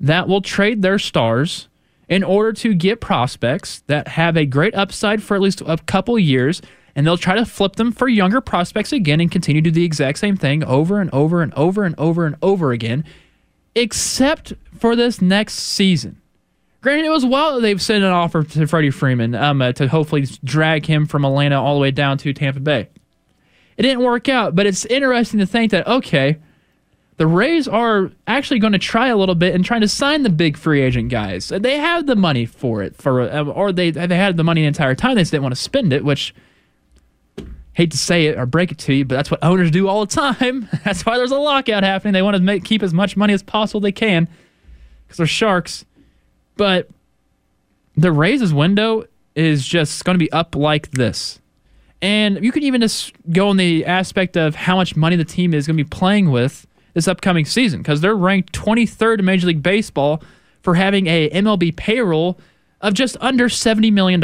that 0.00 0.28
will 0.28 0.42
trade 0.42 0.82
their 0.82 0.98
stars 0.98 1.68
in 2.08 2.22
order 2.22 2.52
to 2.52 2.74
get 2.74 3.00
prospects 3.00 3.82
that 3.86 4.08
have 4.08 4.36
a 4.36 4.46
great 4.46 4.74
upside 4.74 5.22
for 5.22 5.34
at 5.34 5.40
least 5.40 5.60
a 5.62 5.76
couple 5.86 6.18
years 6.18 6.60
and 6.96 7.06
they'll 7.06 7.18
try 7.18 7.36
to 7.36 7.44
flip 7.44 7.76
them 7.76 7.92
for 7.92 8.08
younger 8.08 8.40
prospects 8.40 8.90
again 8.90 9.20
and 9.20 9.30
continue 9.30 9.60
to 9.60 9.70
do 9.70 9.74
the 9.74 9.84
exact 9.84 10.18
same 10.18 10.36
thing 10.36 10.64
over 10.64 10.98
and 10.98 11.10
over 11.12 11.42
and 11.42 11.52
over 11.54 11.84
and 11.84 11.94
over 11.98 12.24
and 12.24 12.36
over 12.40 12.72
again, 12.72 13.04
except 13.76 14.54
for 14.76 14.96
this 14.96 15.22
next 15.22 15.54
season. 15.54 16.20
Granted, 16.80 17.06
it 17.06 17.10
was 17.10 17.22
that 17.22 17.58
they've 17.62 17.80
sent 17.80 18.04
an 18.04 18.10
offer 18.10 18.42
to 18.42 18.66
Freddie 18.66 18.90
Freeman 18.90 19.34
um, 19.34 19.60
uh, 19.60 19.72
to 19.72 19.88
hopefully 19.88 20.26
drag 20.42 20.86
him 20.86 21.06
from 21.06 21.24
Atlanta 21.24 21.60
all 21.60 21.74
the 21.74 21.80
way 21.80 21.90
down 21.90 22.18
to 22.18 22.32
Tampa 22.32 22.60
Bay. 22.60 22.88
It 23.76 23.82
didn't 23.82 24.04
work 24.04 24.28
out, 24.28 24.54
but 24.54 24.66
it's 24.66 24.86
interesting 24.86 25.38
to 25.40 25.46
think 25.46 25.72
that, 25.72 25.86
okay, 25.86 26.38
the 27.16 27.26
Rays 27.26 27.66
are 27.66 28.10
actually 28.26 28.60
going 28.60 28.72
to 28.72 28.78
try 28.78 29.08
a 29.08 29.16
little 29.16 29.34
bit 29.34 29.54
and 29.54 29.64
trying 29.64 29.80
to 29.80 29.88
sign 29.88 30.22
the 30.22 30.30
big 30.30 30.56
free 30.56 30.80
agent 30.80 31.10
guys. 31.10 31.48
They 31.48 31.76
have 31.78 32.06
the 32.06 32.16
money 32.16 32.46
for 32.46 32.82
it, 32.82 32.96
for 32.96 33.22
uh, 33.22 33.44
or 33.44 33.72
they 33.72 33.90
they 33.90 34.16
had 34.16 34.36
the 34.36 34.44
money 34.44 34.62
the 34.62 34.66
entire 34.66 34.94
time. 34.94 35.14
They 35.14 35.22
just 35.22 35.32
didn't 35.32 35.42
want 35.42 35.54
to 35.54 35.60
spend 35.60 35.92
it, 35.92 36.04
which 36.04 36.34
hate 37.76 37.90
to 37.90 37.98
say 37.98 38.26
it 38.26 38.38
or 38.38 38.46
break 38.46 38.72
it 38.72 38.78
to 38.78 38.94
you, 38.94 39.04
but 39.04 39.16
that's 39.16 39.30
what 39.30 39.44
owners 39.44 39.70
do 39.70 39.86
all 39.86 40.04
the 40.06 40.14
time. 40.14 40.66
that's 40.84 41.04
why 41.04 41.18
there's 41.18 41.30
a 41.30 41.36
lockout 41.36 41.82
happening. 41.82 42.14
They 42.14 42.22
want 42.22 42.34
to 42.34 42.42
make 42.42 42.64
keep 42.64 42.82
as 42.82 42.94
much 42.94 43.18
money 43.18 43.34
as 43.34 43.42
possible 43.42 43.80
they 43.80 43.92
can 43.92 44.28
because 45.06 45.18
they're 45.18 45.26
sharks. 45.26 45.84
But 46.56 46.88
the 47.94 48.10
raises 48.10 48.54
window 48.54 49.04
is 49.34 49.66
just 49.66 50.06
going 50.06 50.14
to 50.14 50.18
be 50.18 50.32
up 50.32 50.56
like 50.56 50.90
this. 50.92 51.38
And 52.00 52.42
you 52.42 52.50
can 52.50 52.62
even 52.62 52.80
just 52.80 53.12
go 53.30 53.50
on 53.50 53.58
the 53.58 53.84
aspect 53.84 54.38
of 54.38 54.54
how 54.54 54.76
much 54.76 54.96
money 54.96 55.16
the 55.16 55.24
team 55.24 55.52
is 55.52 55.66
going 55.66 55.76
to 55.76 55.84
be 55.84 55.88
playing 55.88 56.30
with 56.30 56.66
this 56.94 57.06
upcoming 57.06 57.44
season 57.44 57.82
because 57.82 58.00
they're 58.00 58.16
ranked 58.16 58.54
23rd 58.54 59.18
in 59.18 59.24
Major 59.26 59.48
League 59.48 59.62
Baseball 59.62 60.22
for 60.62 60.76
having 60.76 61.08
a 61.08 61.28
MLB 61.28 61.76
payroll 61.76 62.38
of 62.80 62.94
just 62.94 63.18
under 63.20 63.48
$70 63.50 63.92
million. 63.92 64.20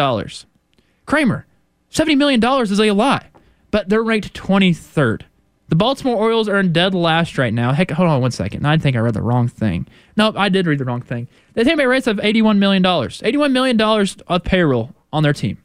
Kramer, 1.04 1.46
$70 1.90 2.16
million 2.16 2.42
is 2.62 2.80
a 2.80 2.90
lot, 2.92 3.26
but 3.72 3.88
they're 3.88 4.04
ranked 4.04 4.32
23rd. 4.34 5.22
The 5.68 5.76
Baltimore 5.76 6.16
Orioles 6.16 6.48
are 6.48 6.60
in 6.60 6.72
dead 6.72 6.94
last 6.94 7.38
right 7.38 7.52
now. 7.52 7.72
Heck, 7.72 7.90
hold 7.90 8.08
on 8.08 8.20
one 8.20 8.30
second. 8.30 8.66
I 8.66 8.76
think 8.76 8.94
I 8.94 9.00
read 9.00 9.14
the 9.14 9.22
wrong 9.22 9.48
thing. 9.48 9.88
Nope, 10.16 10.36
I 10.38 10.50
did 10.50 10.66
read 10.66 10.78
the 10.78 10.84
wrong 10.84 11.00
thing. 11.00 11.26
The 11.54 11.64
Tampa 11.64 11.78
Bay 11.78 11.86
Rays 11.86 12.04
have 12.04 12.18
$81 12.18 12.58
million. 12.58 12.82
$81 12.82 13.52
million 13.52 13.80
of 13.80 14.44
payroll 14.44 14.94
on 15.12 15.22
their 15.22 15.32
team. 15.32 15.56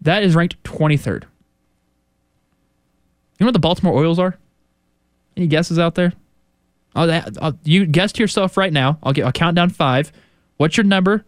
That 0.00 0.24
is 0.24 0.34
ranked 0.34 0.60
23rd. 0.64 1.22
You 3.38 3.44
know 3.44 3.46
what 3.46 3.52
the 3.52 3.60
Baltimore 3.60 3.94
Orioles 3.94 4.18
are? 4.18 4.36
Any 5.36 5.46
guesses 5.46 5.78
out 5.78 5.94
there? 5.94 6.12
Oh, 6.96 7.06
that, 7.06 7.38
I'll, 7.40 7.50
uh, 7.50 7.52
you 7.62 7.86
guess 7.86 8.12
to 8.12 8.22
yourself 8.22 8.56
right 8.56 8.72
now. 8.72 8.98
I'll 9.02 9.12
get. 9.12 9.24
I'll 9.24 9.32
count 9.32 9.56
down 9.56 9.70
five. 9.70 10.12
What's 10.58 10.76
your 10.76 10.84
number? 10.84 11.24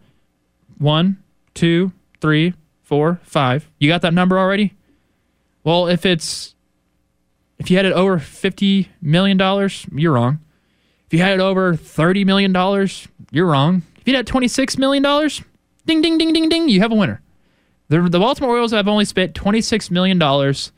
One, 0.77 1.23
two, 1.55 1.91
three, 2.21 2.53
four, 2.83 3.19
five. 3.23 3.67
You 3.79 3.89
got 3.89 4.01
that 4.03 4.13
number 4.13 4.37
already? 4.37 4.73
Well, 5.65 5.87
if 5.87 6.05
it's 6.05 6.55
if 7.59 7.69
you 7.69 7.75
had 7.75 7.85
it 7.85 7.91
over 7.91 8.19
fifty 8.19 8.89
million 9.01 9.35
dollars, 9.35 9.85
you're 9.91 10.13
wrong. 10.13 10.39
If 11.07 11.13
you 11.13 11.19
had 11.19 11.33
it 11.33 11.39
over 11.41 11.75
thirty 11.75 12.23
million 12.23 12.53
dollars, 12.53 13.09
you're 13.31 13.47
wrong. 13.47 13.81
If 13.97 14.07
you 14.07 14.15
had 14.15 14.27
twenty 14.27 14.47
six 14.47 14.77
million 14.77 15.03
dollars, 15.03 15.41
ding 15.85 16.01
ding 16.01 16.17
ding 16.17 16.31
ding 16.31 16.47
ding, 16.47 16.69
you 16.69 16.79
have 16.79 16.91
a 16.91 16.95
winner. 16.95 17.21
The, 17.89 18.01
the 18.01 18.19
Baltimore 18.19 18.51
Orioles 18.51 18.71
have 18.71 18.87
only 18.87 19.05
spent 19.05 19.35
twenty 19.35 19.59
six 19.59 19.91
million 19.91 20.19
dollars 20.19 20.71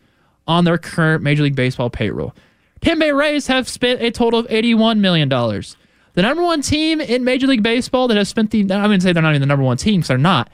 on 0.47 0.63
their 0.63 0.77
current 0.77 1.21
Major 1.21 1.43
League 1.43 1.55
Baseball 1.55 1.89
payroll. 1.89 2.33
Tampa 2.79 3.01
Bay 3.01 3.11
Rays 3.11 3.47
have 3.47 3.67
spent 3.67 4.01
a 4.01 4.11
total 4.11 4.39
of 4.39 4.47
$81 4.47 4.99
million. 4.99 5.27
The 5.27 6.21
number 6.21 6.43
one 6.43 6.61
team 6.61 7.01
in 7.01 7.23
Major 7.23 7.47
League 7.47 7.63
Baseball 7.63 8.07
that 8.07 8.15
has 8.15 8.29
spent 8.29 8.51
the, 8.51 8.71
I'm 8.71 8.91
to 8.91 9.01
say 9.01 9.11
they're 9.11 9.21
not 9.21 9.31
even 9.31 9.41
the 9.41 9.47
number 9.47 9.65
one 9.65 9.77
team 9.77 9.99
because 9.99 10.07
they're 10.07 10.17
not. 10.17 10.49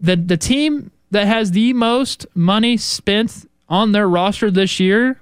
The, 0.00 0.16
the 0.16 0.36
team 0.36 0.90
that 1.10 1.26
has 1.26 1.52
the 1.52 1.72
most 1.74 2.26
money 2.34 2.76
spent 2.76 3.46
on 3.70 3.92
their 3.92 4.08
roster 4.08 4.50
this 4.50 4.80
year 4.80 5.20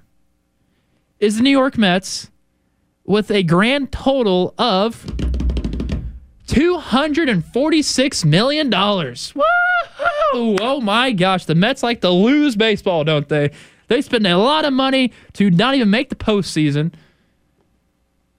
is 1.21 1.37
the 1.37 1.43
New 1.43 1.51
York 1.51 1.77
Mets 1.77 2.31
with 3.05 3.31
a 3.31 3.43
grand 3.43 3.93
total 3.93 4.55
of 4.59 5.05
$246 6.47 8.25
million. 8.25 8.71
Woo! 8.71 10.57
Oh 10.61 10.81
my 10.81 11.13
gosh. 11.13 11.45
The 11.45 11.55
Mets 11.55 11.83
like 11.83 12.01
to 12.01 12.11
lose 12.11 12.57
baseball, 12.57 13.05
don't 13.05 13.29
they? 13.29 13.51
They 13.89 14.03
spend 14.03 14.27
a 14.27 14.37
lot 14.37 14.65
of 14.65 14.73
money 14.73 15.13
to 15.35 15.51
not 15.51 15.75
even 15.75 15.91
make 15.91 16.09
the 16.09 16.17
postseason. 16.17 16.93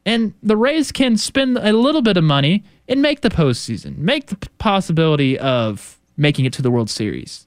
And 0.05 0.33
the 0.41 0.57
Rays 0.57 0.91
can 0.91 1.17
spend 1.17 1.57
a 1.57 1.73
little 1.73 2.01
bit 2.01 2.17
of 2.17 2.23
money 2.23 2.63
and 2.87 3.01
make 3.01 3.21
the 3.21 3.29
postseason, 3.29 3.97
make 3.97 4.27
the 4.27 4.37
possibility 4.57 5.37
of 5.37 5.99
making 6.17 6.45
it 6.45 6.53
to 6.53 6.61
the 6.61 6.71
World 6.71 6.89
Series. 6.89 7.45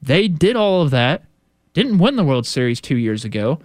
They 0.00 0.28
did 0.28 0.56
all 0.56 0.82
of 0.82 0.90
that, 0.90 1.24
didn't 1.78 1.98
win 1.98 2.16
the 2.16 2.24
World 2.24 2.44
Series 2.44 2.80
two 2.80 2.96
years 2.96 3.24
ago, 3.24 3.60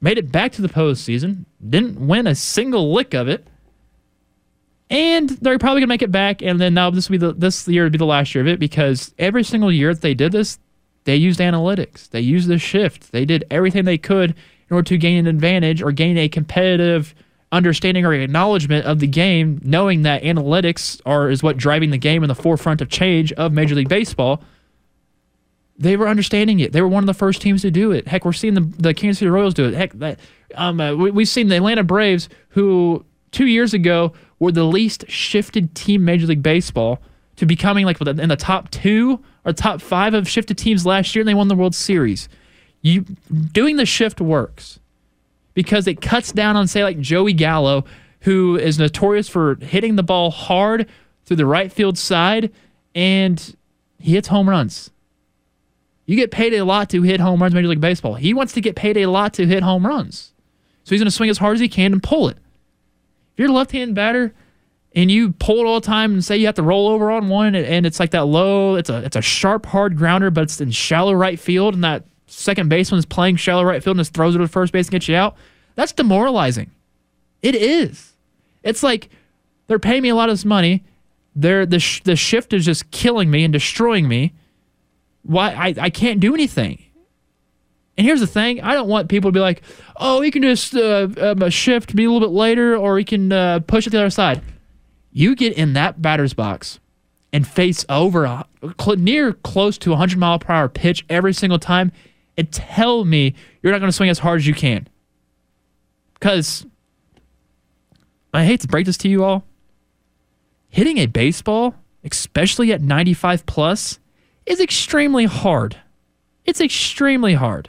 made 0.00 0.16
it 0.16 0.32
back 0.32 0.52
to 0.52 0.62
the 0.62 0.70
postseason, 0.70 1.44
didn't 1.68 2.06
win 2.06 2.26
a 2.26 2.34
single 2.34 2.94
lick 2.94 3.12
of 3.12 3.28
it, 3.28 3.46
and 4.88 5.28
they're 5.28 5.58
probably 5.58 5.80
gonna 5.80 5.88
make 5.88 6.00
it 6.00 6.10
back. 6.10 6.40
And 6.40 6.58
then 6.58 6.72
now 6.72 6.88
this 6.88 7.10
will 7.10 7.18
be 7.18 7.26
the 7.26 7.34
this 7.34 7.68
year 7.68 7.82
would 7.82 7.92
be 7.92 7.98
the 7.98 8.06
last 8.06 8.34
year 8.34 8.40
of 8.40 8.48
it 8.48 8.58
because 8.58 9.14
every 9.18 9.44
single 9.44 9.70
year 9.70 9.92
that 9.92 10.00
they 10.00 10.14
did 10.14 10.32
this, 10.32 10.58
they 11.04 11.16
used 11.16 11.38
analytics, 11.38 12.08
they 12.08 12.22
used 12.22 12.48
the 12.48 12.56
shift, 12.56 13.12
they 13.12 13.26
did 13.26 13.44
everything 13.50 13.84
they 13.84 13.98
could 13.98 14.30
in 14.30 14.74
order 14.74 14.88
to 14.88 14.96
gain 14.96 15.18
an 15.18 15.26
advantage 15.26 15.82
or 15.82 15.92
gain 15.92 16.16
a 16.16 16.30
competitive 16.30 17.14
understanding 17.52 18.06
or 18.06 18.14
acknowledgement 18.14 18.86
of 18.86 18.98
the 18.98 19.06
game, 19.06 19.60
knowing 19.62 20.02
that 20.02 20.22
analytics 20.22 21.02
are 21.04 21.28
is 21.28 21.42
what 21.42 21.58
driving 21.58 21.90
the 21.90 21.98
game 21.98 22.24
in 22.24 22.28
the 22.28 22.34
forefront 22.34 22.80
of 22.80 22.88
change 22.88 23.30
of 23.34 23.52
Major 23.52 23.74
League 23.74 23.90
Baseball. 23.90 24.42
They 25.78 25.96
were 25.96 26.08
understanding 26.08 26.60
it. 26.60 26.72
They 26.72 26.80
were 26.80 26.88
one 26.88 27.02
of 27.02 27.06
the 27.06 27.14
first 27.14 27.42
teams 27.42 27.62
to 27.62 27.70
do 27.70 27.92
it. 27.92 28.08
Heck, 28.08 28.24
we're 28.24 28.32
seeing 28.32 28.54
the, 28.54 28.60
the 28.60 28.94
Kansas 28.94 29.18
City 29.18 29.28
Royals 29.28 29.54
do 29.54 29.66
it. 29.66 29.74
Heck, 29.74 29.92
that, 29.94 30.18
um, 30.54 30.80
uh, 30.80 30.94
we, 30.94 31.10
we've 31.10 31.28
seen 31.28 31.48
the 31.48 31.56
Atlanta 31.56 31.84
Braves, 31.84 32.28
who 32.50 33.04
two 33.30 33.46
years 33.46 33.74
ago 33.74 34.12
were 34.38 34.52
the 34.52 34.64
least 34.64 35.04
shifted 35.08 35.74
team 35.74 36.04
Major 36.04 36.26
League 36.26 36.42
Baseball, 36.42 37.00
to 37.36 37.46
becoming 37.46 37.84
like 37.84 38.00
in 38.00 38.28
the 38.28 38.36
top 38.36 38.70
two 38.70 39.22
or 39.44 39.52
top 39.52 39.80
five 39.80 40.14
of 40.14 40.28
shifted 40.28 40.58
teams 40.58 40.86
last 40.86 41.14
year, 41.14 41.20
and 41.20 41.28
they 41.28 41.34
won 41.34 41.48
the 41.48 41.54
World 41.54 41.74
Series. 41.74 42.28
You 42.80 43.02
doing 43.52 43.76
the 43.76 43.86
shift 43.86 44.20
works 44.20 44.78
because 45.54 45.86
it 45.86 46.00
cuts 46.00 46.32
down 46.32 46.56
on 46.56 46.66
say 46.66 46.82
like 46.82 46.98
Joey 46.98 47.32
Gallo, 47.32 47.84
who 48.20 48.56
is 48.56 48.78
notorious 48.78 49.28
for 49.28 49.56
hitting 49.56 49.96
the 49.96 50.02
ball 50.02 50.30
hard 50.30 50.88
through 51.24 51.36
the 51.36 51.46
right 51.46 51.70
field 51.70 51.98
side, 51.98 52.52
and 52.94 53.56
he 53.98 54.12
hits 54.12 54.28
home 54.28 54.48
runs. 54.48 54.90
You 56.06 56.16
get 56.16 56.30
paid 56.30 56.54
a 56.54 56.64
lot 56.64 56.88
to 56.90 57.02
hit 57.02 57.20
home 57.20 57.42
runs 57.42 57.54
Major 57.54 57.68
League 57.68 57.80
Baseball. 57.80 58.14
He 58.14 58.32
wants 58.32 58.52
to 58.54 58.60
get 58.60 58.76
paid 58.76 58.96
a 58.96 59.06
lot 59.06 59.34
to 59.34 59.46
hit 59.46 59.62
home 59.62 59.84
runs. 59.84 60.32
So 60.84 60.94
he's 60.94 61.00
going 61.00 61.06
to 61.06 61.14
swing 61.14 61.30
as 61.30 61.38
hard 61.38 61.54
as 61.54 61.60
he 61.60 61.68
can 61.68 61.92
and 61.92 62.02
pull 62.02 62.28
it. 62.28 62.36
If 63.32 63.40
you're 63.40 63.48
a 63.48 63.52
left 63.52 63.72
hand 63.72 63.94
batter 63.94 64.32
and 64.94 65.10
you 65.10 65.32
pull 65.32 65.58
it 65.58 65.66
all 65.66 65.80
the 65.80 65.86
time 65.86 66.12
and 66.12 66.24
say 66.24 66.36
you 66.36 66.46
have 66.46 66.54
to 66.54 66.62
roll 66.62 66.88
over 66.88 67.10
on 67.10 67.28
one 67.28 67.54
and 67.56 67.84
it's 67.84 67.98
like 67.98 68.12
that 68.12 68.24
low, 68.24 68.76
it's 68.76 68.88
a 68.88 69.04
it's 69.04 69.16
a 69.16 69.20
sharp, 69.20 69.66
hard 69.66 69.96
grounder, 69.96 70.30
but 70.30 70.42
it's 70.42 70.60
in 70.60 70.70
shallow 70.70 71.12
right 71.12 71.40
field 71.40 71.74
and 71.74 71.82
that 71.82 72.04
second 72.28 72.68
baseman 72.68 72.98
is 72.98 73.06
playing 73.06 73.36
shallow 73.36 73.64
right 73.64 73.82
field 73.82 73.96
and 73.96 74.00
just 74.00 74.14
throws 74.14 74.36
it 74.36 74.38
to 74.38 74.48
first 74.48 74.72
base 74.72 74.86
and 74.86 74.92
gets 74.92 75.08
you 75.08 75.16
out, 75.16 75.36
that's 75.74 75.92
demoralizing. 75.92 76.70
It 77.42 77.54
is. 77.54 78.14
It's 78.62 78.82
like 78.82 79.10
they're 79.66 79.78
paying 79.78 80.02
me 80.02 80.08
a 80.08 80.14
lot 80.14 80.28
of 80.28 80.34
this 80.34 80.44
money. 80.44 80.84
They're, 81.34 81.66
the, 81.66 81.80
sh- 81.80 82.02
the 82.02 82.16
shift 82.16 82.52
is 82.52 82.64
just 82.64 82.90
killing 82.90 83.30
me 83.30 83.44
and 83.44 83.52
destroying 83.52 84.08
me 84.08 84.32
why 85.26 85.50
I, 85.50 85.74
I 85.78 85.90
can't 85.90 86.20
do 86.20 86.34
anything. 86.34 86.82
And 87.96 88.06
here's 88.06 88.20
the 88.20 88.26
thing: 88.26 88.60
I 88.60 88.74
don't 88.74 88.88
want 88.88 89.08
people 89.08 89.30
to 89.30 89.32
be 89.32 89.40
like, 89.40 89.62
"Oh, 89.96 90.20
he 90.20 90.30
can 90.30 90.42
just 90.42 90.74
uh, 90.74 91.08
um, 91.18 91.48
shift, 91.50 91.96
be 91.96 92.04
a 92.04 92.10
little 92.10 92.26
bit 92.26 92.34
later, 92.34 92.76
or 92.76 92.98
he 92.98 93.04
can 93.04 93.32
uh, 93.32 93.60
push 93.60 93.86
it 93.86 93.90
the 93.90 93.98
other 93.98 94.10
side." 94.10 94.42
You 95.12 95.34
get 95.34 95.54
in 95.54 95.72
that 95.72 96.02
batter's 96.02 96.34
box 96.34 96.78
and 97.32 97.46
face 97.46 97.84
over 97.88 98.24
a 98.24 98.46
cl- 98.78 98.96
near 98.96 99.32
close 99.32 99.78
to 99.78 99.90
100 99.90 100.18
mile 100.18 100.38
per 100.38 100.52
hour 100.52 100.68
pitch 100.68 101.04
every 101.08 101.32
single 101.32 101.58
time, 101.58 101.90
and 102.36 102.52
tell 102.52 103.04
me 103.04 103.34
you're 103.62 103.72
not 103.72 103.78
going 103.78 103.90
to 103.90 103.96
swing 103.96 104.10
as 104.10 104.18
hard 104.18 104.40
as 104.40 104.46
you 104.46 104.54
can. 104.54 104.86
Because 106.14 106.66
I 108.32 108.44
hate 108.44 108.60
to 108.60 108.68
break 108.68 108.84
this 108.84 108.98
to 108.98 109.08
you 109.08 109.24
all, 109.24 109.44
hitting 110.68 110.98
a 110.98 111.06
baseball, 111.06 111.74
especially 112.04 112.72
at 112.72 112.82
95 112.82 113.46
plus, 113.46 113.98
is 114.46 114.60
extremely 114.60 115.24
hard. 115.24 115.76
It's 116.44 116.60
extremely 116.60 117.34
hard. 117.34 117.68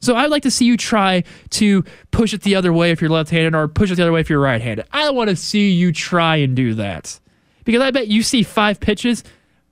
So 0.00 0.14
I'd 0.14 0.30
like 0.30 0.42
to 0.44 0.50
see 0.50 0.66
you 0.66 0.76
try 0.76 1.24
to 1.50 1.82
push 2.10 2.32
it 2.32 2.42
the 2.42 2.54
other 2.54 2.72
way 2.72 2.90
if 2.90 3.00
you're 3.00 3.10
left-handed 3.10 3.54
or 3.54 3.66
push 3.66 3.90
it 3.90 3.96
the 3.96 4.02
other 4.02 4.12
way 4.12 4.20
if 4.20 4.30
you're 4.30 4.40
right-handed. 4.40 4.86
I 4.92 5.10
want 5.10 5.30
to 5.30 5.36
see 5.36 5.70
you 5.70 5.90
try 5.90 6.36
and 6.36 6.54
do 6.54 6.74
that. 6.74 7.18
Because 7.64 7.82
I 7.82 7.90
bet 7.90 8.06
you 8.06 8.22
see 8.22 8.42
5 8.42 8.78
pitches, 8.78 9.24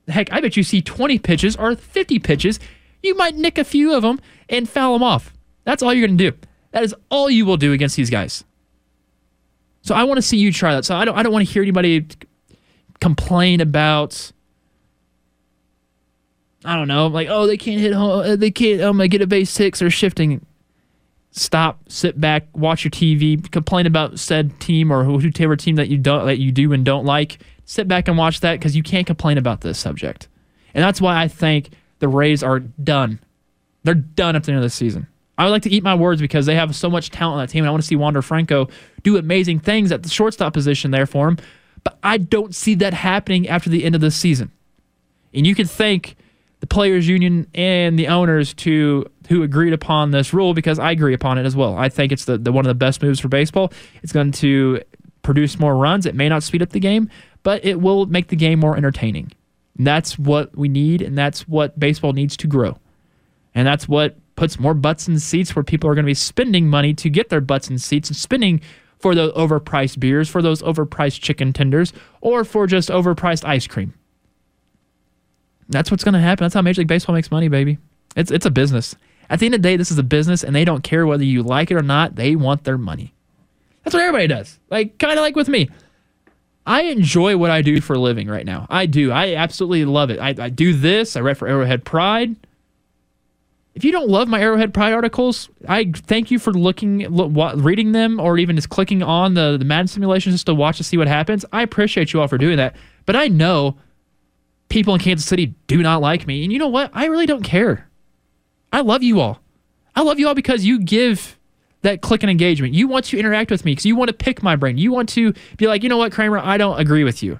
heck, 0.07 0.33
I 0.33 0.41
bet 0.41 0.57
you 0.57 0.63
see 0.63 0.81
20 0.81 1.19
pitches 1.19 1.55
or 1.55 1.75
50 1.75 2.19
pitches, 2.19 2.59
you 3.01 3.15
might 3.15 3.35
nick 3.35 3.57
a 3.57 3.63
few 3.63 3.93
of 3.93 4.01
them 4.01 4.19
and 4.49 4.67
foul 4.67 4.93
them 4.93 5.03
off. 5.03 5.31
That's 5.63 5.81
all 5.81 5.93
you're 5.93 6.07
going 6.07 6.17
to 6.17 6.31
do. 6.31 6.37
That 6.71 6.83
is 6.83 6.93
all 7.09 7.29
you 7.29 7.45
will 7.45 7.57
do 7.57 7.71
against 7.71 7.95
these 7.95 8.09
guys. 8.09 8.43
So 9.81 9.95
I 9.95 10.03
want 10.03 10.17
to 10.17 10.21
see 10.21 10.37
you 10.37 10.51
try 10.51 10.73
that. 10.73 10.83
So 10.83 10.95
I 10.95 11.05
don't 11.05 11.15
I 11.15 11.23
don't 11.23 11.31
want 11.31 11.47
to 11.47 11.53
hear 11.53 11.61
anybody 11.61 12.07
complain 13.05 13.61
about 13.61 14.31
I 16.63 16.75
don't 16.75 16.87
know, 16.87 17.05
like 17.05 17.27
oh 17.29 17.45
they 17.45 17.55
can't 17.55 17.79
hit 17.79 17.93
home, 17.93 18.39
they 18.39 18.49
can't 18.49 18.81
um 18.81 18.97
get 18.97 19.21
a 19.21 19.27
base 19.27 19.51
six 19.51 19.79
or 19.79 19.91
shifting. 19.91 20.43
Stop, 21.29 21.81
sit 21.87 22.19
back, 22.19 22.47
watch 22.55 22.83
your 22.83 22.89
TV, 22.89 23.51
complain 23.51 23.85
about 23.85 24.17
said 24.17 24.59
team 24.59 24.91
or 24.91 25.03
whoever 25.03 25.55
team 25.55 25.75
that 25.75 25.87
you 25.87 25.99
don't 25.99 26.25
that 26.25 26.39
you 26.39 26.51
do 26.51 26.73
and 26.73 26.83
don't 26.83 27.05
like. 27.05 27.37
Sit 27.65 27.87
back 27.87 28.07
and 28.07 28.17
watch 28.17 28.39
that 28.39 28.57
because 28.57 28.75
you 28.75 28.81
can't 28.81 29.05
complain 29.05 29.37
about 29.37 29.61
this 29.61 29.77
subject, 29.77 30.27
and 30.73 30.83
that's 30.83 30.99
why 30.99 31.21
I 31.21 31.27
think 31.27 31.69
the 31.99 32.07
Rays 32.07 32.41
are 32.41 32.59
done. 32.59 33.19
They're 33.83 33.93
done 33.93 34.35
at 34.35 34.45
the 34.45 34.51
end 34.51 34.57
of 34.57 34.63
the 34.63 34.71
season. 34.71 35.05
I 35.37 35.43
would 35.43 35.51
like 35.51 35.61
to 35.63 35.69
eat 35.69 35.83
my 35.83 35.93
words 35.93 36.21
because 36.21 36.47
they 36.47 36.55
have 36.55 36.75
so 36.75 36.89
much 36.89 37.11
talent 37.11 37.35
on 37.35 37.45
that 37.45 37.51
team, 37.51 37.65
and 37.65 37.67
I 37.67 37.71
want 37.71 37.83
to 37.83 37.87
see 37.87 37.95
Wander 37.95 38.23
Franco 38.23 38.67
do 39.03 39.15
amazing 39.17 39.59
things 39.59 39.91
at 39.91 40.01
the 40.01 40.09
shortstop 40.09 40.53
position 40.55 40.89
there 40.89 41.05
for 41.05 41.27
him. 41.27 41.37
But 41.85 41.97
I 42.03 42.17
don't 42.17 42.53
see 42.53 42.75
that 42.75 42.93
happening 42.93 43.47
after 43.47 43.69
the 43.69 43.85
end 43.85 43.95
of 43.95 44.01
this 44.01 44.17
season. 44.17 44.51
And 45.33 45.47
you 45.47 45.55
can 45.55 45.67
thank 45.67 46.17
the 46.59 46.67
players 46.67 47.07
union 47.07 47.47
and 47.53 47.97
the 47.97 48.07
owners 48.07 48.53
to 48.55 49.05
who 49.29 49.43
agreed 49.43 49.71
upon 49.71 50.11
this 50.11 50.33
rule 50.33 50.53
because 50.53 50.79
I 50.79 50.91
agree 50.91 51.13
upon 51.13 51.37
it 51.37 51.45
as 51.45 51.55
well. 51.55 51.77
I 51.77 51.89
think 51.89 52.11
it's 52.11 52.25
the, 52.25 52.37
the 52.37 52.51
one 52.51 52.65
of 52.65 52.67
the 52.67 52.73
best 52.73 53.01
moves 53.01 53.19
for 53.19 53.27
baseball. 53.27 53.71
It's 54.03 54.11
going 54.11 54.31
to 54.33 54.81
produce 55.21 55.59
more 55.59 55.75
runs. 55.75 56.05
It 56.05 56.15
may 56.15 56.27
not 56.27 56.43
speed 56.43 56.61
up 56.61 56.69
the 56.69 56.79
game, 56.79 57.09
but 57.43 57.63
it 57.63 57.79
will 57.79 58.05
make 58.05 58.27
the 58.27 58.35
game 58.35 58.59
more 58.59 58.75
entertaining. 58.75 59.31
And 59.77 59.85
that's 59.85 60.17
what 60.17 60.55
we 60.57 60.69
need, 60.69 61.01
and 61.01 61.17
that's 61.17 61.47
what 61.47 61.79
baseball 61.79 62.13
needs 62.13 62.37
to 62.37 62.47
grow. 62.47 62.77
And 63.53 63.67
that's 63.67 63.87
what 63.87 64.17
puts 64.35 64.59
more 64.59 64.73
butts 64.73 65.07
in 65.07 65.19
seats 65.19 65.55
where 65.55 65.63
people 65.63 65.89
are 65.89 65.95
going 65.95 66.05
to 66.05 66.09
be 66.09 66.13
spending 66.13 66.67
money 66.67 66.93
to 66.93 67.09
get 67.09 67.29
their 67.29 67.41
butts 67.41 67.69
in 67.69 67.77
seats 67.77 68.09
and 68.09 68.15
spending 68.15 68.61
for 69.05 69.13
the 69.13 69.31
overpriced 69.33 69.99
beers, 69.99 70.27
for 70.27 70.41
those 70.41 70.63
overpriced 70.63 71.21
chicken 71.21 71.53
tenders, 71.53 71.93
or 72.21 72.43
for 72.43 72.65
just 72.65 72.89
overpriced 72.89 73.45
ice 73.45 73.67
cream. 73.67 73.93
That's 75.69 75.91
what's 75.91 76.03
going 76.03 76.15
to 76.15 76.19
happen. 76.19 76.43
That's 76.43 76.55
how 76.55 76.63
Major 76.63 76.81
League 76.81 76.87
Baseball 76.87 77.13
makes 77.13 77.29
money, 77.29 77.47
baby. 77.47 77.77
It's 78.15 78.31
it's 78.31 78.47
a 78.47 78.49
business. 78.49 78.95
At 79.29 79.37
the 79.37 79.45
end 79.45 79.53
of 79.53 79.61
the 79.61 79.69
day, 79.69 79.77
this 79.77 79.91
is 79.91 79.99
a 79.99 80.03
business, 80.03 80.43
and 80.43 80.55
they 80.55 80.65
don't 80.65 80.83
care 80.83 81.05
whether 81.05 81.23
you 81.23 81.43
like 81.43 81.69
it 81.69 81.75
or 81.75 81.83
not. 81.83 82.15
They 82.15 82.35
want 82.35 82.63
their 82.63 82.79
money. 82.79 83.13
That's 83.83 83.93
what 83.93 84.01
everybody 84.01 84.25
does. 84.25 84.57
Like 84.71 84.97
kind 84.97 85.19
of 85.19 85.19
like 85.19 85.35
with 85.35 85.49
me. 85.49 85.69
I 86.65 86.85
enjoy 86.85 87.37
what 87.37 87.51
I 87.51 87.61
do 87.61 87.81
for 87.81 87.93
a 87.93 87.99
living 87.99 88.27
right 88.27 88.43
now. 88.43 88.65
I 88.71 88.87
do. 88.87 89.11
I 89.11 89.35
absolutely 89.35 89.85
love 89.85 90.09
it. 90.09 90.17
I, 90.19 90.29
I 90.29 90.49
do 90.49 90.73
this. 90.73 91.15
I 91.15 91.21
write 91.21 91.37
for 91.37 91.47
Arrowhead 91.47 91.85
Pride. 91.85 92.35
If 93.75 93.83
you 93.83 93.91
don't 93.91 94.07
love 94.07 94.29
my 94.29 94.39
Arrowhead 94.39 94.73
Pride 94.73 94.93
articles, 94.93 95.49
I 95.67 95.91
thank 95.93 96.31
you 96.31 96.39
for 96.39 96.53
looking, 96.53 96.99
look, 97.09 97.53
reading 97.57 97.91
them, 97.91 98.21
or 98.21 98.37
even 98.37 98.55
just 98.55 98.69
clicking 98.69 99.03
on 99.03 99.33
the, 99.33 99.57
the 99.57 99.65
Madden 99.65 99.87
simulations 99.87 100.35
just 100.35 100.45
to 100.45 100.55
watch 100.55 100.77
to 100.77 100.83
see 100.83 100.95
what 100.97 101.09
happens. 101.09 101.43
I 101.51 101.61
appreciate 101.61 102.13
you 102.13 102.21
all 102.21 102.29
for 102.29 102.37
doing 102.37 102.55
that. 102.55 102.77
But 103.05 103.17
I 103.17 103.27
know 103.27 103.77
people 104.69 104.93
in 104.93 105.01
Kansas 105.01 105.27
City 105.27 105.53
do 105.67 105.83
not 105.83 106.01
like 106.01 106.25
me. 106.25 106.43
And 106.43 106.53
you 106.53 106.59
know 106.59 106.69
what? 106.69 106.89
I 106.93 107.05
really 107.05 107.25
don't 107.25 107.43
care. 107.43 107.89
I 108.71 108.79
love 108.79 109.03
you 109.03 109.19
all. 109.19 109.41
I 109.93 110.01
love 110.03 110.19
you 110.19 110.27
all 110.29 110.35
because 110.35 110.63
you 110.65 110.79
give 110.79 111.37
that 111.81 112.01
click 112.01 112.23
and 112.23 112.29
engagement. 112.29 112.73
You 112.73 112.87
want 112.87 113.05
to 113.05 113.19
interact 113.19 113.51
with 113.51 113.65
me 113.65 113.73
because 113.73 113.85
you 113.85 113.97
want 113.97 114.07
to 114.07 114.13
pick 114.13 114.41
my 114.41 114.55
brain. 114.55 114.77
You 114.77 114.93
want 114.93 115.09
to 115.09 115.33
be 115.57 115.67
like, 115.67 115.83
you 115.83 115.89
know 115.89 115.97
what, 115.97 116.13
Kramer, 116.13 116.39
I 116.39 116.57
don't 116.57 116.79
agree 116.79 117.03
with 117.03 117.21
you, 117.21 117.39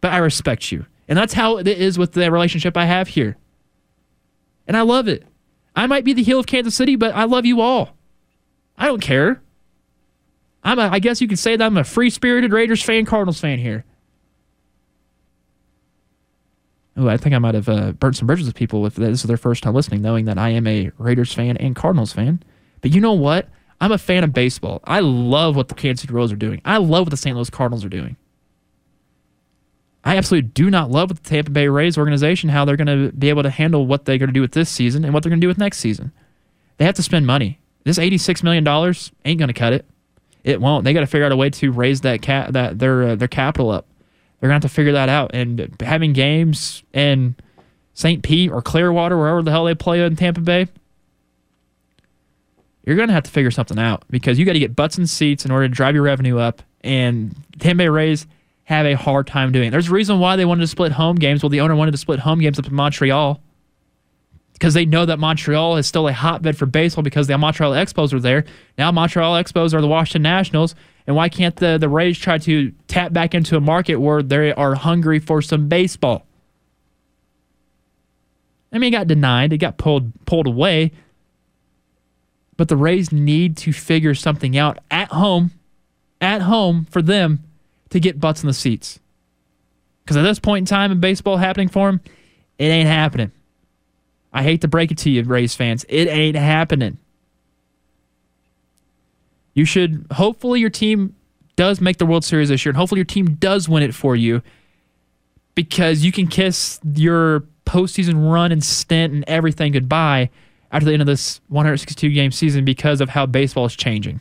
but 0.00 0.12
I 0.12 0.18
respect 0.18 0.70
you. 0.70 0.86
And 1.08 1.18
that's 1.18 1.34
how 1.34 1.58
it 1.58 1.66
is 1.66 1.98
with 1.98 2.12
the 2.12 2.30
relationship 2.30 2.76
I 2.76 2.86
have 2.86 3.08
here. 3.08 3.36
And 4.66 4.76
I 4.76 4.82
love 4.82 5.08
it. 5.08 5.24
I 5.76 5.86
might 5.86 6.04
be 6.04 6.12
the 6.12 6.22
heel 6.22 6.38
of 6.38 6.46
Kansas 6.46 6.74
City, 6.74 6.96
but 6.96 7.14
I 7.14 7.24
love 7.24 7.44
you 7.46 7.60
all. 7.60 7.96
I 8.76 8.86
don't 8.86 9.00
care. 9.00 9.42
I'm 10.62 10.78
a, 10.78 10.88
I 10.88 10.98
guess 10.98 11.20
you 11.20 11.28
could 11.28 11.38
say 11.38 11.56
that 11.56 11.64
I'm 11.64 11.76
a 11.76 11.84
free 11.84 12.10
spirited 12.10 12.52
Raiders 12.52 12.82
fan, 12.82 13.04
Cardinals 13.04 13.40
fan 13.40 13.58
here. 13.58 13.84
Oh, 16.96 17.08
I 17.08 17.16
think 17.16 17.34
I 17.34 17.38
might 17.38 17.54
have 17.54 17.68
uh, 17.68 17.92
burnt 17.92 18.16
some 18.16 18.26
bridges 18.26 18.46
with 18.46 18.54
people 18.54 18.86
if 18.86 18.94
this 18.94 19.20
is 19.20 19.24
their 19.24 19.36
first 19.36 19.64
time 19.64 19.74
listening, 19.74 20.00
knowing 20.00 20.26
that 20.26 20.38
I 20.38 20.50
am 20.50 20.66
a 20.66 20.90
Raiders 20.96 21.32
fan 21.32 21.56
and 21.56 21.74
Cardinals 21.74 22.12
fan. 22.12 22.42
But 22.80 22.92
you 22.92 23.00
know 23.00 23.12
what? 23.12 23.48
I'm 23.80 23.90
a 23.90 23.98
fan 23.98 24.22
of 24.22 24.32
baseball. 24.32 24.80
I 24.84 25.00
love 25.00 25.56
what 25.56 25.68
the 25.68 25.74
Kansas 25.74 26.02
City 26.02 26.14
Royals 26.14 26.32
are 26.32 26.36
doing. 26.36 26.62
I 26.64 26.76
love 26.76 27.06
what 27.06 27.10
the 27.10 27.16
St. 27.16 27.34
Louis 27.36 27.50
Cardinals 27.50 27.84
are 27.84 27.88
doing. 27.88 28.16
I 30.04 30.16
absolutely 30.16 30.50
do 30.50 30.70
not 30.70 30.90
love 30.90 31.10
what 31.10 31.22
the 31.22 31.28
Tampa 31.28 31.50
Bay 31.50 31.66
Rays 31.66 31.96
organization, 31.96 32.50
how 32.50 32.64
they're 32.64 32.76
going 32.76 33.08
to 33.08 33.10
be 33.16 33.30
able 33.30 33.42
to 33.42 33.50
handle 33.50 33.86
what 33.86 34.04
they're 34.04 34.18
going 34.18 34.28
to 34.28 34.34
do 34.34 34.42
with 34.42 34.52
this 34.52 34.68
season 34.68 35.04
and 35.04 35.14
what 35.14 35.22
they're 35.22 35.30
going 35.30 35.40
to 35.40 35.44
do 35.44 35.48
with 35.48 35.58
next 35.58 35.78
season. 35.78 36.12
They 36.76 36.84
have 36.84 36.94
to 36.96 37.02
spend 37.02 37.26
money. 37.26 37.58
This 37.84 37.98
$86 37.98 38.42
million 38.42 38.66
ain't 39.24 39.38
going 39.38 39.48
to 39.48 39.54
cut 39.54 39.72
it. 39.72 39.86
It 40.42 40.60
won't. 40.60 40.84
They 40.84 40.92
got 40.92 41.00
to 41.00 41.06
figure 41.06 41.24
out 41.24 41.32
a 41.32 41.36
way 41.36 41.48
to 41.48 41.72
raise 41.72 42.02
that 42.02 42.20
cap, 42.20 42.52
that 42.52 42.78
their 42.78 43.02
uh, 43.02 43.14
their 43.14 43.28
capital 43.28 43.70
up. 43.70 43.86
They're 44.38 44.50
going 44.50 44.60
to 44.60 44.66
have 44.66 44.70
to 44.70 44.74
figure 44.74 44.92
that 44.92 45.08
out. 45.08 45.30
And 45.32 45.74
having 45.80 46.12
games 46.12 46.82
in 46.92 47.34
St. 47.94 48.22
Pete 48.22 48.50
or 48.50 48.60
Clearwater, 48.60 49.16
wherever 49.16 49.42
the 49.42 49.50
hell 49.50 49.64
they 49.64 49.74
play 49.74 50.04
in 50.04 50.16
Tampa 50.16 50.42
Bay, 50.42 50.68
you're 52.84 52.96
going 52.96 53.08
to 53.08 53.14
have 53.14 53.22
to 53.24 53.30
figure 53.30 53.50
something 53.50 53.78
out 53.78 54.04
because 54.10 54.38
you 54.38 54.44
got 54.44 54.52
to 54.52 54.58
get 54.58 54.76
butts 54.76 54.98
and 54.98 55.08
seats 55.08 55.46
in 55.46 55.50
order 55.50 55.66
to 55.66 55.74
drive 55.74 55.94
your 55.94 56.04
revenue 56.04 56.38
up. 56.38 56.62
And 56.82 57.34
Tampa 57.58 57.78
Bay 57.78 57.88
Rays 57.88 58.26
have 58.64 58.86
a 58.86 58.94
hard 58.94 59.26
time 59.26 59.52
doing 59.52 59.68
it. 59.68 59.70
There's 59.70 59.88
a 59.88 59.92
reason 59.92 60.18
why 60.18 60.36
they 60.36 60.44
wanted 60.44 60.62
to 60.62 60.66
split 60.66 60.92
home 60.92 61.16
games. 61.16 61.42
Well, 61.42 61.50
the 61.50 61.60
owner 61.60 61.76
wanted 61.76 61.92
to 61.92 61.98
split 61.98 62.18
home 62.18 62.40
games 62.40 62.58
up 62.58 62.66
in 62.66 62.74
Montreal 62.74 63.40
because 64.54 64.72
they 64.72 64.86
know 64.86 65.04
that 65.04 65.18
Montreal 65.18 65.76
is 65.76 65.86
still 65.86 66.08
a 66.08 66.12
hotbed 66.12 66.56
for 66.56 66.64
baseball 66.64 67.02
because 67.02 67.26
the 67.26 67.36
Montreal 67.36 67.72
Expos 67.72 68.12
are 68.14 68.20
there. 68.20 68.44
Now 68.78 68.90
Montreal 68.90 69.34
Expos 69.34 69.74
are 69.74 69.80
the 69.80 69.88
Washington 69.88 70.22
Nationals. 70.22 70.74
And 71.06 71.14
why 71.14 71.28
can't 71.28 71.54
the, 71.56 71.76
the 71.76 71.88
Rays 71.88 72.18
try 72.18 72.38
to 72.38 72.72
tap 72.88 73.12
back 73.12 73.34
into 73.34 73.56
a 73.56 73.60
market 73.60 73.96
where 73.96 74.22
they 74.22 74.54
are 74.54 74.74
hungry 74.74 75.18
for 75.18 75.42
some 75.42 75.68
baseball? 75.68 76.26
I 78.72 78.78
mean, 78.78 78.88
it 78.88 78.96
got 78.96 79.06
denied, 79.06 79.52
it 79.52 79.58
got 79.58 79.76
pulled 79.76 80.12
pulled 80.24 80.46
away. 80.46 80.92
But 82.56 82.68
the 82.68 82.76
Rays 82.76 83.12
need 83.12 83.56
to 83.58 83.72
figure 83.72 84.14
something 84.14 84.56
out 84.56 84.78
at 84.90 85.08
home, 85.08 85.50
at 86.20 86.40
home 86.40 86.86
for 86.90 87.02
them 87.02 87.42
to 87.94 88.00
get 88.00 88.18
butts 88.18 88.42
in 88.42 88.48
the 88.48 88.52
seats. 88.52 88.98
Because 90.02 90.16
at 90.16 90.22
this 90.22 90.40
point 90.40 90.62
in 90.62 90.66
time 90.66 90.90
in 90.90 90.98
baseball 90.98 91.36
happening 91.36 91.68
for 91.68 91.88
him, 91.88 92.00
it 92.58 92.64
ain't 92.64 92.88
happening. 92.88 93.30
I 94.32 94.42
hate 94.42 94.62
to 94.62 94.68
break 94.68 94.90
it 94.90 94.98
to 94.98 95.10
you, 95.10 95.22
Rays 95.22 95.54
fans. 95.54 95.86
It 95.88 96.08
ain't 96.08 96.34
happening. 96.36 96.98
You 99.54 99.64
should, 99.64 100.08
hopefully, 100.10 100.58
your 100.58 100.70
team 100.70 101.14
does 101.54 101.80
make 101.80 101.98
the 101.98 102.06
World 102.06 102.24
Series 102.24 102.48
this 102.48 102.64
year, 102.64 102.70
and 102.70 102.76
hopefully, 102.76 102.98
your 102.98 103.04
team 103.04 103.36
does 103.36 103.68
win 103.68 103.84
it 103.84 103.94
for 103.94 104.16
you 104.16 104.42
because 105.54 106.04
you 106.04 106.10
can 106.10 106.26
kiss 106.26 106.80
your 106.96 107.44
postseason 107.64 108.28
run 108.28 108.50
and 108.50 108.64
stint 108.64 109.14
and 109.14 109.22
everything 109.28 109.70
goodbye 109.70 110.30
after 110.72 110.84
the 110.84 110.92
end 110.92 111.00
of 111.00 111.06
this 111.06 111.40
162 111.46 112.10
game 112.10 112.32
season 112.32 112.64
because 112.64 113.00
of 113.00 113.10
how 113.10 113.24
baseball 113.24 113.66
is 113.66 113.76
changing. 113.76 114.20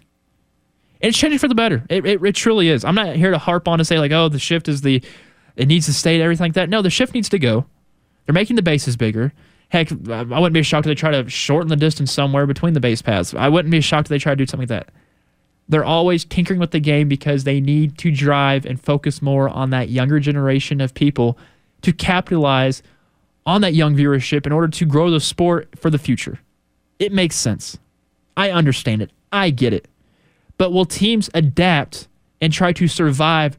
It's 1.04 1.18
changing 1.18 1.39
for 1.39 1.49
the 1.49 1.56
better. 1.56 1.84
It, 1.89 2.06
it, 2.06 2.24
it 2.24 2.34
truly 2.34 2.70
is. 2.70 2.86
I'm 2.86 2.95
not 2.95 3.16
here 3.18 3.32
to 3.32 3.38
harp 3.38 3.68
on 3.68 3.78
to 3.78 3.86
say, 3.86 3.99
like, 3.99 4.14
oh, 4.14 4.30
the 4.30 4.39
shift 4.39 4.70
is 4.70 4.82
the, 4.82 5.04
it 5.58 5.68
needs 5.68 5.86
to 5.88 5.93
stay, 5.93 6.20
everything 6.22 6.45
like 6.45 6.54
that. 6.54 6.70
No, 6.70 6.82
the 6.82 6.89
shift 6.89 7.14
needs 7.14 7.28
to 7.30 7.39
go. 7.39 7.66
They're 8.26 8.34
making 8.34 8.56
the 8.56 8.62
bases 8.62 8.95
bigger. 8.95 9.34
Heck, 9.68 9.91
I 9.91 10.24
wouldn't 10.24 10.54
be 10.54 10.64
shocked 10.64 10.86
if 10.86 10.91
they 10.91 10.95
try 10.95 11.12
to 11.12 11.30
shorten 11.30 11.68
the 11.68 11.76
distance 11.76 12.12
somewhere 12.12 12.47
between 12.47 12.74
the 12.74 12.80
base 12.80 13.01
paths. 13.01 13.34
I 13.34 13.49
wouldn't 13.49 13.72
be 13.72 13.82
shocked 13.82 14.06
if 14.06 14.10
they 14.10 14.18
try 14.18 14.32
to 14.32 14.38
do 14.38 14.45
something 14.45 14.70
like 14.70 14.86
that. 14.86 14.93
They're 15.68 15.84
always 15.84 16.24
tinkering 16.24 16.60
with 16.60 16.72
the 16.72 16.80
game 16.80 17.10
because 17.10 17.43
they 17.43 17.60
need 17.60 17.97
to 17.97 18.12
drive 18.12 18.66
and 18.66 18.80
focus 18.80 19.22
more 19.22 19.49
on 19.49 19.72
that 19.72 19.89
younger 19.89 20.20
generation 20.22 20.80
of 20.80 20.93
people 20.93 21.38
to 21.82 21.91
capitalize 21.91 22.82
on 23.45 23.62
that 23.62 23.74
young 23.74 23.95
viewership 23.95 24.45
in 24.45 24.54
order 24.54 24.70
to 24.70 24.86
grow 24.86 25.10
the 25.10 25.20
sport 25.20 25.68
for 25.78 25.89
the 25.89 25.97
future. 25.97 26.39
It 26.99 27.12
makes 27.12 27.36
sense. 27.36 27.78
I 28.38 28.51
understand 28.51 29.01
it. 29.01 29.12
I 29.34 29.49
get 29.49 29.74
it. 29.74 29.88
But 30.58 30.72
will 30.72 30.86
teams 30.86 31.30
adapt 31.34 32.08
and 32.41 32.54
try 32.54 32.74
to 32.74 32.88
survive 32.88 33.58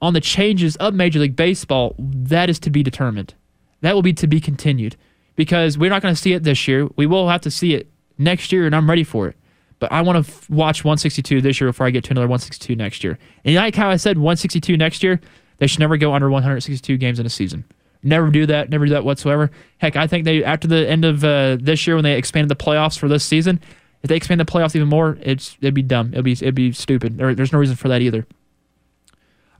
on 0.00 0.12
the 0.14 0.20
changes 0.20 0.76
of 0.76 0.94
Major 0.94 1.18
League 1.18 1.36
Baseball? 1.36 1.94
That 1.98 2.50
is 2.50 2.58
to 2.60 2.70
be 2.70 2.82
determined. 2.82 3.34
That 3.80 3.94
will 3.94 4.02
be 4.02 4.12
to 4.14 4.26
be 4.26 4.40
continued 4.40 4.96
because 5.34 5.78
we're 5.78 5.90
not 5.90 6.02
going 6.02 6.14
to 6.14 6.20
see 6.20 6.32
it 6.32 6.42
this 6.42 6.66
year. 6.66 6.88
We 6.96 7.06
will 7.06 7.28
have 7.28 7.42
to 7.42 7.50
see 7.50 7.74
it 7.74 7.88
next 8.18 8.52
year, 8.52 8.66
and 8.66 8.74
I'm 8.74 8.88
ready 8.88 9.04
for 9.04 9.28
it. 9.28 9.36
But 9.78 9.92
I 9.92 10.00
want 10.00 10.24
to 10.24 10.32
f- 10.32 10.48
watch 10.48 10.84
162 10.84 11.42
this 11.42 11.60
year 11.60 11.68
before 11.68 11.86
I 11.86 11.90
get 11.90 12.04
to 12.04 12.10
another 12.10 12.26
162 12.26 12.74
next 12.76 13.04
year. 13.04 13.18
And 13.44 13.54
like 13.54 13.74
how 13.74 13.90
I 13.90 13.96
said 13.96 14.16
162 14.16 14.76
next 14.76 15.02
year, 15.02 15.20
they 15.58 15.66
should 15.66 15.80
never 15.80 15.96
go 15.96 16.14
under 16.14 16.30
162 16.30 16.96
games 16.96 17.20
in 17.20 17.26
a 17.26 17.30
season. 17.30 17.64
Never 18.02 18.30
do 18.30 18.46
that. 18.46 18.70
Never 18.70 18.86
do 18.86 18.92
that 18.92 19.04
whatsoever. 19.04 19.50
Heck, 19.78 19.96
I 19.96 20.06
think 20.06 20.24
they 20.24 20.44
after 20.44 20.68
the 20.68 20.88
end 20.88 21.04
of 21.04 21.24
uh, 21.24 21.58
this 21.60 21.86
year 21.86 21.96
when 21.96 22.04
they 22.04 22.16
expanded 22.16 22.48
the 22.48 22.62
playoffs 22.62 22.98
for 22.98 23.08
this 23.08 23.24
season, 23.24 23.60
if 24.06 24.08
they 24.08 24.16
expand 24.16 24.40
the 24.40 24.44
playoffs 24.44 24.76
even 24.76 24.88
more, 24.88 25.18
it's 25.20 25.56
it'd 25.60 25.74
be 25.74 25.82
dumb. 25.82 26.12
It'd 26.12 26.24
be 26.24 26.32
it'd 26.32 26.54
be 26.54 26.70
stupid. 26.70 27.18
There, 27.18 27.34
there's 27.34 27.52
no 27.52 27.58
reason 27.58 27.74
for 27.74 27.88
that 27.88 28.00
either. 28.00 28.24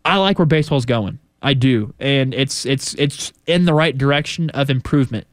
I 0.05 0.19
like 0.19 0.39
where 0.39 0.47
baseball's 0.47 0.87
going. 0.87 1.19
I 1.43 1.55
do, 1.55 1.93
and 1.99 2.33
it's 2.33 2.65
it's 2.65 2.95
it's 2.95 3.33
in 3.47 3.65
the 3.65 3.75
right 3.75 3.97
direction 3.97 4.51
of 4.51 4.71
improvement. 4.71 5.27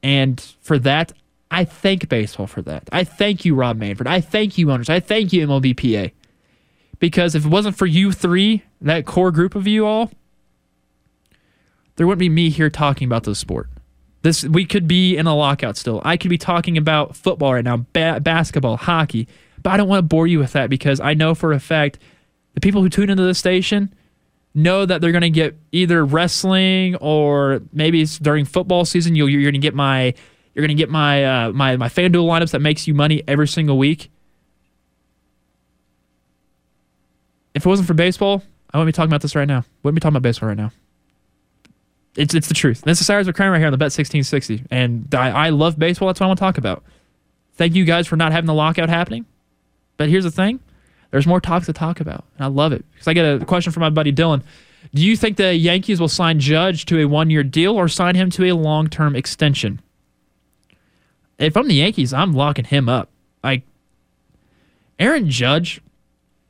And 0.00 0.40
for 0.60 0.78
that, 0.78 1.12
I 1.50 1.64
thank 1.64 2.08
baseball 2.08 2.46
for 2.46 2.62
that. 2.62 2.88
I 2.92 3.02
thank 3.02 3.44
you, 3.44 3.56
Rob 3.56 3.78
Manfred. 3.78 4.06
I 4.06 4.20
thank 4.20 4.56
you, 4.56 4.70
owners. 4.70 4.88
I 4.88 5.00
thank 5.00 5.32
you, 5.32 5.44
MLBPA. 5.46 6.12
Because 7.00 7.34
if 7.34 7.44
it 7.44 7.48
wasn't 7.48 7.76
for 7.76 7.86
you 7.86 8.12
three, 8.12 8.62
that 8.80 9.06
core 9.06 9.32
group 9.32 9.56
of 9.56 9.66
you 9.66 9.84
all, 9.84 10.12
there 11.96 12.06
wouldn't 12.06 12.20
be 12.20 12.28
me 12.28 12.50
here 12.50 12.70
talking 12.70 13.06
about 13.06 13.24
the 13.24 13.34
sport. 13.34 13.68
This 14.26 14.42
we 14.42 14.64
could 14.64 14.88
be 14.88 15.16
in 15.16 15.28
a 15.28 15.36
lockout 15.36 15.76
still. 15.76 16.02
I 16.04 16.16
could 16.16 16.30
be 16.30 16.36
talking 16.36 16.76
about 16.76 17.14
football 17.14 17.54
right 17.54 17.62
now, 17.62 17.86
ba- 17.92 18.18
basketball, 18.18 18.76
hockey, 18.76 19.28
but 19.62 19.70
I 19.70 19.76
don't 19.76 19.86
want 19.86 20.00
to 20.00 20.02
bore 20.02 20.26
you 20.26 20.40
with 20.40 20.52
that 20.54 20.68
because 20.68 20.98
I 20.98 21.14
know 21.14 21.36
for 21.36 21.52
a 21.52 21.60
fact 21.60 22.00
the 22.54 22.60
people 22.60 22.82
who 22.82 22.88
tune 22.88 23.08
into 23.08 23.22
this 23.22 23.38
station 23.38 23.94
know 24.52 24.84
that 24.84 25.00
they're 25.00 25.12
going 25.12 25.22
to 25.22 25.30
get 25.30 25.56
either 25.70 26.04
wrestling 26.04 26.96
or 26.96 27.60
maybe 27.72 28.02
it's 28.02 28.18
during 28.18 28.44
football 28.44 28.84
season. 28.84 29.14
You'll, 29.14 29.28
you're 29.28 29.42
going 29.42 29.52
to 29.52 29.60
get 29.60 29.76
my 29.76 30.12
you're 30.54 30.66
going 30.66 30.76
to 30.76 30.82
get 30.82 30.90
my 30.90 31.24
uh, 31.24 31.52
my 31.52 31.76
my 31.76 31.88
FanDuel 31.88 32.26
lineups 32.26 32.50
that 32.50 32.60
makes 32.60 32.88
you 32.88 32.94
money 32.94 33.22
every 33.28 33.46
single 33.46 33.78
week. 33.78 34.10
If 37.54 37.64
it 37.64 37.68
wasn't 37.68 37.86
for 37.86 37.94
baseball, 37.94 38.42
I 38.74 38.78
wouldn't 38.78 38.92
be 38.92 38.96
talking 38.96 39.10
about 39.10 39.22
this 39.22 39.36
right 39.36 39.46
now. 39.46 39.64
Wouldn't 39.84 39.94
be 39.94 40.00
talking 40.00 40.16
about 40.16 40.22
baseball 40.22 40.48
right 40.48 40.58
now. 40.58 40.72
It's 42.16 42.34
it's 42.34 42.48
the 42.48 42.54
truth. 42.54 42.82
This 42.82 43.00
is 43.00 43.06
Cyrus 43.06 43.28
McCramer 43.28 43.52
right 43.52 43.58
here 43.58 43.66
on 43.66 43.72
the 43.72 43.78
Bet 43.78 43.86
1660, 43.86 44.64
and 44.70 45.14
I, 45.14 45.46
I 45.46 45.48
love 45.50 45.78
baseball. 45.78 46.08
That's 46.08 46.20
what 46.20 46.26
I 46.26 46.28
want 46.28 46.38
to 46.38 46.44
talk 46.44 46.58
about. 46.58 46.82
Thank 47.54 47.74
you 47.74 47.84
guys 47.84 48.06
for 48.06 48.16
not 48.16 48.32
having 48.32 48.46
the 48.46 48.54
lockout 48.54 48.88
happening. 48.88 49.26
But 49.96 50.08
here's 50.08 50.24
the 50.24 50.30
thing: 50.30 50.60
there's 51.10 51.26
more 51.26 51.40
talks 51.40 51.66
to 51.66 51.72
talk 51.72 52.00
about, 52.00 52.24
and 52.36 52.44
I 52.44 52.48
love 52.48 52.72
it 52.72 52.84
because 52.92 53.08
I 53.08 53.12
get 53.12 53.42
a 53.42 53.44
question 53.44 53.72
from 53.72 53.82
my 53.82 53.90
buddy 53.90 54.12
Dylan. 54.12 54.42
Do 54.94 55.02
you 55.02 55.16
think 55.16 55.36
the 55.36 55.54
Yankees 55.54 56.00
will 56.00 56.08
sign 56.08 56.38
Judge 56.38 56.86
to 56.86 57.00
a 57.00 57.06
one-year 57.06 57.42
deal 57.42 57.74
or 57.74 57.88
sign 57.88 58.14
him 58.14 58.30
to 58.30 58.44
a 58.44 58.52
long-term 58.52 59.16
extension? 59.16 59.80
If 61.38 61.56
I'm 61.56 61.68
the 61.68 61.74
Yankees, 61.74 62.12
I'm 62.14 62.32
locking 62.32 62.64
him 62.64 62.88
up. 62.88 63.10
Like 63.42 63.62
Aaron 64.98 65.28
Judge, 65.28 65.80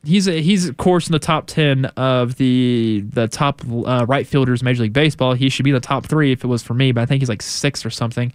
he's 0.03 0.27
a, 0.27 0.41
he's 0.41 0.67
of 0.67 0.77
course 0.77 1.07
in 1.07 1.11
the 1.11 1.19
top 1.19 1.47
ten 1.47 1.85
of 1.85 2.35
the 2.35 3.03
the 3.09 3.27
top 3.27 3.61
uh, 3.69 4.05
right 4.07 4.25
fielders 4.25 4.63
Major 4.63 4.83
League 4.83 4.93
Baseball. 4.93 5.33
He 5.33 5.49
should 5.49 5.63
be 5.63 5.71
in 5.71 5.75
the 5.75 5.79
top 5.79 6.05
three 6.05 6.31
if 6.31 6.43
it 6.43 6.47
was 6.47 6.63
for 6.63 6.73
me, 6.73 6.91
but 6.91 7.01
I 7.01 7.05
think 7.05 7.21
he's 7.21 7.29
like 7.29 7.41
six 7.41 7.85
or 7.85 7.89
something. 7.89 8.31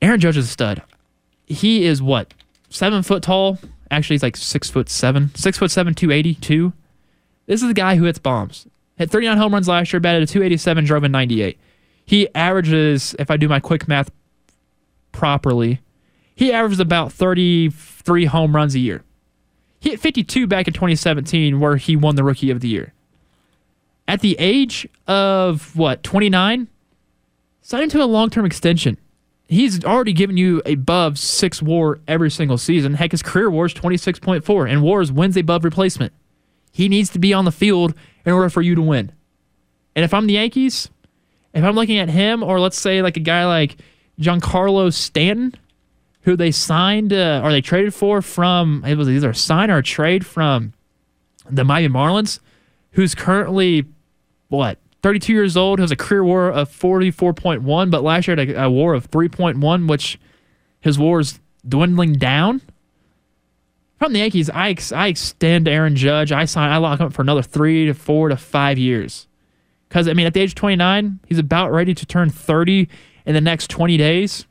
Aaron 0.00 0.20
Judge 0.20 0.36
is 0.36 0.46
a 0.46 0.48
stud. 0.48 0.82
He 1.46 1.84
is 1.84 2.02
what 2.02 2.34
seven 2.70 3.02
foot 3.02 3.22
tall. 3.22 3.58
Actually, 3.90 4.14
he's 4.14 4.22
like 4.22 4.36
six 4.36 4.70
foot 4.70 4.88
seven, 4.88 5.34
six 5.34 5.58
foot 5.58 5.70
seven, 5.70 5.94
two 5.94 6.10
eighty 6.10 6.34
two. 6.34 6.72
This 7.46 7.62
is 7.62 7.68
the 7.68 7.74
guy 7.74 7.96
who 7.96 8.04
hits 8.04 8.18
bombs. 8.18 8.66
Hit 8.98 9.10
39 9.10 9.38
home 9.38 9.54
runs 9.54 9.68
last 9.68 9.92
year, 9.92 10.00
batted 10.00 10.24
a 10.24 10.26
287, 10.26 10.84
drove 10.84 11.04
in 11.04 11.12
98. 11.12 11.58
He 12.04 12.28
averages, 12.34 13.14
if 13.18 13.30
I 13.30 13.36
do 13.36 13.48
my 13.48 13.60
quick 13.60 13.86
math 13.86 14.10
properly, 15.12 15.80
he 16.34 16.52
averages 16.52 16.80
about 16.80 17.12
33 17.12 18.24
home 18.26 18.54
runs 18.54 18.74
a 18.74 18.80
year. 18.80 19.02
He 19.80 19.90
hit 19.90 20.00
52 20.00 20.46
back 20.46 20.66
in 20.66 20.74
2017, 20.74 21.60
where 21.60 21.76
he 21.76 21.96
won 21.96 22.16
the 22.16 22.24
Rookie 22.24 22.50
of 22.50 22.60
the 22.60 22.68
Year. 22.68 22.92
At 24.06 24.20
the 24.20 24.36
age 24.38 24.88
of 25.06 25.76
what, 25.76 26.02
29, 26.02 26.68
signed 27.62 27.82
into 27.82 28.02
a 28.02 28.06
long 28.06 28.30
term 28.30 28.46
extension. 28.46 28.96
He's 29.46 29.82
already 29.84 30.12
given 30.12 30.36
you 30.36 30.60
above 30.66 31.18
six 31.18 31.62
WAR 31.62 32.00
every 32.06 32.30
single 32.30 32.58
season. 32.58 32.94
Heck, 32.94 33.12
his 33.12 33.22
career 33.22 33.50
WAR 33.50 33.66
is 33.66 33.74
26.4, 33.74 34.70
and 34.70 34.82
WAR 34.82 35.00
is 35.00 35.12
wins 35.12 35.36
above 35.36 35.64
replacement. 35.64 36.12
He 36.72 36.88
needs 36.88 37.10
to 37.10 37.18
be 37.18 37.32
on 37.32 37.44
the 37.44 37.52
field 37.52 37.94
in 38.24 38.32
order 38.32 38.50
for 38.50 38.62
you 38.62 38.74
to 38.74 38.82
win. 38.82 39.12
And 39.96 40.04
if 40.04 40.12
I'm 40.12 40.26
the 40.26 40.34
Yankees, 40.34 40.90
if 41.54 41.64
I'm 41.64 41.74
looking 41.74 41.98
at 41.98 42.10
him, 42.10 42.42
or 42.42 42.60
let's 42.60 42.78
say 42.78 43.02
like 43.02 43.16
a 43.16 43.20
guy 43.20 43.46
like 43.46 43.76
Giancarlo 44.20 44.92
Stanton, 44.92 45.54
who 46.22 46.36
they 46.36 46.50
signed 46.50 47.12
uh, 47.12 47.40
or 47.42 47.50
they 47.50 47.60
traded 47.60 47.94
for 47.94 48.20
from 48.22 48.84
it 48.86 48.96
was 48.96 49.08
either 49.08 49.30
a 49.30 49.34
sign 49.34 49.70
or 49.70 49.78
a 49.78 49.82
trade 49.82 50.26
from 50.26 50.72
the 51.50 51.64
Miami 51.64 51.92
Marlins, 51.92 52.40
who's 52.92 53.14
currently 53.14 53.84
what 54.48 54.78
32 55.02 55.32
years 55.32 55.56
old, 55.56 55.78
has 55.78 55.90
a 55.90 55.96
career 55.96 56.24
WAR 56.24 56.50
of 56.50 56.68
44.1, 56.68 57.90
but 57.90 58.02
last 58.02 58.26
year 58.26 58.36
had 58.36 58.50
a, 58.50 58.64
a 58.64 58.70
WAR 58.70 58.94
of 58.94 59.10
3.1, 59.10 59.88
which 59.88 60.18
his 60.80 60.98
WAR 60.98 61.20
is 61.20 61.40
dwindling 61.66 62.14
down. 62.14 62.60
From 63.98 64.12
the 64.12 64.20
Yankees, 64.20 64.48
I 64.50 64.70
ex- 64.70 64.92
I 64.92 65.08
extend 65.08 65.66
Aaron 65.66 65.96
Judge. 65.96 66.30
I 66.30 66.44
sign. 66.44 66.70
I 66.70 66.76
lock 66.76 67.00
him 67.00 67.06
up 67.06 67.12
for 67.12 67.22
another 67.22 67.42
three 67.42 67.86
to 67.86 67.94
four 67.94 68.28
to 68.28 68.36
five 68.36 68.78
years. 68.78 69.26
Because 69.88 70.06
I 70.06 70.12
mean, 70.12 70.26
at 70.26 70.34
the 70.34 70.40
age 70.40 70.50
of 70.50 70.54
29, 70.54 71.18
he's 71.26 71.38
about 71.38 71.72
ready 71.72 71.94
to 71.94 72.06
turn 72.06 72.30
30 72.30 72.88
in 73.26 73.34
the 73.34 73.40
next 73.40 73.70
20 73.70 73.96
days. 73.96 74.46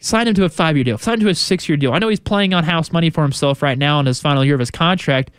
Sign 0.00 0.28
him 0.28 0.34
to 0.34 0.44
a 0.44 0.48
five 0.48 0.76
year 0.76 0.84
deal. 0.84 0.98
Sign 0.98 1.14
him 1.14 1.20
to 1.20 1.28
a 1.28 1.34
six 1.34 1.68
year 1.68 1.76
deal. 1.76 1.92
I 1.92 1.98
know 1.98 2.08
he's 2.08 2.20
playing 2.20 2.54
on 2.54 2.64
house 2.64 2.92
money 2.92 3.10
for 3.10 3.22
himself 3.22 3.62
right 3.62 3.76
now 3.76 3.98
in 4.00 4.06
his 4.06 4.20
final 4.20 4.44
year 4.44 4.54
of 4.54 4.60
his 4.60 4.70
contract. 4.70 5.30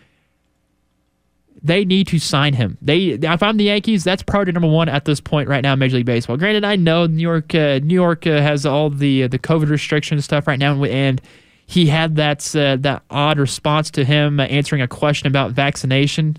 They 1.61 1.83
need 1.83 2.07
to 2.07 2.19
sign 2.19 2.53
him. 2.53 2.77
They, 2.81 3.07
if 3.07 3.43
I'm 3.43 3.57
the 3.57 3.65
Yankees, 3.65 4.05
that's 4.05 4.23
priority 4.23 4.53
number 4.53 4.69
one 4.69 4.87
at 4.87 5.03
this 5.03 5.19
point 5.19 5.49
right 5.49 5.61
now 5.61 5.73
in 5.73 5.79
Major 5.79 5.97
League 5.97 6.05
Baseball. 6.05 6.37
Granted, 6.37 6.63
I 6.63 6.77
know 6.77 7.05
New 7.05 7.21
York, 7.21 7.53
uh, 7.53 7.79
New 7.83 7.95
York 7.95 8.25
uh, 8.25 8.41
has 8.41 8.65
all 8.65 8.89
the 8.89 9.23
uh, 9.23 9.27
the 9.27 9.39
COVID 9.39 9.69
restrictions 9.69 10.23
stuff 10.23 10.47
right 10.47 10.59
now, 10.59 10.81
and 10.85 11.21
he 11.65 11.87
had 11.87 12.15
that 12.15 12.55
uh, 12.55 12.77
that 12.77 13.03
odd 13.09 13.39
response 13.39 13.91
to 13.91 14.05
him 14.05 14.39
answering 14.39 14.81
a 14.81 14.87
question 14.87 15.27
about 15.27 15.51
vaccination. 15.51 16.37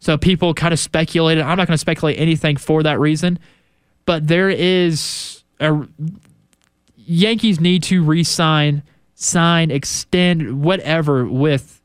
So 0.00 0.18
people 0.18 0.52
kind 0.54 0.72
of 0.74 0.78
speculated. 0.78 1.42
I'm 1.42 1.56
not 1.56 1.66
going 1.66 1.74
to 1.74 1.78
speculate 1.78 2.18
anything 2.18 2.56
for 2.56 2.82
that 2.82 3.00
reason, 3.00 3.38
but 4.04 4.26
there 4.28 4.50
is 4.50 5.42
a 5.60 5.86
Yankees 7.06 7.60
need 7.60 7.82
to 7.84 8.02
re-sign, 8.02 8.82
sign, 9.14 9.70
extend, 9.70 10.62
whatever 10.62 11.24
with 11.24 11.80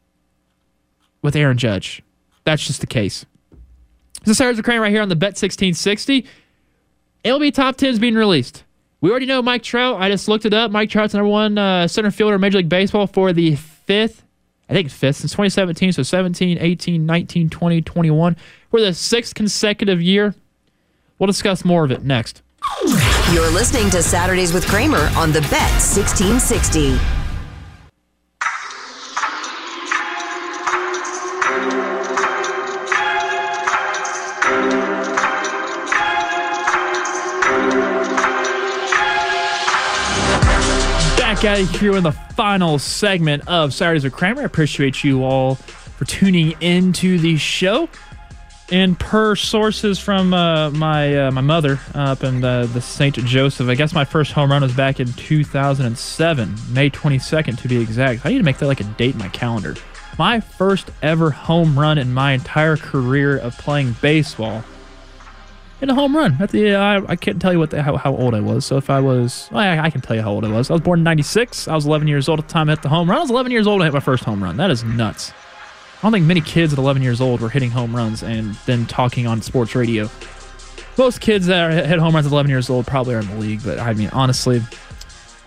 with 1.21 1.35
Aaron 1.35 1.57
Judge. 1.57 2.01
That's 2.43 2.65
just 2.65 2.81
the 2.81 2.87
case. 2.87 3.25
This 4.23 4.31
is 4.31 4.37
Cyrus 4.37 4.59
Kramer 4.61 4.81
right 4.81 4.91
here 4.91 5.01
on 5.01 5.09
the 5.09 5.15
Bet 5.15 5.29
1660. 5.29 6.25
MLB 7.23 7.53
Top 7.53 7.75
10 7.75 7.89
is 7.89 7.99
being 7.99 8.15
released. 8.15 8.63
We 8.99 9.09
already 9.09 9.25
know 9.25 9.41
Mike 9.41 9.63
Trout. 9.63 9.99
I 9.99 10.09
just 10.09 10.27
looked 10.27 10.45
it 10.45 10.53
up. 10.53 10.71
Mike 10.71 10.89
Trout's 10.89 11.13
number 11.13 11.29
one 11.29 11.57
uh, 11.57 11.87
center 11.87 12.11
fielder 12.11 12.35
in 12.35 12.41
Major 12.41 12.59
League 12.59 12.69
Baseball 12.69 13.07
for 13.07 13.33
the 13.33 13.55
fifth, 13.55 14.23
I 14.69 14.73
think 14.73 14.89
fifth, 14.89 15.17
since 15.17 15.31
2017. 15.31 15.91
So 15.93 16.03
17, 16.03 16.57
18, 16.59 17.05
19, 17.05 17.49
20, 17.49 17.81
21. 17.81 18.37
For 18.69 18.79
the 18.79 18.93
sixth 18.93 19.35
consecutive 19.35 20.01
year. 20.01 20.35
We'll 21.17 21.27
discuss 21.27 21.63
more 21.63 21.83
of 21.83 21.91
it 21.91 22.03
next. 22.03 22.41
You're 23.33 23.49
listening 23.51 23.89
to 23.91 24.01
Saturdays 24.01 24.53
with 24.53 24.67
Kramer 24.67 25.09
on 25.15 25.31
the 25.31 25.41
Bet 25.41 25.71
1660. 25.71 26.97
Back 41.17 41.43
it 41.43 41.69
here 41.69 41.95
in 41.95 42.03
the 42.03 42.11
final 42.35 42.79
segment 42.79 43.47
of 43.47 43.73
Saturdays 43.73 44.03
with 44.03 44.13
Kramer. 44.13 44.41
I 44.41 44.45
appreciate 44.45 45.03
you 45.03 45.23
all 45.23 45.55
for 45.55 46.05
tuning 46.05 46.55
into 46.61 47.17
the 47.19 47.37
show. 47.37 47.87
And 48.71 48.97
per 48.97 49.35
sources 49.35 49.99
from 49.99 50.33
uh, 50.33 50.71
my 50.71 51.27
uh, 51.27 51.31
my 51.31 51.41
mother 51.41 51.77
up 51.93 52.23
in 52.23 52.39
the, 52.39 52.69
the 52.73 52.79
St. 52.79 53.13
Joseph, 53.25 53.67
I 53.67 53.75
guess 53.75 53.93
my 53.93 54.05
first 54.05 54.31
home 54.31 54.49
run 54.49 54.61
was 54.61 54.73
back 54.73 55.01
in 55.01 55.11
2007, 55.11 56.55
May 56.69 56.89
22nd 56.89 57.61
to 57.61 57.67
be 57.67 57.81
exact. 57.81 58.25
I 58.25 58.29
need 58.29 58.37
to 58.37 58.45
make 58.45 58.59
that 58.59 58.67
like 58.67 58.79
a 58.79 58.85
date 58.85 59.15
in 59.15 59.19
my 59.19 59.27
calendar. 59.27 59.75
My 60.17 60.39
first 60.39 60.89
ever 61.01 61.31
home 61.31 61.77
run 61.77 61.97
in 61.97 62.13
my 62.13 62.31
entire 62.31 62.77
career 62.77 63.37
of 63.37 63.57
playing 63.57 63.97
baseball. 64.01 64.63
In 65.81 65.89
a 65.89 65.95
home 65.95 66.15
run. 66.15 66.37
At 66.39 66.51
the, 66.51 66.75
uh, 66.75 66.79
I, 66.79 67.11
I 67.11 67.15
can't 67.17 67.41
tell 67.41 67.51
you 67.51 67.59
what 67.59 67.71
the, 67.71 67.81
how, 67.81 67.97
how 67.97 68.15
old 68.15 68.35
I 68.35 68.39
was. 68.39 68.65
So 68.65 68.77
if 68.77 68.89
I 68.89 69.01
was, 69.01 69.49
well, 69.51 69.61
I, 69.61 69.85
I 69.85 69.89
can 69.89 69.99
tell 69.99 70.15
you 70.15 70.21
how 70.21 70.31
old 70.31 70.45
I 70.45 70.49
was. 70.49 70.69
I 70.69 70.73
was 70.73 70.81
born 70.81 70.99
in 70.99 71.03
96. 71.03 71.67
I 71.67 71.75
was 71.75 71.85
11 71.87 72.07
years 72.07 72.29
old 72.29 72.39
at 72.39 72.47
the 72.47 72.53
time 72.53 72.69
I 72.69 72.73
hit 72.73 72.83
the 72.83 72.89
home 72.89 73.09
run. 73.09 73.17
I 73.17 73.21
was 73.21 73.31
11 73.31 73.51
years 73.51 73.67
old 73.67 73.81
I 73.81 73.85
hit 73.85 73.93
my 73.93 73.99
first 73.99 74.23
home 74.23 74.41
run. 74.41 74.55
That 74.57 74.69
is 74.69 74.83
nuts. 74.83 75.33
I 76.01 76.05
don't 76.05 76.13
think 76.13 76.25
many 76.25 76.41
kids 76.41 76.73
at 76.73 76.79
11 76.79 77.03
years 77.03 77.21
old 77.21 77.41
were 77.41 77.49
hitting 77.49 77.69
home 77.69 77.95
runs 77.95 78.23
and 78.23 78.55
then 78.65 78.87
talking 78.87 79.27
on 79.27 79.43
sports 79.43 79.75
radio. 79.75 80.09
Most 80.97 81.21
kids 81.21 81.45
that 81.45 81.69
are, 81.69 81.87
hit 81.87 81.99
home 81.99 82.15
runs 82.15 82.25
at 82.25 82.31
11 82.31 82.49
years 82.49 82.71
old 82.71 82.87
probably 82.87 83.13
are 83.13 83.19
in 83.19 83.27
the 83.27 83.35
league, 83.35 83.61
but 83.63 83.77
I 83.77 83.93
mean, 83.93 84.09
honestly, 84.11 84.63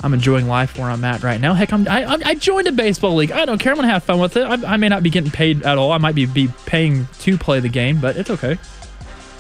I'm 0.01 0.15
enjoying 0.15 0.47
life 0.47 0.79
where 0.79 0.89
I'm 0.89 1.03
at 1.03 1.25
right 1.25 1.41
now. 1.41 1.55
Heck, 1.55 1.73
I'm, 1.73 1.89
I, 1.89 2.05
I 2.25 2.35
joined 2.37 2.69
a 2.69 2.73
baseball 2.73 3.17
league. 3.17 3.33
I 3.33 3.45
don't 3.47 3.59
care. 3.59 3.73
I'm 3.73 3.79
going 3.79 3.89
to 3.89 3.93
have 3.93 4.05
fun 4.05 4.21
with 4.21 4.37
it. 4.37 4.45
I, 4.45 4.75
I, 4.75 4.77
may 4.77 4.89
not 4.89 5.03
be 5.03 5.11
getting 5.11 5.33
paid 5.33 5.65
at 5.65 5.77
all. 5.77 5.91
I 5.91 5.99
might 5.99 6.15
be, 6.15 6.25
be 6.27 6.49
paying 6.67 7.09
to 7.21 7.37
play 7.37 7.59
the 7.59 7.69
game, 7.69 8.01
but 8.01 8.17
it's 8.17 8.31
okay. 8.31 8.57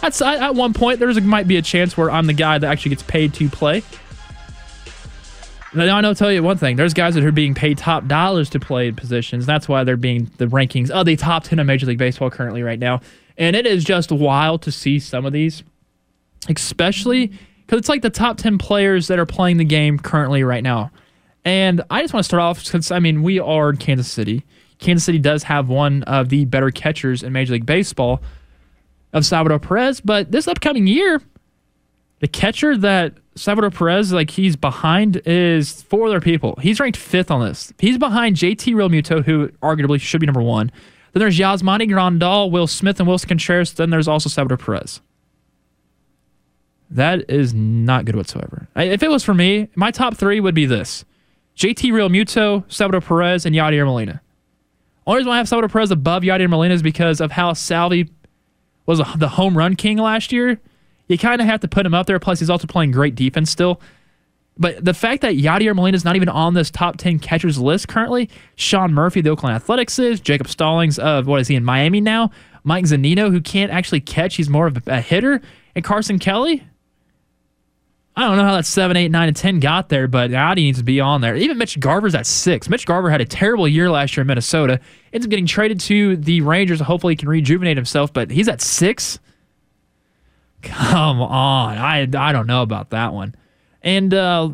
That's, 0.00 0.20
I, 0.20 0.48
at 0.48 0.56
one 0.56 0.72
point, 0.72 0.98
there 0.98 1.12
might 1.20 1.46
be 1.46 1.58
a 1.58 1.62
chance 1.62 1.96
where 1.96 2.10
I'm 2.10 2.26
the 2.26 2.32
guy 2.32 2.58
that 2.58 2.66
actually 2.66 2.90
gets 2.90 3.04
paid 3.04 3.34
to 3.34 3.48
play. 3.48 3.84
Now, 5.74 5.96
I 5.96 6.00
know, 6.00 6.14
tell 6.14 6.30
you 6.30 6.42
one 6.42 6.56
thing. 6.56 6.76
There's 6.76 6.94
guys 6.94 7.14
that 7.14 7.24
are 7.24 7.32
being 7.32 7.54
paid 7.54 7.78
top 7.78 8.06
dollars 8.06 8.48
to 8.50 8.60
play 8.60 8.88
in 8.88 8.94
positions. 8.94 9.44
That's 9.44 9.68
why 9.68 9.82
they're 9.82 9.96
being 9.96 10.30
the 10.36 10.46
rankings 10.46 10.88
of 10.88 11.04
the 11.04 11.16
top 11.16 11.42
10 11.44 11.58
of 11.58 11.66
Major 11.66 11.86
League 11.86 11.98
Baseball 11.98 12.30
currently 12.30 12.62
right 12.62 12.78
now. 12.78 13.00
And 13.36 13.56
it 13.56 13.66
is 13.66 13.82
just 13.82 14.12
wild 14.12 14.62
to 14.62 14.72
see 14.72 15.00
some 15.00 15.26
of 15.26 15.32
these, 15.32 15.64
especially 16.48 17.32
because 17.66 17.78
it's 17.78 17.88
like 17.88 18.02
the 18.02 18.10
top 18.10 18.36
10 18.36 18.58
players 18.58 19.08
that 19.08 19.18
are 19.18 19.26
playing 19.26 19.56
the 19.56 19.64
game 19.64 19.98
currently 19.98 20.44
right 20.44 20.62
now. 20.62 20.92
And 21.44 21.82
I 21.90 22.02
just 22.02 22.14
want 22.14 22.22
to 22.22 22.28
start 22.28 22.40
off 22.40 22.64
because, 22.64 22.92
I 22.92 23.00
mean, 23.00 23.24
we 23.24 23.40
are 23.40 23.70
in 23.70 23.76
Kansas 23.76 24.10
City. 24.10 24.44
Kansas 24.78 25.04
City 25.04 25.18
does 25.18 25.42
have 25.44 25.68
one 25.68 26.04
of 26.04 26.28
the 26.28 26.44
better 26.44 26.70
catchers 26.70 27.22
in 27.22 27.32
Major 27.32 27.54
League 27.54 27.66
Baseball 27.66 28.22
of 29.12 29.26
Salvador 29.26 29.58
Perez. 29.58 30.00
But 30.00 30.30
this 30.30 30.46
upcoming 30.46 30.86
year, 30.86 31.20
the 32.20 32.28
catcher 32.28 32.76
that 32.76 33.14
Salvador 33.36 33.70
Perez, 33.70 34.12
like 34.12 34.30
he's 34.30 34.56
behind, 34.56 35.20
is 35.26 35.82
four 35.82 36.06
other 36.06 36.20
people. 36.20 36.56
He's 36.62 36.78
ranked 36.80 36.96
fifth 36.96 37.30
on 37.30 37.44
this. 37.44 37.72
He's 37.78 37.98
behind 37.98 38.36
JT 38.36 38.74
Realmuto, 38.74 39.24
who 39.24 39.48
arguably 39.62 40.00
should 40.00 40.20
be 40.20 40.26
number 40.26 40.42
one. 40.42 40.70
Then 41.12 41.20
there's 41.20 41.38
Yasmani 41.38 41.88
Grandal, 41.88 42.50
Will 42.50 42.66
Smith, 42.66 42.98
and 43.00 43.08
Willson 43.08 43.28
Contreras. 43.28 43.72
Then 43.74 43.90
there's 43.90 44.08
also 44.08 44.28
Salvador 44.28 44.56
Perez. 44.56 45.00
That 46.90 47.28
is 47.28 47.52
not 47.52 48.04
good 48.04 48.14
whatsoever. 48.14 48.68
If 48.76 49.02
it 49.02 49.10
was 49.10 49.24
for 49.24 49.34
me, 49.34 49.68
my 49.74 49.90
top 49.90 50.16
three 50.16 50.38
would 50.38 50.54
be 50.54 50.66
this 50.66 51.04
JT 51.56 51.90
Realmuto, 51.92 52.64
Salvador 52.72 53.00
Perez, 53.00 53.46
and 53.46 53.54
Yadier 53.54 53.84
Molina. 53.84 54.20
Only 55.06 55.18
reason 55.18 55.28
why 55.28 55.34
I 55.34 55.38
have 55.38 55.48
Salvador 55.48 55.68
Perez 55.68 55.90
above 55.90 56.22
Yadier 56.22 56.48
Molina 56.48 56.74
is 56.74 56.82
because 56.82 57.20
of 57.20 57.32
how 57.32 57.52
Salvi 57.52 58.08
was 58.86 59.00
the 59.16 59.28
home 59.28 59.56
run 59.56 59.76
king 59.76 59.98
last 59.98 60.32
year. 60.32 60.60
You 61.08 61.18
kind 61.18 61.40
of 61.40 61.46
have 61.46 61.60
to 61.60 61.68
put 61.68 61.84
him 61.84 61.94
up 61.94 62.06
there. 62.06 62.18
Plus, 62.18 62.38
he's 62.40 62.50
also 62.50 62.66
playing 62.66 62.92
great 62.92 63.14
defense 63.14 63.50
still. 63.50 63.80
But 64.56 64.84
the 64.84 64.94
fact 64.94 65.22
that 65.22 65.34
Yadier 65.34 65.74
Molina 65.74 65.96
is 65.96 66.04
not 66.04 66.14
even 66.14 66.28
on 66.28 66.54
this 66.54 66.70
top 66.70 66.96
10 66.96 67.18
catchers 67.18 67.58
list 67.58 67.88
currently, 67.88 68.30
Sean 68.54 68.92
Murphy, 68.94 69.20
the 69.20 69.30
Oakland 69.30 69.56
Athletics 69.56 69.98
is, 69.98 70.20
Jacob 70.20 70.48
Stallings 70.48 70.98
of, 70.98 71.26
what 71.26 71.40
is 71.40 71.48
he, 71.48 71.56
in 71.56 71.64
Miami 71.64 72.00
now? 72.00 72.30
Mike 72.62 72.84
Zunino, 72.84 73.30
who 73.30 73.40
can't 73.40 73.72
actually 73.72 74.00
catch, 74.00 74.36
he's 74.36 74.48
more 74.48 74.68
of 74.68 74.86
a 74.86 75.00
hitter, 75.00 75.42
and 75.74 75.84
Carson 75.84 76.20
Kelly. 76.20 76.62
I 78.16 78.22
don't 78.22 78.36
know 78.36 78.44
how 78.44 78.54
that 78.54 78.64
7, 78.64 78.96
8, 78.96 79.10
9, 79.10 79.28
and 79.28 79.36
10 79.36 79.58
got 79.58 79.88
there, 79.88 80.06
but 80.06 80.30
Yadi 80.30 80.58
needs 80.58 80.78
to 80.78 80.84
be 80.84 81.00
on 81.00 81.20
there. 81.20 81.34
Even 81.34 81.58
Mitch 81.58 81.80
Garver's 81.80 82.14
at 82.14 82.26
6. 82.26 82.68
Mitch 82.68 82.86
Garver 82.86 83.10
had 83.10 83.20
a 83.20 83.24
terrible 83.24 83.66
year 83.66 83.90
last 83.90 84.16
year 84.16 84.22
in 84.22 84.28
Minnesota. 84.28 84.78
Ends 85.12 85.26
up 85.26 85.30
getting 85.30 85.46
traded 85.46 85.80
to 85.80 86.16
the 86.16 86.40
Rangers. 86.42 86.78
Hopefully 86.78 87.14
he 87.14 87.16
can 87.16 87.28
rejuvenate 87.28 87.76
himself, 87.76 88.12
but 88.12 88.30
he's 88.30 88.48
at 88.48 88.60
6. 88.60 89.18
Come 90.64 91.20
on. 91.20 91.78
I 91.78 92.08
I 92.16 92.32
don't 92.32 92.46
know 92.46 92.62
about 92.62 92.90
that 92.90 93.12
one. 93.12 93.34
And 93.82 94.12
uh, 94.14 94.50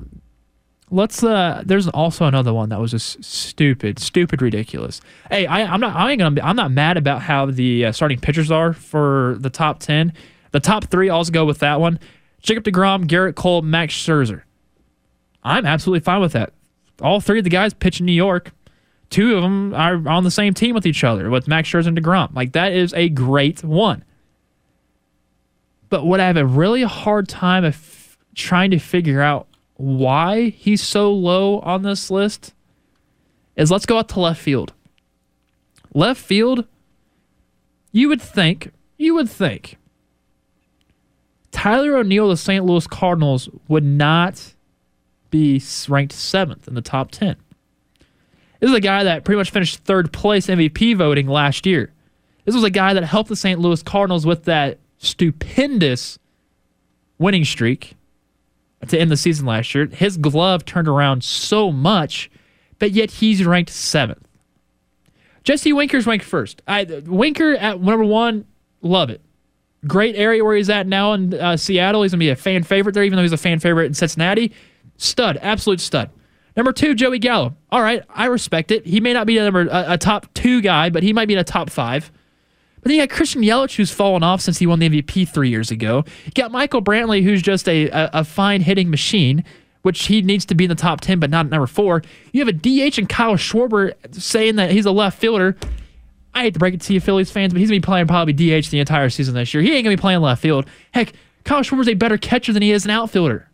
let's 0.91 1.23
uh 1.23 1.63
there's 1.65 1.89
also 1.89 2.27
another 2.27 2.53
one 2.53 2.69
that 2.71 2.81
was 2.81 2.91
just 2.91 3.23
stupid, 3.25 3.99
stupid 3.99 4.43
ridiculous. 4.43 5.01
Hey, 5.31 5.47
I 5.47 5.63
I'm 5.63 5.81
not 5.81 5.95
I 5.97 6.11
ain't 6.11 6.19
gonna 6.19 6.35
be, 6.35 6.43
I'm 6.43 6.57
not 6.57 6.71
mad 6.71 6.97
about 6.97 7.23
how 7.23 7.47
the 7.47 7.87
uh, 7.87 7.93
starting 7.93 8.19
pitchers 8.19 8.51
are 8.51 8.73
for 8.73 9.37
the 9.41 9.51
top 9.51 9.81
10. 9.81 10.13
The 10.53 10.61
top 10.61 10.85
3 10.91 11.09
also 11.09 11.33
go 11.33 11.45
with 11.45 11.59
that 11.59 11.81
one. 11.81 11.99
Jacob 12.43 12.65
DeGrom, 12.65 13.05
Gerrit 13.05 13.35
Cole, 13.35 13.63
Max 13.63 13.95
Scherzer. 13.95 14.43
I'm 15.43 15.67
absolutely 15.67 16.01
fine 16.01 16.21
with 16.21 16.33
that. 16.33 16.53
All 17.01 17.21
three 17.21 17.39
of 17.39 17.45
the 17.45 17.51
guys 17.51 17.73
pitch 17.73 18.01
in 18.01 18.07
New 18.07 18.13
York. 18.13 18.53
Two 19.11 19.37
of 19.37 19.43
them 19.43 19.75
are 19.75 20.09
on 20.09 20.25
the 20.25 20.31
same 20.31 20.55
team 20.55 20.75
with 20.75 20.87
each 20.87 21.03
other 21.03 21.31
with 21.31 21.49
Max 21.49 21.69
Scherzer 21.69 21.89
and 21.89 22.01
DeGrom. 22.01 22.35
Like 22.35 22.53
that 22.53 22.73
is 22.73 22.95
a 22.95 23.09
great 23.09 23.65
one. 23.65 24.05
But 25.91 26.07
what 26.07 26.21
I 26.21 26.27
have 26.27 26.37
a 26.37 26.47
really 26.47 26.85
hard 26.85 27.29
time 27.29 27.65
of 27.65 28.17
trying 28.35 28.71
to 28.71 28.79
figure 28.79 29.21
out 29.21 29.47
why 29.75 30.51
he's 30.51 30.83
so 30.83 31.13
low 31.13 31.59
on 31.61 31.83
this 31.83 32.11
list 32.11 32.55
is 33.57 33.71
let's 33.71 33.87
go 33.87 33.99
out 33.99 34.09
to 34.11 34.21
left 34.21 34.41
field. 34.41 34.73
Left 35.93 36.21
field, 36.21 36.67
you 37.93 38.09
would 38.09 38.23
think, 38.23 38.73
you 38.97 39.15
would 39.15 39.29
think 39.29 39.77
Tyler 41.51 41.97
O'Neill, 41.97 42.29
the 42.29 42.37
St. 42.37 42.65
Louis 42.65 42.87
Cardinals, 42.87 43.49
would 43.67 43.85
not 43.85 44.55
be 45.31 45.63
ranked 45.89 46.13
seventh 46.13 46.69
in 46.69 46.75
the 46.75 46.81
top 46.81 47.11
10. 47.11 47.37
This 48.61 48.71
is 48.71 48.77
a 48.77 48.81
guy 48.81 49.05
that 49.05 49.25
pretty 49.25 49.39
much 49.39 49.51
finished 49.51 49.79
third 49.79 50.13
place 50.13 50.47
MVP 50.47 50.97
voting 50.97 51.27
last 51.27 51.67
year. 51.67 51.93
This 52.45 52.55
was 52.55 52.65
a 52.65 52.71
guy 52.71 52.95
that 52.95 53.05
helped 53.05 53.29
the 53.29 53.37
St. 53.37 53.59
Louis 53.59 53.83
Cardinals 53.83 54.27
with 54.27 54.45
that 54.45 54.79
stupendous 55.01 56.19
winning 57.19 57.45
streak 57.45 57.97
to 58.87 58.99
end 58.99 59.11
the 59.11 59.17
season 59.17 59.47
last 59.47 59.75
year. 59.75 59.87
His 59.87 60.17
glove 60.17 60.65
turned 60.65 60.89
around 60.89 61.25
so 61.25 61.73
much, 61.73 62.31
but 62.79 62.93
yet 62.93 63.11
he's 63.11 63.45
ranked 63.45 63.71
seventh. 63.71 64.27
Jesse 65.43 65.73
Winker's 65.73 66.07
ranked 66.07 66.25
first. 66.25 66.63
I, 66.69 66.85
Winker 67.07 67.55
at 67.55 67.81
number 67.81 68.05
one, 68.05 68.45
love 68.83 69.11
it. 69.11 69.23
Great 69.87 70.15
area 70.17 70.45
where 70.45 70.55
he's 70.55 70.69
at 70.69 70.87
now 70.87 71.15
in 71.15 71.33
uh, 71.33 71.57
Seattle. 71.57 72.03
He's 72.03 72.13
going 72.13 72.21
to 72.21 72.25
be 72.27 72.31
a 72.31 72.37
fan 72.37 72.63
favorite 72.63 72.93
there, 72.93 73.03
even 73.03 73.17
though 73.17 73.23
he's 73.23 73.33
a 73.33 73.39
fan 73.39 73.59
favorite 73.59 73.87
in 73.87 73.95
Cincinnati. 73.95 74.53
Stud, 74.99 75.39
absolute 75.41 75.81
stud. 75.81 76.11
Number 76.57 76.75
two, 76.75 76.95
Joey 76.95 77.19
Gallo. 77.19 77.57
All 77.71 77.81
right, 77.81 78.03
I 78.11 78.27
respect 78.27 78.71
it. 78.71 78.85
He 78.87 79.01
may 79.01 79.15
not 79.15 79.27
be 79.27 79.39
a, 79.39 79.45
number, 79.45 79.63
a, 79.63 79.93
a 79.93 79.99
top 79.99 80.33
two 80.35 80.61
guy, 80.61 80.91
but 80.91 81.03
he 81.03 81.15
might 81.15 81.27
be 81.27 81.33
in 81.33 81.41
a 81.41 81.45
top 81.45 81.71
five. 81.71 82.13
But 82.83 82.89
then 82.89 82.97
you 82.99 83.07
got 83.07 83.15
Christian 83.15 83.43
Yelich, 83.43 83.77
who's 83.77 83.91
fallen 83.91 84.23
off 84.23 84.41
since 84.41 84.59
he 84.59 84.67
won 84.67 84.79
the 84.79 84.89
MVP 84.89 85.29
three 85.29 85.51
years 85.51 85.71
ago. 85.71 86.05
You 86.25 86.33
got 86.35 86.51
Michael 86.51 86.83
Brantley, 86.83 87.23
who's 87.23 87.43
just 87.43 87.69
a, 87.69 87.89
a, 87.91 88.11
a 88.15 88.25
fine 88.25 88.63
hitting 88.63 88.91
machine, 88.91 89.45
which 89.83 90.07
he 90.07 90.23
needs 90.23 90.45
to 90.47 90.55
be 90.55 90.65
in 90.65 90.69
the 90.71 90.75
top 90.75 91.01
10, 91.01 91.21
but 91.21 91.31
not 91.31 91.49
number 91.49 91.67
four. 91.67 92.03
You 92.33 92.45
have 92.45 92.49
a 92.49 92.53
DH 92.53 92.99
and 92.99 93.09
Kyle 93.09 93.35
Schwarber 93.35 93.95
saying 94.15 94.57
that 94.57 94.71
he's 94.71 94.87
a 94.87 94.93
left 94.93 95.19
fielder. 95.19 95.57
I 96.35 96.43
hate 96.43 96.55
to 96.55 96.61
break 96.61 96.75
it 96.75 96.81
to 96.83 96.95
you, 96.95 97.01
Phillies 97.01 97.31
fans, 97.31 97.53
but 97.53 97.61
he's 97.61 97.71
going 97.71 97.81
to 97.81 97.87
be 97.87 97.91
playing 97.91 98.07
probably 98.07 98.33
DH 98.33 98.71
the 98.71 98.79
entire 98.81 99.11
season 99.11 99.35
this 99.35 99.53
year. 99.53 99.63
He 99.63 99.75
ain't 99.75 99.85
going 99.85 99.97
to 99.97 100.01
be 100.01 100.01
playing 100.01 100.21
left 100.21 100.41
field. 100.41 100.67
Heck, 100.93 101.13
Kyle 101.45 101.63
Schwarber's 101.63 101.89
a 101.89 101.95
better 101.95 102.17
catcher 102.17 102.53
than 102.53 102.63
he 102.63 102.71
is 102.71 102.85
an 102.85 102.91
outfielder. 102.91 103.49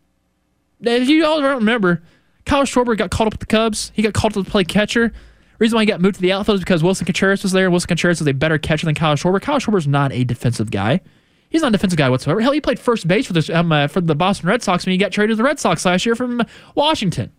If 0.80 1.08
you 1.08 1.24
all 1.24 1.40
don't 1.40 1.56
remember, 1.56 2.02
Kyle 2.44 2.64
Schwarber 2.64 2.96
got 2.96 3.10
called 3.10 3.28
up 3.28 3.34
with 3.34 3.40
the 3.40 3.46
Cubs. 3.46 3.92
He 3.94 4.02
got 4.02 4.12
called 4.12 4.36
up 4.36 4.44
to 4.44 4.50
play 4.50 4.64
catcher. 4.64 5.12
Reason 5.58 5.76
why 5.76 5.82
he 5.82 5.86
got 5.86 6.00
moved 6.00 6.16
to 6.16 6.20
the 6.20 6.32
outfield 6.32 6.56
is 6.56 6.60
because 6.60 6.82
Willson 6.82 7.06
Contreras 7.06 7.42
was 7.42 7.52
there. 7.52 7.70
Willson 7.70 7.88
Contreras 7.88 8.20
is 8.20 8.26
a 8.26 8.34
better 8.34 8.58
catcher 8.58 8.86
than 8.86 8.94
Kyle 8.94 9.14
Schwarber. 9.14 9.40
Kyle 9.40 9.58
Schwarber's 9.58 9.86
not 9.86 10.12
a 10.12 10.24
defensive 10.24 10.70
guy. 10.70 11.00
He's 11.48 11.62
not 11.62 11.68
a 11.68 11.72
defensive 11.72 11.96
guy 11.96 12.10
whatsoever. 12.10 12.40
Hell, 12.40 12.52
he 12.52 12.60
played 12.60 12.78
first 12.78 13.06
base 13.08 13.26
for 13.26 13.32
this 13.32 13.48
um, 13.48 13.70
uh, 13.72 13.86
for 13.88 14.00
the 14.00 14.14
Boston 14.14 14.48
Red 14.48 14.62
Sox 14.62 14.84
when 14.84 14.92
he 14.92 14.98
got 14.98 15.12
traded 15.12 15.34
to 15.34 15.36
the 15.36 15.44
Red 15.44 15.58
Sox 15.58 15.84
last 15.84 16.04
year 16.04 16.14
from 16.14 16.42
Washington. 16.74 17.32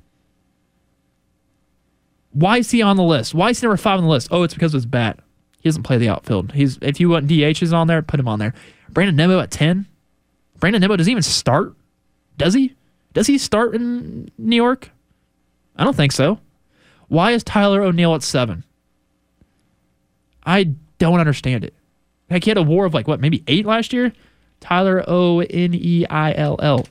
Why 2.31 2.57
is 2.57 2.71
he 2.71 2.81
on 2.81 2.97
the 2.97 3.03
list? 3.03 3.33
Why 3.33 3.49
is 3.49 3.59
he 3.59 3.65
number 3.65 3.77
five 3.77 3.97
on 3.97 4.03
the 4.03 4.09
list? 4.09 4.29
Oh, 4.31 4.43
it's 4.43 4.53
because 4.53 4.73
of 4.73 4.77
his 4.77 4.85
bat. 4.85 5.19
He 5.59 5.69
doesn't 5.69 5.83
play 5.83 5.97
the 5.97 6.09
outfield. 6.09 6.53
He's 6.53 6.77
if 6.81 6.99
you 6.99 7.09
want 7.09 7.27
DHs 7.27 7.73
on 7.73 7.87
there, 7.87 8.01
put 8.01 8.19
him 8.19 8.27
on 8.27 8.39
there. 8.39 8.53
Brandon 8.89 9.15
Nimmo 9.15 9.39
at 9.39 9.51
ten. 9.51 9.87
Brandon 10.59 10.81
Nimmo 10.81 10.95
doesn't 10.95 11.11
even 11.11 11.23
start. 11.23 11.75
Does 12.37 12.53
he? 12.53 12.75
Does 13.13 13.27
he 13.27 13.37
start 13.37 13.75
in 13.75 14.31
New 14.37 14.55
York? 14.55 14.91
I 15.75 15.83
don't 15.83 15.95
think 15.95 16.11
so. 16.11 16.39
Why 17.07 17.31
is 17.31 17.43
Tyler 17.43 17.81
O'Neill 17.81 18.15
at 18.15 18.23
seven? 18.23 18.63
I 20.45 20.75
don't 20.99 21.19
understand 21.19 21.63
it. 21.63 21.73
Heck, 22.29 22.43
he 22.43 22.49
had 22.49 22.57
a 22.57 22.63
war 22.63 22.85
of 22.85 22.93
like 22.93 23.07
what, 23.07 23.19
maybe 23.19 23.43
eight 23.47 23.65
last 23.65 23.93
year? 23.93 24.13
Tyler 24.59 25.03
O 25.07 25.39
N 25.39 25.73
E 25.73 26.05
I 26.09 26.33
L 26.33 26.57
L. 26.61 26.85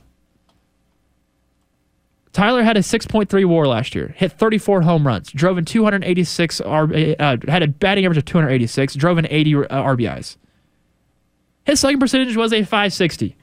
Tyler 2.37 2.61
had 2.61 2.77
a 2.77 2.81
6.3 2.81 3.45
war 3.45 3.65
last 3.65 3.95
year, 3.95 4.13
hit 4.15 4.31
34 4.31 4.83
home 4.83 5.07
runs, 5.07 5.31
drove 5.31 5.57
in 5.57 5.65
286, 5.65 6.61
RB, 6.61 7.15
uh, 7.17 7.37
had 7.51 7.63
a 7.63 7.67
batting 7.67 8.05
average 8.05 8.19
of 8.19 8.25
286, 8.25 8.93
drove 8.93 9.17
in 9.17 9.25
80 9.27 9.55
uh, 9.55 9.61
RBIs. 9.69 10.37
His 11.65 11.79
slugging 11.79 11.99
percentage 11.99 12.37
was 12.37 12.53
a 12.53 12.61
560. 12.61 13.35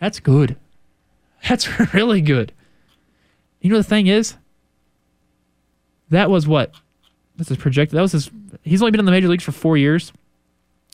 That's 0.00 0.18
good. 0.18 0.56
That's 1.48 1.78
really 1.94 2.20
good. 2.20 2.52
You 3.60 3.70
know 3.70 3.76
the 3.76 3.84
thing 3.84 4.08
is, 4.08 4.34
that 6.12 6.30
was 6.30 6.46
what? 6.46 6.74
This 7.36 7.50
is 7.50 7.56
projected. 7.56 7.96
That 7.96 8.02
was 8.02 8.12
his. 8.12 8.30
He's 8.62 8.82
only 8.82 8.92
been 8.92 9.00
in 9.00 9.06
the 9.06 9.12
major 9.12 9.28
leagues 9.28 9.44
for 9.44 9.52
four 9.52 9.76
years. 9.76 10.12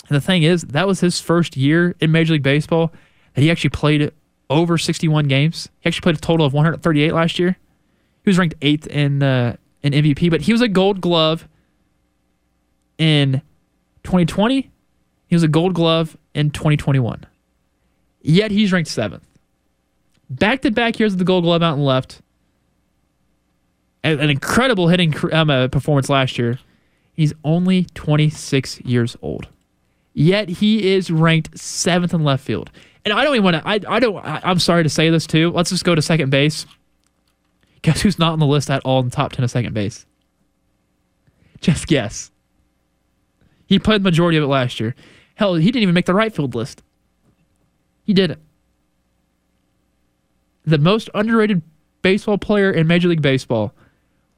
And 0.08 0.16
the 0.16 0.20
thing 0.20 0.42
is, 0.42 0.62
that 0.62 0.86
was 0.86 1.00
his 1.00 1.20
first 1.20 1.56
year 1.56 1.94
in 2.00 2.12
Major 2.12 2.34
League 2.34 2.42
Baseball 2.42 2.92
that 3.34 3.42
he 3.42 3.50
actually 3.50 3.70
played 3.70 4.12
over 4.48 4.78
61 4.78 5.26
games. 5.26 5.68
He 5.80 5.88
actually 5.88 6.02
played 6.02 6.16
a 6.16 6.20
total 6.20 6.46
of 6.46 6.52
138 6.52 7.12
last 7.12 7.38
year. 7.38 7.56
He 8.24 8.30
was 8.30 8.38
ranked 8.38 8.54
eighth 8.62 8.86
in 8.86 9.22
uh, 9.22 9.56
in 9.82 9.92
MVP, 9.92 10.30
but 10.30 10.42
he 10.42 10.52
was 10.52 10.62
a 10.62 10.68
Gold 10.68 11.00
Glove 11.00 11.48
in 12.96 13.42
2020. 14.04 14.70
He 15.26 15.34
was 15.34 15.42
a 15.42 15.48
Gold 15.48 15.74
Glove 15.74 16.16
in 16.34 16.50
2021. 16.50 17.26
Yet 18.22 18.50
he's 18.50 18.72
ranked 18.72 18.90
seventh. 18.90 19.24
Back 20.30 20.62
to 20.62 20.70
back 20.70 20.98
years 20.98 21.12
of 21.12 21.18
the 21.18 21.24
Gold 21.24 21.44
Glove 21.44 21.62
out 21.62 21.74
and 21.74 21.84
left. 21.84 22.22
An, 24.04 24.20
incredible 24.30 24.88
hitting 24.88 25.14
um, 25.32 25.50
uh, 25.50 25.68
performance 25.68 26.08
last 26.08 26.38
year. 26.38 26.58
He's 27.12 27.32
only 27.44 27.84
26 27.94 28.80
years 28.82 29.16
old. 29.20 29.48
Yet 30.14 30.48
he 30.48 30.94
is 30.94 31.10
ranked 31.10 31.58
seventh 31.58 32.14
in 32.14 32.24
left 32.24 32.44
field. 32.44 32.70
And 33.04 33.12
I 33.12 33.24
don't 33.24 33.34
even 33.34 33.44
want 33.44 33.56
to. 33.56 33.66
I, 33.66 33.80
I 33.88 34.00
don't. 34.00 34.16
I, 34.16 34.40
I'm 34.44 34.58
sorry 34.58 34.82
to 34.82 34.88
say 34.88 35.10
this 35.10 35.26
too. 35.26 35.50
Let's 35.50 35.70
just 35.70 35.84
go 35.84 35.94
to 35.94 36.02
second 36.02 36.30
base. 36.30 36.66
Guess 37.82 38.02
who's 38.02 38.18
not 38.18 38.32
on 38.32 38.38
the 38.38 38.46
list 38.46 38.70
at 38.70 38.82
all 38.84 39.00
in 39.00 39.06
the 39.06 39.14
top 39.14 39.32
10 39.32 39.44
of 39.44 39.50
second 39.50 39.74
base? 39.74 40.06
Just 41.60 41.86
guess. 41.86 42.30
He 43.66 43.78
played 43.78 44.00
the 44.00 44.04
majority 44.04 44.38
of 44.38 44.44
it 44.44 44.48
last 44.48 44.80
year. 44.80 44.94
Hell, 45.34 45.54
he 45.54 45.66
didn't 45.70 45.82
even 45.82 45.94
make 45.94 46.06
the 46.06 46.14
right 46.14 46.34
field 46.34 46.54
list. 46.54 46.82
He 48.04 48.12
didn't. 48.12 48.40
The 50.64 50.78
most 50.78 51.08
underrated 51.14 51.62
baseball 52.02 52.38
player 52.38 52.70
in 52.70 52.86
Major 52.86 53.08
League 53.08 53.22
Baseball, 53.22 53.72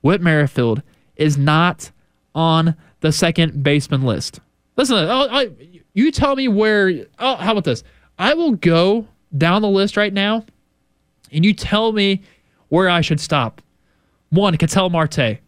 Whit 0.00 0.20
Merrifield, 0.20 0.82
is 1.16 1.36
not 1.36 1.90
on 2.34 2.74
the 3.00 3.12
second 3.12 3.62
baseman 3.62 4.02
list. 4.02 4.40
Listen, 4.76 4.96
oh, 4.96 5.28
I, 5.30 5.50
you 5.92 6.10
tell 6.10 6.36
me 6.36 6.48
where. 6.48 7.06
Oh, 7.18 7.36
how 7.36 7.52
about 7.52 7.64
this? 7.64 7.82
I 8.18 8.34
will 8.34 8.52
go 8.52 9.06
down 9.36 9.62
the 9.62 9.68
list 9.68 9.96
right 9.96 10.12
now, 10.12 10.44
and 11.32 11.44
you 11.44 11.52
tell 11.52 11.92
me 11.92 12.22
where 12.68 12.88
I 12.88 13.00
should 13.00 13.20
stop. 13.20 13.60
One, 14.30 14.56
Ketel 14.56 14.90
Marte. 14.90 15.38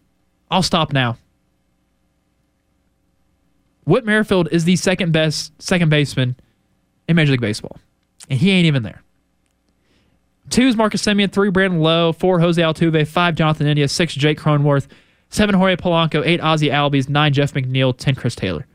I'll 0.50 0.62
stop 0.62 0.92
now. 0.92 1.16
Whit 3.84 4.04
Merrifield 4.04 4.48
is 4.52 4.64
the 4.64 4.76
second 4.76 5.12
best 5.12 5.52
second 5.60 5.88
baseman 5.88 6.36
in 7.08 7.16
Major 7.16 7.32
League 7.32 7.40
Baseball, 7.40 7.78
and 8.28 8.38
he 8.38 8.50
ain't 8.50 8.66
even 8.66 8.82
there. 8.82 9.02
Two 10.52 10.66
is 10.66 10.76
Marcus 10.76 11.02
Semien, 11.02 11.32
three 11.32 11.48
Brandon 11.48 11.80
Lowe, 11.80 12.12
four 12.12 12.38
Jose 12.38 12.60
Altuve, 12.60 13.08
five 13.08 13.34
Jonathan 13.34 13.66
India, 13.66 13.88
six 13.88 14.14
Jake 14.14 14.38
Cronenworth, 14.38 14.86
seven 15.30 15.54
Jorge 15.54 15.76
Polanco, 15.76 16.22
eight 16.26 16.42
Ozzie 16.42 16.68
Albies, 16.68 17.08
nine 17.08 17.32
Jeff 17.32 17.54
McNeil, 17.54 17.96
ten 17.96 18.14
Chris 18.14 18.34
Taylor. 18.34 18.66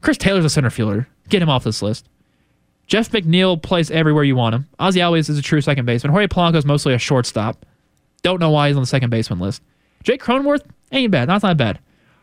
Chris 0.00 0.16
Taylor's 0.16 0.44
a 0.44 0.48
center 0.48 0.70
fielder. 0.70 1.08
Get 1.28 1.42
him 1.42 1.50
off 1.50 1.64
this 1.64 1.82
list. 1.82 2.08
Jeff 2.86 3.10
McNeil 3.10 3.60
plays 3.60 3.90
everywhere 3.90 4.22
you 4.22 4.36
want 4.36 4.54
him. 4.54 4.68
Ozzie 4.78 5.00
Albies 5.00 5.28
is 5.28 5.36
a 5.36 5.42
true 5.42 5.60
second 5.60 5.86
baseman. 5.86 6.12
Jorge 6.12 6.28
Polanco 6.28 6.54
is 6.54 6.64
mostly 6.64 6.94
a 6.94 6.98
shortstop. 6.98 7.66
Don't 8.22 8.38
know 8.38 8.50
why 8.50 8.68
he's 8.68 8.76
on 8.76 8.82
the 8.84 8.86
second 8.86 9.10
baseman 9.10 9.40
list. 9.40 9.60
Jake 10.04 10.22
Cronenworth 10.22 10.62
ain't 10.92 11.10
bad. 11.10 11.26
Not 11.26 11.42
that 11.42 11.56
bad. 11.56 11.80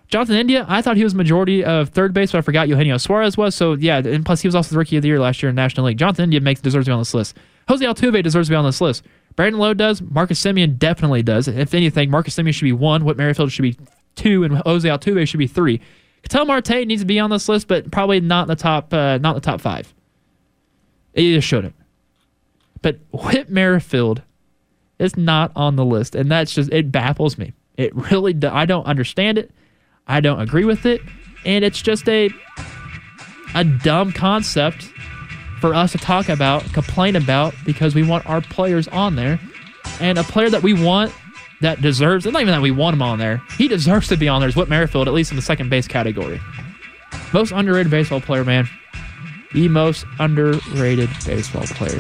Jonathan 0.07 0.37
India, 0.37 0.65
I 0.69 0.81
thought 0.81 0.95
he 0.95 1.03
was 1.03 1.13
majority 1.13 1.65
of 1.65 1.89
third 1.89 2.13
base, 2.13 2.31
but 2.31 2.37
I 2.37 2.41
forgot 2.43 2.69
Eugenio 2.69 2.95
Suarez 2.95 3.35
was. 3.35 3.55
So 3.55 3.73
yeah, 3.73 3.97
and 3.97 4.25
plus 4.25 4.39
he 4.39 4.47
was 4.47 4.55
also 4.55 4.71
the 4.71 4.79
rookie 4.79 4.95
of 4.95 5.01
the 5.01 5.09
year 5.09 5.19
last 5.19 5.43
year 5.43 5.49
in 5.49 5.55
National 5.55 5.85
League. 5.85 5.97
Jonathan 5.97 6.23
India 6.23 6.39
makes 6.39 6.61
deserves 6.61 6.85
to 6.85 6.91
be 6.91 6.93
on 6.93 6.99
this 6.99 7.13
list. 7.13 7.35
Jose 7.69 7.85
Altuve 7.85 8.23
deserves 8.23 8.47
to 8.47 8.51
be 8.51 8.55
on 8.55 8.65
this 8.65 8.81
list. 8.81 9.05
Brandon 9.35 9.61
Lowe 9.61 9.75
does. 9.75 10.01
Marcus 10.01 10.43
Semien 10.43 10.77
definitely 10.77 11.21
does. 11.21 11.47
If 11.47 11.73
anything, 11.73 12.09
Marcus 12.09 12.35
Semien 12.35 12.53
should 12.53 12.65
be 12.65 12.73
one. 12.73 13.05
Whit 13.05 13.15
Merrifield 13.15 13.51
should 13.51 13.61
be 13.61 13.77
two, 14.15 14.43
and 14.43 14.57
Jose 14.57 14.89
Altuve 14.89 15.27
should 15.27 15.37
be 15.37 15.47
three. 15.47 15.79
Ketel 16.23 16.45
Marte 16.45 16.85
needs 16.87 17.03
to 17.03 17.05
be 17.05 17.19
on 17.19 17.29
this 17.29 17.47
list, 17.47 17.67
but 17.67 17.91
probably 17.91 18.19
not 18.19 18.43
in 18.43 18.47
the 18.49 18.55
top, 18.55 18.93
uh, 18.93 19.19
not 19.19 19.35
the 19.35 19.41
top 19.41 19.61
five. 19.61 19.93
It 21.13 21.35
just 21.35 21.47
shouldn't. 21.47 21.75
But 22.81 22.99
Whit 23.11 23.49
Merrifield 23.49 24.23
is 24.97 25.15
not 25.15 25.51
on 25.55 25.75
the 25.75 25.85
list, 25.85 26.15
and 26.15 26.29
that's 26.29 26.53
just 26.53 26.73
it 26.73 26.91
baffles 26.91 27.37
me. 27.37 27.53
It 27.77 27.95
really, 27.95 28.33
do, 28.33 28.49
I 28.49 28.65
don't 28.65 28.85
understand 28.85 29.37
it. 29.37 29.51
I 30.07 30.21
don't 30.21 30.41
agree 30.41 30.65
with 30.65 30.87
it, 30.87 31.01
and 31.45 31.63
it's 31.63 31.81
just 31.81 32.09
a 32.09 32.29
a 33.53 33.63
dumb 33.63 34.11
concept 34.11 34.89
for 35.59 35.73
us 35.73 35.91
to 35.91 35.97
talk 35.97 36.29
about, 36.29 36.63
complain 36.73 37.15
about, 37.15 37.53
because 37.65 37.95
we 37.95 38.03
want 38.03 38.25
our 38.25 38.41
players 38.41 38.87
on 38.87 39.15
there, 39.15 39.39
and 39.99 40.17
a 40.17 40.23
player 40.23 40.49
that 40.49 40.63
we 40.63 40.73
want 40.73 41.13
that 41.61 41.81
deserves, 41.81 42.25
it's 42.25 42.33
not 42.33 42.41
even 42.41 42.53
that 42.53 42.61
we 42.61 42.71
want 42.71 42.93
him 42.93 43.01
on 43.01 43.19
there, 43.19 43.41
he 43.57 43.67
deserves 43.67 44.07
to 44.07 44.17
be 44.17 44.27
on 44.27 44.39
there 44.39 44.49
is 44.49 44.55
Whit 44.55 44.69
Merrifield, 44.69 45.07
at 45.07 45.13
least 45.13 45.31
in 45.31 45.35
the 45.35 45.41
second 45.41 45.69
base 45.69 45.87
category. 45.87 46.39
Most 47.33 47.51
underrated 47.51 47.91
baseball 47.91 48.21
player, 48.21 48.45
man. 48.45 48.69
The 49.53 49.67
most 49.67 50.05
underrated 50.19 51.09
baseball 51.25 51.63
player. 51.63 51.99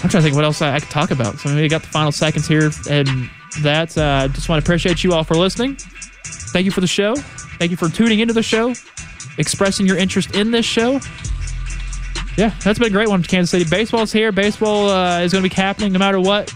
I'm 0.00 0.08
trying 0.08 0.22
to 0.22 0.22
think 0.22 0.34
what 0.36 0.44
else 0.44 0.60
I, 0.62 0.74
I 0.74 0.80
could 0.80 0.90
talk 0.90 1.10
about. 1.10 1.38
So 1.38 1.54
we 1.54 1.68
got 1.68 1.82
the 1.82 1.88
final 1.88 2.12
seconds 2.12 2.46
here, 2.46 2.70
and 2.88 3.08
that 3.62 3.96
uh, 3.96 4.28
just 4.28 4.48
want 4.48 4.62
to 4.62 4.64
appreciate 4.64 5.02
you 5.02 5.12
all 5.12 5.24
for 5.24 5.34
listening. 5.34 5.76
Thank 6.24 6.66
you 6.66 6.70
for 6.70 6.80
the 6.80 6.86
show. 6.86 7.14
Thank 7.16 7.70
you 7.70 7.76
for 7.76 7.88
tuning 7.88 8.20
into 8.20 8.34
the 8.34 8.42
show, 8.42 8.74
expressing 9.38 9.86
your 9.86 9.96
interest 9.96 10.34
in 10.34 10.50
this 10.50 10.66
show. 10.66 11.00
Yeah, 12.36 12.54
that's 12.62 12.78
been 12.78 12.88
a 12.88 12.90
great 12.90 13.08
one, 13.08 13.22
Kansas 13.22 13.50
City. 13.50 13.68
Baseball's 13.68 14.12
here. 14.12 14.30
Baseball 14.30 14.88
uh, 14.88 15.20
is 15.20 15.32
going 15.32 15.42
to 15.42 15.48
be 15.48 15.54
happening 15.54 15.92
no 15.92 15.98
matter 15.98 16.20
what. 16.20 16.52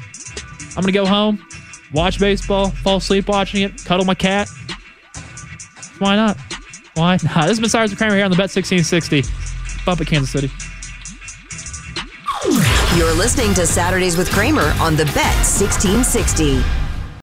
I'm 0.76 0.82
going 0.82 0.86
to 0.86 0.92
go 0.92 1.06
home, 1.06 1.44
watch 1.92 2.18
baseball, 2.18 2.70
fall 2.70 2.98
asleep 2.98 3.28
watching 3.28 3.62
it, 3.62 3.84
cuddle 3.84 4.04
my 4.04 4.14
cat. 4.14 4.48
Why 5.98 6.16
not? 6.16 6.36
Why 6.94 7.12
not? 7.22 7.22
This 7.22 7.34
has 7.34 7.60
been 7.60 7.68
Cyrus 7.68 7.94
Kramer 7.94 8.16
here 8.16 8.24
on 8.24 8.30
the 8.30 8.36
Bet 8.36 8.54
1660. 8.54 9.22
Bump 9.84 10.00
at 10.00 10.06
Kansas 10.06 10.30
City. 10.30 10.50
You're 12.96 13.14
listening 13.14 13.54
to 13.54 13.66
Saturdays 13.66 14.16
with 14.16 14.30
Kramer 14.30 14.74
on 14.80 14.96
the 14.96 15.04
Bet 15.06 15.34
1660. 15.46 16.81